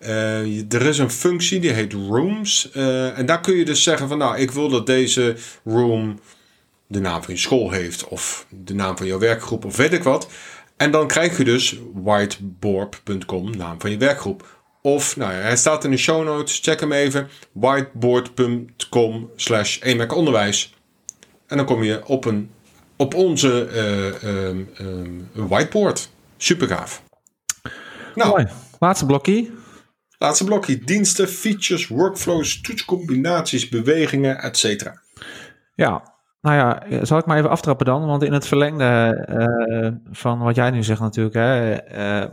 Uh, 0.00 0.72
er 0.72 0.86
is 0.86 0.98
een 0.98 1.10
functie 1.10 1.60
die 1.60 1.70
heet 1.70 1.92
Rooms. 1.92 2.70
Uh, 2.74 3.18
en 3.18 3.26
daar 3.26 3.40
kun 3.40 3.56
je 3.56 3.64
dus 3.64 3.82
zeggen 3.82 4.08
van 4.08 4.18
nou, 4.18 4.38
ik 4.38 4.50
wil 4.50 4.68
dat 4.68 4.86
deze 4.86 5.36
room 5.64 6.20
de 6.86 7.00
naam 7.00 7.22
van 7.22 7.34
je 7.34 7.40
school 7.40 7.70
heeft. 7.70 8.08
Of 8.08 8.46
de 8.48 8.74
naam 8.74 8.96
van 8.96 9.06
jouw 9.06 9.18
werkgroep 9.18 9.64
of 9.64 9.76
weet 9.76 9.92
ik 9.92 10.02
wat. 10.02 10.28
En 10.76 10.90
dan 10.90 11.06
krijg 11.06 11.38
je 11.38 11.44
dus 11.44 11.78
whiteboard.com, 11.94 13.56
naam 13.56 13.80
van 13.80 13.90
je 13.90 13.96
werkgroep. 13.96 14.61
Of, 14.82 15.16
nou 15.16 15.32
ja, 15.32 15.38
hij 15.38 15.56
staat 15.56 15.84
in 15.84 15.90
de 15.90 15.96
show 15.96 16.24
notes. 16.24 16.58
Check 16.62 16.80
hem 16.80 16.92
even. 16.92 17.28
whiteboard.com 17.52 19.30
slash 19.36 19.78
onderwijs. 20.08 20.74
En 21.46 21.56
dan 21.56 21.66
kom 21.66 21.82
je 21.82 22.06
op, 22.06 22.24
een, 22.24 22.50
op 22.96 23.14
onze 23.14 23.68
uh, 24.22 24.46
um, 24.46 24.70
um, 24.80 25.28
whiteboard. 25.32 26.10
Super 26.36 26.68
gaaf. 26.68 27.02
Nou, 28.14 28.30
Mooi. 28.30 28.46
Laatste 28.78 29.06
blokje. 29.06 29.50
Laatste 30.18 30.44
blokje. 30.44 30.78
Diensten, 30.78 31.28
features, 31.28 31.88
workflows, 31.88 32.60
toetscombinaties, 32.60 33.68
bewegingen, 33.68 34.38
etc. 34.42 34.92
Ja, 35.74 36.12
nou 36.40 36.56
ja, 36.56 37.04
zal 37.04 37.18
ik 37.18 37.26
maar 37.26 37.38
even 37.38 37.50
aftrappen 37.50 37.86
dan? 37.86 38.06
Want 38.06 38.22
in 38.22 38.32
het 38.32 38.46
verlengde 38.46 39.24
uh, 39.28 40.14
van 40.16 40.38
wat 40.38 40.54
jij 40.54 40.70
nu 40.70 40.82
zegt 40.82 41.00
natuurlijk, 41.00 41.34
hè, 41.34 42.22
uh, 42.24 42.30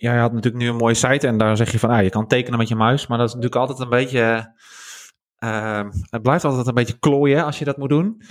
ja, 0.00 0.14
je 0.14 0.20
had 0.20 0.32
natuurlijk 0.32 0.62
nu 0.62 0.68
een 0.68 0.76
mooie 0.76 0.94
site 0.94 1.26
en 1.26 1.38
daar 1.38 1.56
zeg 1.56 1.72
je 1.72 1.78
van, 1.78 1.90
ah, 1.90 2.02
je 2.02 2.10
kan 2.10 2.26
tekenen 2.26 2.58
met 2.58 2.68
je 2.68 2.74
muis, 2.74 3.06
maar 3.06 3.18
dat 3.18 3.28
is 3.28 3.34
natuurlijk 3.34 3.60
altijd 3.60 3.78
een 3.78 3.88
beetje, 3.88 4.54
uh, 5.38 5.84
het 6.10 6.22
blijft 6.22 6.44
altijd 6.44 6.66
een 6.66 6.74
beetje 6.74 6.98
klooien 6.98 7.44
als 7.44 7.58
je 7.58 7.64
dat 7.64 7.76
moet 7.76 7.88
doen. 7.88 8.22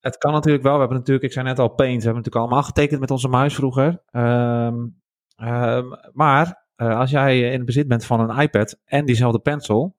Het 0.00 0.16
kan 0.16 0.32
natuurlijk 0.32 0.64
wel, 0.64 0.72
we 0.72 0.78
hebben 0.78 0.98
natuurlijk, 0.98 1.26
ik 1.26 1.32
zei 1.32 1.44
net 1.44 1.58
al, 1.58 1.68
Paint, 1.68 1.98
we 1.98 2.04
hebben 2.04 2.22
natuurlijk 2.22 2.44
allemaal 2.44 2.62
getekend 2.62 3.00
met 3.00 3.10
onze 3.10 3.28
muis 3.28 3.54
vroeger. 3.54 4.02
Um, 4.12 5.02
um, 5.36 5.98
maar 6.12 6.66
uh, 6.76 6.98
als 6.98 7.10
jij 7.10 7.40
in 7.40 7.64
bezit 7.64 7.88
bent 7.88 8.04
van 8.04 8.20
een 8.20 8.40
iPad 8.40 8.80
en 8.84 9.04
diezelfde 9.06 9.38
pencil, 9.38 9.96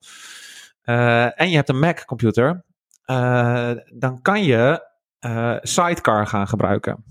uh, 0.85 1.41
en 1.41 1.49
je 1.49 1.55
hebt 1.55 1.69
een 1.69 1.79
Mac 1.79 2.05
computer, 2.05 2.63
uh, 3.05 3.71
dan 3.93 4.21
kan 4.21 4.43
je 4.43 4.93
Sidecar 5.61 6.27
gaan 6.27 6.47
gebruiken. 6.47 7.03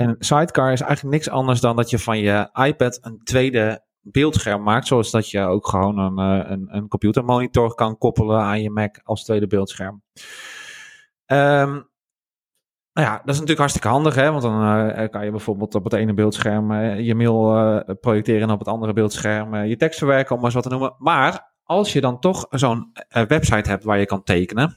En 0.00 0.16
Sidecar 0.18 0.72
is 0.72 0.80
eigenlijk 0.80 1.14
niks 1.14 1.30
anders 1.30 1.60
dan 1.60 1.76
dat 1.76 1.90
je 1.90 1.98
van 1.98 2.18
je 2.18 2.48
iPad 2.52 2.98
een 3.02 3.20
tweede 3.24 3.84
beeldscherm 4.00 4.62
maakt. 4.62 4.86
Zoals 4.86 5.10
dat 5.10 5.30
je 5.30 5.40
ook 5.40 5.68
gewoon 5.68 5.98
een, 5.98 6.18
eh, 6.18 6.50
een, 6.50 6.66
een 6.76 6.88
computermonitor 6.88 7.74
kan 7.74 7.98
koppelen 7.98 8.40
aan 8.40 8.62
je 8.62 8.70
Mac 8.70 9.00
als 9.02 9.24
tweede 9.24 9.46
beeldscherm. 9.46 10.02
Um, 11.26 11.88
nou 12.92 13.08
ja, 13.08 13.12
dat 13.12 13.28
is 13.28 13.32
natuurlijk 13.32 13.58
hartstikke 13.58 13.88
handig, 13.88 14.14
hè? 14.14 14.30
want 14.30 14.42
dan 14.42 14.62
uh, 14.62 15.08
kan 15.08 15.24
je 15.24 15.30
bijvoorbeeld 15.30 15.74
op 15.74 15.84
het 15.84 15.92
ene 15.92 16.14
beeldscherm 16.14 16.72
uh, 16.72 17.00
je 17.00 17.14
mail 17.14 17.84
projecteren 18.00 18.42
en 18.42 18.50
op 18.50 18.58
het 18.58 18.68
andere 18.68 18.92
beeldscherm 18.92 19.56
je 19.56 19.76
tekst 19.76 19.98
verwerken, 19.98 20.36
om 20.36 20.42
maar 20.42 20.50
zo 20.50 20.60
te 20.60 20.68
noemen. 20.68 20.94
Maar 20.98 21.52
als 21.62 21.92
je 21.92 22.00
dan 22.00 22.20
toch 22.20 22.46
zo'n 22.50 22.92
website 23.08 23.70
hebt 23.70 23.84
waar 23.84 23.98
je 23.98 24.06
kan 24.06 24.22
tekenen, 24.22 24.76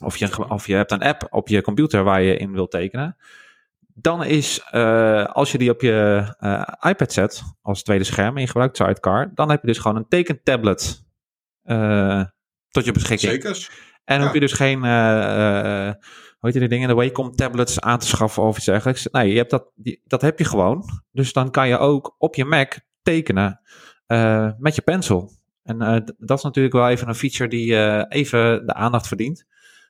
of 0.00 0.16
je, 0.16 0.48
of 0.48 0.66
je 0.66 0.74
hebt 0.74 0.90
een 0.90 1.02
app 1.02 1.26
op 1.30 1.48
je 1.48 1.62
computer 1.62 2.04
waar 2.04 2.22
je 2.22 2.36
in 2.36 2.52
wilt 2.52 2.70
tekenen, 2.70 3.16
dan 4.00 4.24
is, 4.24 4.68
uh, 4.72 5.24
als 5.24 5.52
je 5.52 5.58
die 5.58 5.70
op 5.70 5.80
je 5.80 6.26
uh, 6.40 6.90
iPad 6.90 7.12
zet 7.12 7.42
als 7.62 7.82
tweede 7.82 8.04
scherm 8.04 8.34
en 8.34 8.40
je 8.40 8.46
gebruikt 8.46 8.76
Sidecar, 8.76 9.30
dan 9.34 9.50
heb 9.50 9.60
je 9.60 9.66
dus 9.66 9.78
gewoon 9.78 9.96
een 9.96 10.08
tekentablet 10.08 11.04
uh, 11.64 12.24
tot 12.68 12.84
je 12.84 12.92
beschikking. 12.92 13.32
Zeker. 13.32 13.70
En 14.04 14.14
dan 14.14 14.18
ja. 14.18 14.24
hoef 14.24 14.34
je 14.34 14.40
dus 14.40 14.52
geen, 14.52 14.78
hoe 16.38 16.50
heet 16.50 16.52
die 16.52 16.68
dingen, 16.68 16.88
de 16.88 16.94
Wacom 16.94 17.34
tablets 17.34 17.80
aan 17.80 17.98
te 17.98 18.06
schaffen 18.06 18.42
of 18.42 18.56
iets 18.56 18.66
dergelijks. 18.66 19.08
Nee, 19.10 19.30
je 19.30 19.36
hebt 19.36 19.50
dat, 19.50 19.70
die, 19.74 20.00
dat 20.04 20.22
heb 20.22 20.38
je 20.38 20.44
gewoon. 20.44 20.84
Dus 21.10 21.32
dan 21.32 21.50
kan 21.50 21.68
je 21.68 21.78
ook 21.78 22.14
op 22.18 22.34
je 22.34 22.44
Mac 22.44 22.74
tekenen 23.02 23.60
met 24.58 24.74
je 24.74 24.82
pencil. 24.84 25.30
En 25.62 25.78
dat 26.18 26.38
is 26.38 26.44
natuurlijk 26.44 26.74
wel 26.74 26.88
even 26.88 27.08
een 27.08 27.14
feature 27.14 27.48
die 27.48 28.06
even 28.08 28.66
de 28.66 28.74
aandacht 28.74 29.06
verdient. 29.06 29.46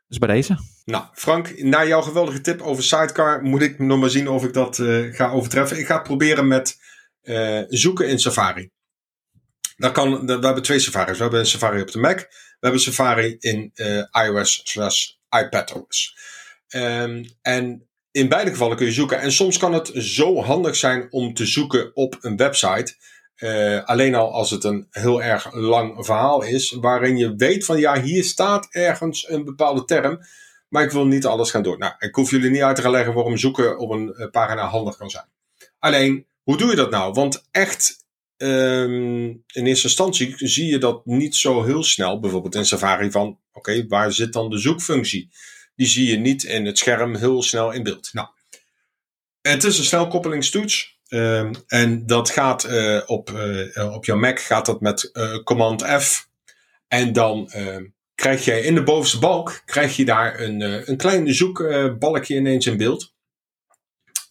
Dus 0.09 0.19
bij 0.19 0.29
deze. 0.29 0.59
Nou, 0.85 1.05
Frank, 1.15 1.63
na 1.63 1.87
jouw 1.87 2.01
geweldige 2.01 2.41
tip 2.41 2.61
over 2.61 2.83
Sidecar 2.83 3.43
moet 3.43 3.63
ik 3.63 3.79
nog 3.79 4.01
maar 4.01 4.11
zien 4.11 4.29
of 4.29 4.45
ik 4.45 4.53
dat 4.53 4.79
uh, 4.79 5.15
ga 5.15 5.31
overtreffen. 5.31 5.79
Ik 5.79 5.87
ga 5.87 5.99
proberen 5.99 6.49
met 6.49 6.79
uh, 7.23 7.63
zoeken 7.69 8.09
in 8.09 8.19
Safari. 8.19 8.71
Dat 9.77 9.93
kan, 9.93 10.27
we 10.27 10.33
hebben 10.33 10.63
twee 10.63 10.79
Safari's. 10.79 11.17
We 11.17 11.23
hebben 11.23 11.41
een 11.41 11.47
Safari 11.47 11.81
op 11.81 11.91
de 11.91 11.99
Mac. 11.99 12.19
We 12.19 12.57
hebben 12.61 12.81
Safari 12.81 13.37
in 13.39 13.71
uh, 13.75 14.05
iOS 14.27 14.61
slash 14.65 15.11
iPadOS. 15.31 16.17
Um, 16.69 17.25
en 17.43 17.89
in 18.11 18.29
beide 18.29 18.51
gevallen 18.51 18.77
kun 18.77 18.87
je 18.87 18.93
zoeken. 18.93 19.21
En 19.21 19.33
soms 19.33 19.59
kan 19.59 19.73
het 19.73 19.91
zo 19.95 20.43
handig 20.43 20.77
zijn 20.77 21.07
om 21.13 21.35
te 21.35 21.47
zoeken 21.47 21.97
op 21.97 22.19
een 22.21 22.37
website 22.37 22.95
uh, 23.39 23.85
alleen 23.85 24.15
al 24.15 24.33
als 24.33 24.51
het 24.51 24.65
een 24.65 24.87
heel 24.91 25.23
erg 25.23 25.55
lang 25.55 26.05
verhaal 26.05 26.43
is, 26.43 26.71
waarin 26.81 27.17
je 27.17 27.35
weet 27.37 27.65
van 27.65 27.79
ja, 27.79 28.03
hier 28.03 28.25
staat 28.25 28.69
ergens 28.71 29.29
een 29.29 29.45
bepaalde 29.45 29.85
term, 29.85 30.21
maar 30.69 30.83
ik 30.83 30.91
wil 30.91 31.07
niet 31.07 31.27
alles 31.27 31.51
gaan 31.51 31.63
door. 31.63 31.79
Nou, 31.79 31.93
ik 31.99 32.15
hoef 32.15 32.31
jullie 32.31 32.51
niet 32.51 32.63
uit 32.63 32.77
te 32.77 32.91
leggen 32.91 33.15
waarom 33.15 33.37
zoeken 33.37 33.79
op 33.79 33.91
een 33.91 34.29
pagina 34.31 34.67
handig 34.67 34.97
kan 34.97 35.11
zijn. 35.11 35.29
Alleen, 35.79 36.27
hoe 36.43 36.57
doe 36.57 36.71
je 36.71 36.77
dat 36.77 36.91
nou? 36.91 37.13
Want 37.13 37.49
echt, 37.51 37.97
um, 38.37 39.45
in 39.47 39.67
eerste 39.67 39.87
instantie 39.87 40.35
zie 40.37 40.67
je 40.67 40.79
dat 40.79 41.07
niet 41.07 41.37
zo 41.37 41.65
heel 41.65 41.83
snel. 41.83 42.21
Bijvoorbeeld 42.21 42.55
in 42.55 42.67
Safari 42.67 43.11
van, 43.11 43.39
oké, 43.53 43.87
waar 43.87 44.13
zit 44.13 44.33
dan 44.33 44.51
de 44.51 44.59
zoekfunctie? 44.59 45.31
Die 45.77 45.87
zie 45.87 46.11
je 46.11 46.17
niet 46.17 46.43
in 46.43 46.67
het 46.67 46.79
scherm 46.79 47.15
heel 47.15 47.43
snel 47.43 47.73
in 47.73 47.83
beeld. 47.83 48.11
Nou, 48.13 48.29
het 49.41 49.65
is 49.65 49.79
een 49.79 49.85
snelkoppelingstoets. 49.85 50.98
Um, 51.09 51.51
en 51.67 52.07
dat 52.07 52.31
gaat 52.31 52.67
uh, 52.67 53.01
op, 53.07 53.31
uh, 53.31 53.95
op 53.95 54.05
jouw 54.05 54.17
Mac 54.17 54.39
gaat 54.39 54.67
dat 54.67 54.81
met 54.81 55.11
uh, 55.13 55.43
Command 55.43 55.83
F. 55.83 56.29
En 56.89 57.13
dan 57.13 57.51
ehm, 57.51 57.85
krijg 58.15 58.45
je 58.45 58.61
in 58.61 58.75
de 58.75 58.83
bovenste 58.83 59.19
balk 59.19 59.63
krijg 59.65 59.97
je 59.97 60.05
daar 60.05 60.41
een, 60.41 60.61
een 60.91 60.97
klein 60.97 61.35
zoekbalkje 61.35 62.37
ineens 62.37 62.67
in 62.67 62.77
beeld. 62.77 63.15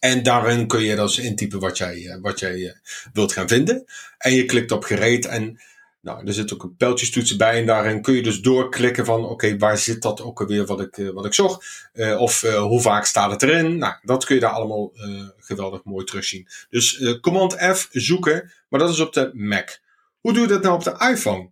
En 0.00 0.22
daarin 0.22 0.66
kun 0.66 0.80
je 0.80 0.96
dus 0.96 1.18
intypen 1.18 1.60
wat 1.60 1.78
jij, 1.78 2.18
wat 2.20 2.38
jij 2.38 2.80
wilt 3.12 3.32
gaan 3.32 3.48
vinden. 3.48 3.84
En 4.18 4.32
je 4.32 4.44
klikt 4.44 4.72
op 4.72 4.84
gereed 4.84 5.26
en 5.26 5.60
nou, 6.00 6.26
er 6.26 6.32
zit 6.32 6.52
ook 6.52 6.62
een 6.62 6.76
pijltjestoets 6.76 7.36
bij 7.36 7.58
en 7.58 7.66
daarin 7.66 8.02
kun 8.02 8.14
je 8.14 8.22
dus 8.22 8.40
doorklikken 8.40 9.04
van 9.04 9.24
oké, 9.24 9.56
waar 9.56 9.78
zit 9.78 10.02
dat 10.02 10.20
ook 10.20 10.40
alweer 10.40 10.66
wat 10.66 10.80
ik, 10.80 11.10
wat 11.14 11.24
ik 11.24 11.34
zocht? 11.34 11.88
Uh, 11.94 12.20
of 12.20 12.42
uh, 12.42 12.60
hoe 12.60 12.80
vaak 12.80 13.04
staat 13.04 13.30
het 13.30 13.42
erin? 13.42 13.78
Nou, 13.78 13.94
dat 14.02 14.24
kun 14.24 14.34
je 14.34 14.40
daar 14.40 14.50
allemaal 14.50 14.92
geweldig 15.38 15.84
mooi 15.84 16.04
terugzien. 16.04 16.48
Dus 16.70 17.18
Command 17.20 17.54
F 17.54 17.88
zoeken, 17.90 18.52
maar 18.68 18.80
dat 18.80 18.90
is 18.90 19.00
op 19.00 19.12
de 19.12 19.30
Mac. 19.32 19.78
Hoe 20.20 20.32
doe 20.32 20.42
je 20.42 20.48
dat 20.48 20.62
nou 20.62 20.74
op 20.74 20.84
de 20.84 21.10
iPhone? 21.10 21.50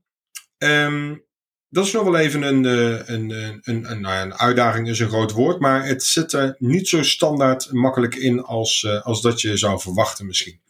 Um, 0.58 1.24
dat 1.68 1.86
is 1.86 1.92
nog 1.92 2.04
wel 2.04 2.16
even 2.16 2.42
een, 2.42 2.64
een, 2.64 3.12
een, 3.12 3.60
een, 3.62 3.90
een, 3.90 4.00
nou 4.00 4.14
ja, 4.14 4.22
een 4.22 4.38
uitdaging, 4.38 4.88
is 4.88 4.98
een 4.98 5.08
groot 5.08 5.32
woord, 5.32 5.60
maar 5.60 5.86
het 5.86 6.02
zit 6.02 6.32
er 6.32 6.56
niet 6.58 6.88
zo 6.88 7.02
standaard 7.02 7.72
makkelijk 7.72 8.14
in 8.14 8.42
als, 8.42 8.86
als 9.02 9.22
dat 9.22 9.40
je 9.40 9.56
zou 9.56 9.80
verwachten 9.80 10.26
misschien. 10.26 10.60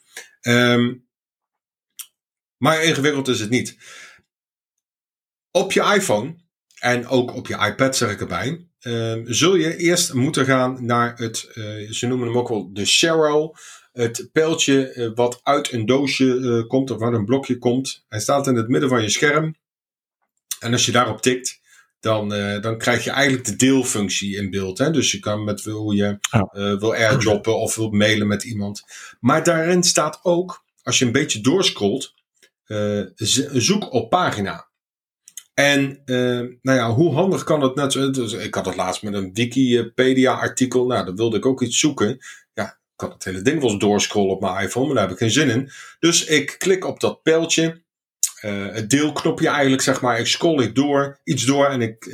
Um, 0.43 1.06
maar 2.59 2.83
ingewikkeld 2.83 3.29
is 3.29 3.41
het 3.41 3.51
niet. 3.51 3.77
Op 5.51 5.73
je 5.73 5.83
iPhone 5.95 6.37
en 6.79 7.07
ook 7.07 7.35
op 7.35 7.47
je 7.47 7.59
iPad 7.59 7.97
zeg 7.97 8.11
ik 8.11 8.21
erbij, 8.21 8.67
uh, 8.87 9.21
zul 9.25 9.55
je 9.55 9.77
eerst 9.77 10.13
moeten 10.13 10.45
gaan 10.45 10.85
naar 10.85 11.17
het, 11.17 11.49
uh, 11.55 11.91
ze 11.91 12.07
noemen 12.07 12.27
hem 12.27 12.37
ook 12.37 12.49
wel 12.49 12.73
de 12.73 12.85
Sharrow, 12.85 13.55
het 13.93 14.29
pijltje 14.33 14.95
uh, 14.95 15.11
wat 15.15 15.41
uit 15.43 15.73
een 15.73 15.87
doosje 15.87 16.65
komt 16.69 16.91
of 16.91 17.03
uit 17.03 17.15
een 17.15 17.25
blokje 17.25 17.59
komt. 17.59 18.05
Hij 18.09 18.21
staat 18.21 18.47
in 18.47 18.55
het 18.55 18.69
midden 18.69 18.89
van 18.89 19.03
je 19.03 19.11
scherm. 19.11 19.57
En 20.61 20.73
als 20.73 20.87
je 20.87 20.93
daarop 20.93 21.23
tikt, 21.23 21.61
dan, 22.01 22.29
dan 22.61 22.79
krijg 22.79 23.05
je 23.05 23.11
eigenlijk 23.11 23.45
de 23.45 23.57
deelfunctie 23.57 24.37
in 24.37 24.51
beeld. 24.51 24.79
Hè? 24.79 24.91
Dus 24.91 25.13
je 25.13 25.19
kan 25.19 25.45
met 25.45 25.65
hoe 25.65 25.95
je 25.95 26.19
wil 26.79 26.95
airdroppen 26.95 27.59
of 27.59 27.75
wil 27.75 27.91
mailen 27.91 28.27
met 28.27 28.45
iemand. 28.45 28.85
Maar 29.21 29.45
daarin 29.45 29.83
staat 29.83 30.21
ook, 30.23 30.65
als 30.83 30.99
je 30.99 31.05
een 31.05 31.13
beetje 31.13 31.41
doorscrollt, 31.41 32.15
zoek 33.53 33.93
op 33.93 34.11
pagina. 34.11 34.69
En 35.55 36.03
uh, 36.05 36.41
nou 36.63 36.79
ja, 36.79 36.91
hoe 36.91 37.15
handig 37.15 37.45
kan 37.45 37.61
dat 37.61 37.75
net 37.75 37.93
dus 37.93 38.33
ik 38.33 38.55
had 38.55 38.67
het 38.67 38.77
laatst 38.77 39.03
met 39.03 39.15
een 39.15 39.31
Wikipedia-artikel. 39.33 40.87
Nou, 40.87 41.05
dan 41.05 41.17
wilde 41.17 41.37
ik 41.37 41.47
ook 41.47 41.63
iets 41.63 41.79
zoeken. 41.79 42.19
Ja, 42.55 42.67
ik 42.67 42.97
kan 42.97 43.11
het 43.11 43.25
hele 43.25 43.43
ding 43.43 43.61
wel 43.61 43.71
eens 43.71 43.79
doorscrollen 43.79 44.35
op 44.35 44.41
mijn 44.41 44.65
iPhone, 44.65 44.87
maar 44.87 44.95
daar 44.95 45.05
heb 45.05 45.13
ik 45.13 45.19
geen 45.19 45.31
zin 45.31 45.51
in. 45.51 45.71
Dus 45.99 46.25
ik 46.25 46.55
klik 46.59 46.85
op 46.85 47.01
dat 47.01 47.23
pijltje. 47.23 47.83
Uh, 48.45 48.73
het 48.73 48.91
deelknopje 48.91 49.49
eigenlijk, 49.49 49.83
zeg 49.83 50.01
maar. 50.01 50.19
Ik 50.19 50.27
scroll 50.27 50.63
ik 50.63 50.75
door, 50.75 51.21
iets 51.25 51.45
door 51.45 51.67
en 51.67 51.81
ik, 51.81 52.07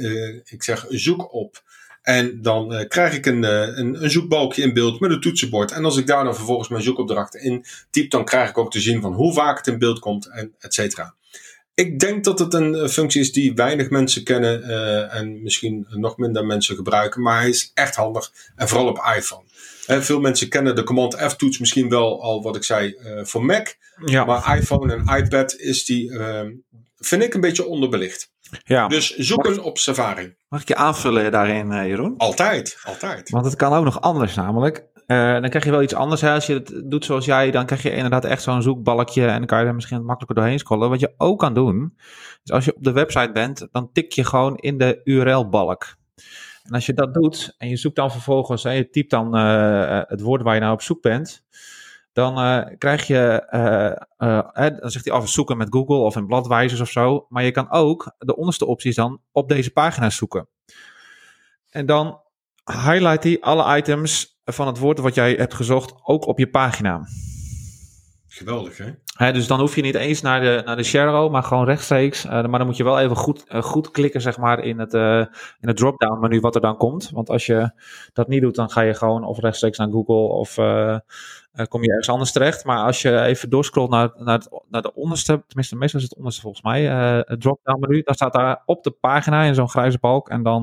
ik 0.44 0.62
zeg 0.62 0.86
zoek 0.88 1.32
op. 1.34 1.62
En 2.02 2.42
dan 2.42 2.74
uh, 2.74 2.88
krijg 2.88 3.14
ik 3.14 3.26
een, 3.26 3.42
een, 3.42 4.02
een, 4.02 4.10
zoekbalkje 4.10 4.62
in 4.62 4.72
beeld 4.72 5.00
met 5.00 5.10
een 5.10 5.20
toetsenbord. 5.20 5.70
En 5.70 5.84
als 5.84 5.96
ik 5.96 6.06
daar 6.06 6.24
dan 6.24 6.34
vervolgens 6.34 6.68
mijn 6.68 6.82
zoekopdrachten 6.82 7.40
in 7.40 7.64
typ, 7.90 8.10
dan 8.10 8.24
krijg 8.24 8.50
ik 8.50 8.58
ook 8.58 8.70
te 8.70 8.80
zien 8.80 9.00
van 9.00 9.12
hoe 9.12 9.32
vaak 9.32 9.56
het 9.56 9.66
in 9.66 9.78
beeld 9.78 9.98
komt 9.98 10.26
en 10.26 10.54
et 10.58 10.74
cetera. 10.74 11.14
Ik 11.74 11.98
denk 11.98 12.24
dat 12.24 12.38
het 12.38 12.54
een 12.54 12.88
functie 12.88 13.20
is 13.20 13.32
die 13.32 13.54
weinig 13.54 13.90
mensen 13.90 14.24
kennen 14.24 14.60
uh, 14.60 15.14
en 15.14 15.42
misschien 15.42 15.86
nog 15.90 16.16
minder 16.16 16.46
mensen 16.46 16.76
gebruiken. 16.76 17.22
Maar 17.22 17.40
hij 17.40 17.48
is 17.48 17.70
echt 17.74 17.94
handig 17.94 18.32
en 18.56 18.68
vooral 18.68 18.88
op 18.88 19.12
iPhone. 19.16 19.44
Veel 19.86 20.20
mensen 20.20 20.48
kennen 20.48 20.74
de 20.74 20.82
Command 20.82 21.14
F-toets 21.14 21.58
misschien 21.58 21.88
wel 21.88 22.22
al 22.22 22.42
wat 22.42 22.56
ik 22.56 22.64
zei 22.64 22.96
uh, 22.98 23.24
voor 23.24 23.44
Mac. 23.44 23.76
Ja. 24.04 24.24
Maar 24.24 24.58
iPhone 24.58 24.94
en 24.94 25.16
iPad 25.16 25.56
is 25.56 25.84
die, 25.84 26.10
uh, 26.10 26.40
vind 26.98 27.22
ik, 27.22 27.34
een 27.34 27.40
beetje 27.40 27.66
onderbelicht. 27.66 28.30
Ja. 28.64 28.88
Dus 28.88 29.16
zoeken 29.16 29.62
op 29.62 29.78
Safari. 29.78 30.34
Mag 30.48 30.60
ik 30.60 30.68
je 30.68 30.76
aanvullen 30.76 31.30
daarin, 31.32 31.70
uh, 31.70 31.86
Jeroen? 31.86 32.14
Altijd, 32.16 32.78
altijd. 32.84 33.30
Want 33.30 33.44
het 33.44 33.56
kan 33.56 33.72
ook 33.72 33.84
nog 33.84 34.00
anders 34.00 34.34
namelijk. 34.34 34.84
Uh, 35.06 35.32
dan 35.32 35.48
krijg 35.48 35.64
je 35.64 35.70
wel 35.70 35.82
iets 35.82 35.94
anders. 35.94 36.20
Hè? 36.20 36.32
Als 36.32 36.46
je 36.46 36.54
het 36.54 36.82
doet 36.84 37.04
zoals 37.04 37.24
jij, 37.24 37.50
dan 37.50 37.66
krijg 37.66 37.82
je 37.82 37.94
inderdaad 37.94 38.24
echt 38.24 38.42
zo'n 38.42 38.62
zoekbalkje. 38.62 39.26
En 39.26 39.38
dan 39.38 39.46
kan 39.46 39.60
je 39.60 39.66
er 39.66 39.74
misschien 39.74 40.04
makkelijker 40.04 40.36
doorheen 40.36 40.58
scrollen. 40.58 40.90
Wat 40.90 41.00
je 41.00 41.14
ook 41.16 41.38
kan 41.38 41.54
doen, 41.54 41.94
is 42.44 42.52
als 42.52 42.64
je 42.64 42.76
op 42.76 42.84
de 42.84 42.92
website 42.92 43.32
bent, 43.32 43.68
dan 43.72 43.92
tik 43.92 44.12
je 44.12 44.24
gewoon 44.24 44.56
in 44.56 44.78
de 44.78 45.00
URL-balk. 45.04 45.96
En 46.62 46.72
als 46.72 46.86
je 46.86 46.94
dat 46.94 47.14
doet 47.14 47.54
en 47.58 47.68
je 47.68 47.76
zoekt 47.76 47.96
dan 47.96 48.10
vervolgens, 48.10 48.64
en 48.64 48.74
je 48.74 48.90
typt 48.90 49.10
dan 49.10 49.38
uh, 49.38 50.00
het 50.06 50.20
woord 50.20 50.42
waar 50.42 50.54
je 50.54 50.60
nou 50.60 50.72
op 50.72 50.82
zoek 50.82 51.02
bent, 51.02 51.44
dan 52.12 52.38
uh, 52.38 52.60
krijg 52.78 53.06
je, 53.06 53.46
uh, 53.50 54.28
uh, 54.28 54.78
dan 54.80 54.90
zegt 54.90 55.04
hij 55.04 55.14
af 55.14 55.28
zoeken 55.28 55.56
met 55.56 55.68
Google 55.70 55.96
of 55.96 56.16
in 56.16 56.26
bladwijzers 56.26 56.80
of 56.80 56.90
zo. 56.90 57.26
Maar 57.28 57.44
je 57.44 57.50
kan 57.50 57.70
ook, 57.70 58.14
de 58.18 58.36
onderste 58.36 58.66
opties 58.66 58.94
dan, 58.94 59.20
op 59.30 59.48
deze 59.48 59.70
pagina's 59.70 60.16
zoeken. 60.16 60.48
En 61.70 61.86
dan 61.86 62.20
highlight 62.64 63.24
hij 63.24 63.40
alle 63.40 63.76
items 63.76 64.40
van 64.44 64.66
het 64.66 64.78
woord 64.78 64.98
wat 64.98 65.14
jij 65.14 65.32
hebt 65.32 65.54
gezocht 65.54 65.94
ook 66.02 66.26
op 66.26 66.38
je 66.38 66.50
pagina. 66.50 67.00
Geweldig, 68.26 68.76
hè? 68.76 68.90
He, 69.16 69.32
dus 69.32 69.46
dan 69.46 69.60
hoef 69.60 69.74
je 69.74 69.82
niet 69.82 69.94
eens 69.94 70.20
naar 70.20 70.40
de, 70.40 70.62
naar 70.64 70.76
de 70.76 71.28
maar 71.30 71.42
gewoon 71.42 71.64
rechtstreeks. 71.64 72.24
Maar 72.24 72.42
dan 72.42 72.66
moet 72.66 72.76
je 72.76 72.84
wel 72.84 73.00
even 73.00 73.16
goed, 73.16 73.44
goed 73.48 73.90
klikken, 73.90 74.20
zeg 74.20 74.38
maar, 74.38 74.64
in 74.64 74.78
het, 74.78 74.92
in 75.60 75.68
het 75.68 75.76
drop-down 75.76 76.20
menu 76.20 76.40
wat 76.40 76.54
er 76.54 76.60
dan 76.60 76.76
komt. 76.76 77.10
Want 77.10 77.30
als 77.30 77.46
je 77.46 77.70
dat 78.12 78.28
niet 78.28 78.42
doet, 78.42 78.54
dan 78.54 78.70
ga 78.70 78.80
je 78.80 78.94
gewoon 78.94 79.24
of 79.24 79.38
rechtstreeks 79.38 79.78
naar 79.78 79.90
Google 79.90 80.28
of 80.28 80.56
kom 81.68 81.82
je 81.82 81.88
ergens 81.88 82.08
anders 82.08 82.32
terecht. 82.32 82.64
Maar 82.64 82.78
als 82.78 83.02
je 83.02 83.20
even 83.20 83.50
doorscrollt 83.50 83.90
naar, 83.90 84.10
naar, 84.16 84.38
het, 84.38 84.48
naar 84.68 84.82
de 84.82 84.94
onderste, 84.94 85.44
tenminste 85.46 85.76
meestal 85.76 86.00
is 86.00 86.06
het 86.06 86.16
onderste 86.16 86.40
volgens 86.40 86.62
mij, 86.62 86.82
het 87.26 87.40
drop-down 87.40 87.80
menu. 87.80 88.02
Dan 88.02 88.14
staat 88.14 88.32
daar 88.32 88.62
op 88.66 88.84
de 88.84 88.90
pagina 88.90 89.42
in 89.42 89.54
zo'n 89.54 89.70
grijze 89.70 89.98
balk 89.98 90.28
en 90.28 90.42
dan... 90.42 90.62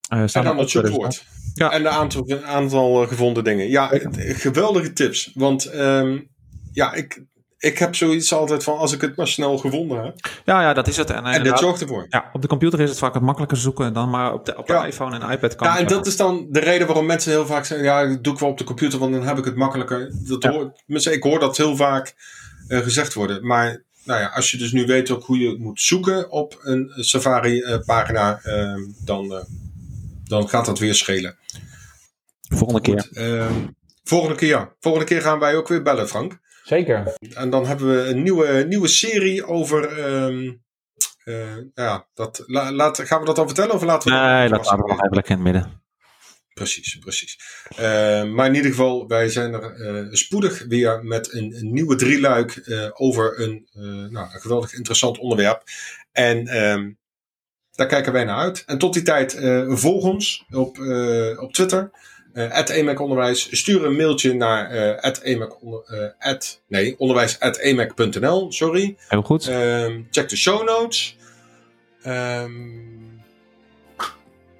staat 0.00 0.34
en 0.34 0.44
dan 0.44 0.58
het 0.58 0.70
zoekwoord. 0.70 1.24
Ja. 1.54 1.72
En 1.72 1.82
de 1.82 1.88
aantal, 1.88 2.42
aantal 2.44 3.06
gevonden 3.06 3.44
dingen. 3.44 3.68
Ja, 3.68 3.90
geweldige 4.16 4.92
tips. 4.92 5.30
Want 5.34 5.74
um, 5.74 6.30
ja, 6.72 6.92
ik, 6.92 7.24
ik 7.60 7.78
heb 7.78 7.94
zoiets 7.94 8.32
altijd 8.32 8.64
van 8.64 8.78
als 8.78 8.92
ik 8.92 9.00
het 9.00 9.16
maar 9.16 9.28
snel 9.28 9.58
gevonden 9.58 10.04
heb. 10.04 10.14
Ja, 10.44 10.62
ja 10.62 10.72
dat 10.72 10.88
is 10.88 10.96
het. 10.96 11.10
En, 11.10 11.24
en 11.24 11.42
dit 11.42 11.58
zorgt 11.58 11.80
ervoor. 11.80 12.06
Ja, 12.08 12.30
op 12.32 12.42
de 12.42 12.48
computer 12.48 12.80
is 12.80 12.88
het 12.88 12.98
vaak 12.98 13.14
het 13.14 13.22
makkelijker 13.22 13.56
zoeken 13.56 13.92
dan 13.92 14.10
maar 14.10 14.32
op 14.32 14.44
de, 14.44 14.56
op 14.56 14.66
de 14.66 14.72
ja. 14.72 14.86
iPhone 14.86 15.18
en 15.18 15.30
iPad 15.30 15.54
kan 15.56 15.68
Ja, 15.68 15.78
en 15.78 15.86
dat 15.86 16.06
is 16.06 16.16
dan 16.16 16.46
de 16.50 16.60
reden 16.60 16.86
waarom 16.86 17.06
mensen 17.06 17.30
heel 17.30 17.46
vaak 17.46 17.64
zeggen, 17.64 17.86
ja, 17.86 18.16
doe 18.20 18.32
ik 18.32 18.38
wel 18.38 18.48
op 18.48 18.58
de 18.58 18.64
computer, 18.64 18.98
want 18.98 19.12
dan 19.12 19.26
heb 19.26 19.38
ik 19.38 19.44
het 19.44 19.56
makkelijker. 19.56 20.12
Dat 20.12 20.42
ja. 20.42 20.50
hoor, 20.50 20.72
ik 20.86 21.22
hoor 21.22 21.38
dat 21.38 21.56
heel 21.56 21.76
vaak 21.76 22.14
uh, 22.68 22.78
gezegd 22.78 23.14
worden. 23.14 23.46
Maar 23.46 23.82
nou 24.04 24.20
ja, 24.20 24.26
als 24.26 24.50
je 24.50 24.56
dus 24.56 24.72
nu 24.72 24.86
weet 24.86 25.10
ook 25.10 25.24
hoe 25.24 25.38
je 25.38 25.56
moet 25.58 25.80
zoeken 25.80 26.30
op 26.30 26.58
een 26.62 26.92
Safari 26.94 27.58
uh, 27.58 27.78
pagina, 27.84 28.40
uh, 28.44 28.74
dan, 29.04 29.44
dan 30.24 30.48
gaat 30.48 30.66
dat 30.66 30.78
weer 30.78 30.94
schelen. 30.94 31.36
Volgende 32.48 32.80
keer. 32.80 33.00
Goed, 33.00 33.16
ehm, 33.16 33.52
volgende 34.04 34.36
keer, 34.36 34.48
ja. 34.48 34.72
Volgende 34.80 35.06
keer 35.06 35.22
gaan 35.22 35.38
wij 35.38 35.56
ook 35.56 35.68
weer 35.68 35.82
bellen, 35.82 36.08
Frank. 36.08 36.38
Zeker. 36.70 37.14
En 37.34 37.50
dan 37.50 37.66
hebben 37.66 37.94
we 37.96 38.08
een 38.08 38.22
nieuwe, 38.22 38.64
nieuwe 38.68 38.88
serie 38.88 39.46
over. 39.46 39.98
Um, 40.24 40.62
uh, 41.24 41.56
ja, 41.74 42.06
dat, 42.14 42.42
la, 42.46 42.72
laat, 42.72 43.00
gaan 43.00 43.20
we 43.20 43.26
dat 43.26 43.38
al 43.38 43.46
vertellen 43.46 43.74
of 43.74 43.82
laten 43.82 44.10
we. 44.10 44.18
Nee, 44.18 44.48
dat 44.48 44.64
laten 44.64 44.84
we 44.84 44.92
nog 44.92 45.14
lekker 45.14 45.38
in 45.38 45.44
het 45.44 45.52
midden. 45.52 45.82
Precies, 46.54 46.98
precies. 46.98 47.38
Uh, 47.70 47.78
maar 48.24 48.46
in 48.46 48.54
ieder 48.54 48.70
geval, 48.70 49.08
wij 49.08 49.28
zijn 49.28 49.52
er 49.52 49.76
uh, 49.76 50.12
spoedig 50.12 50.64
weer 50.68 51.04
met 51.04 51.32
een, 51.32 51.54
een 51.56 51.72
nieuwe 51.72 51.96
drieluik 51.96 52.62
uh, 52.64 52.88
over 52.92 53.40
een, 53.40 53.68
nou, 54.10 54.34
een 54.34 54.40
geweldig 54.40 54.74
interessant 54.74 55.18
onderwerp. 55.18 55.62
En 56.12 56.62
um, 56.62 56.98
daar 57.70 57.86
kijken 57.86 58.12
wij 58.12 58.24
naar 58.24 58.38
uit. 58.38 58.62
En 58.66 58.78
tot 58.78 58.94
die 58.94 59.02
tijd, 59.02 59.38
volg 59.68 60.04
ons 60.04 60.44
op, 60.50 60.78
op 61.38 61.52
Twitter. 61.52 61.90
Uh, 62.34 62.68
EMAC 62.68 63.00
Onderwijs. 63.00 63.58
Stuur 63.58 63.84
een 63.84 63.96
mailtje 63.96 64.34
naar 64.34 64.74
uh, 64.74 65.14
EMAC, 65.22 65.56
uh, 66.22 66.34
nee, 66.68 66.94
onderwijs.emac.nl. 66.98 68.52
Sorry. 68.52 68.96
Heel 69.08 69.22
goed. 69.22 69.48
Um, 69.48 70.08
check 70.10 70.28
de 70.28 70.36
show 70.36 70.64
notes. 70.64 71.16
Um, 72.06 73.22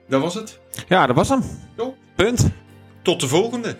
dat 0.08 0.20
was 0.20 0.34
het. 0.34 0.58
Ja, 0.88 1.06
dat 1.06 1.16
was 1.16 1.28
hem. 1.28 1.42
Punt. 2.16 2.50
Tot 3.02 3.20
de 3.20 3.28
volgende. 3.28 3.76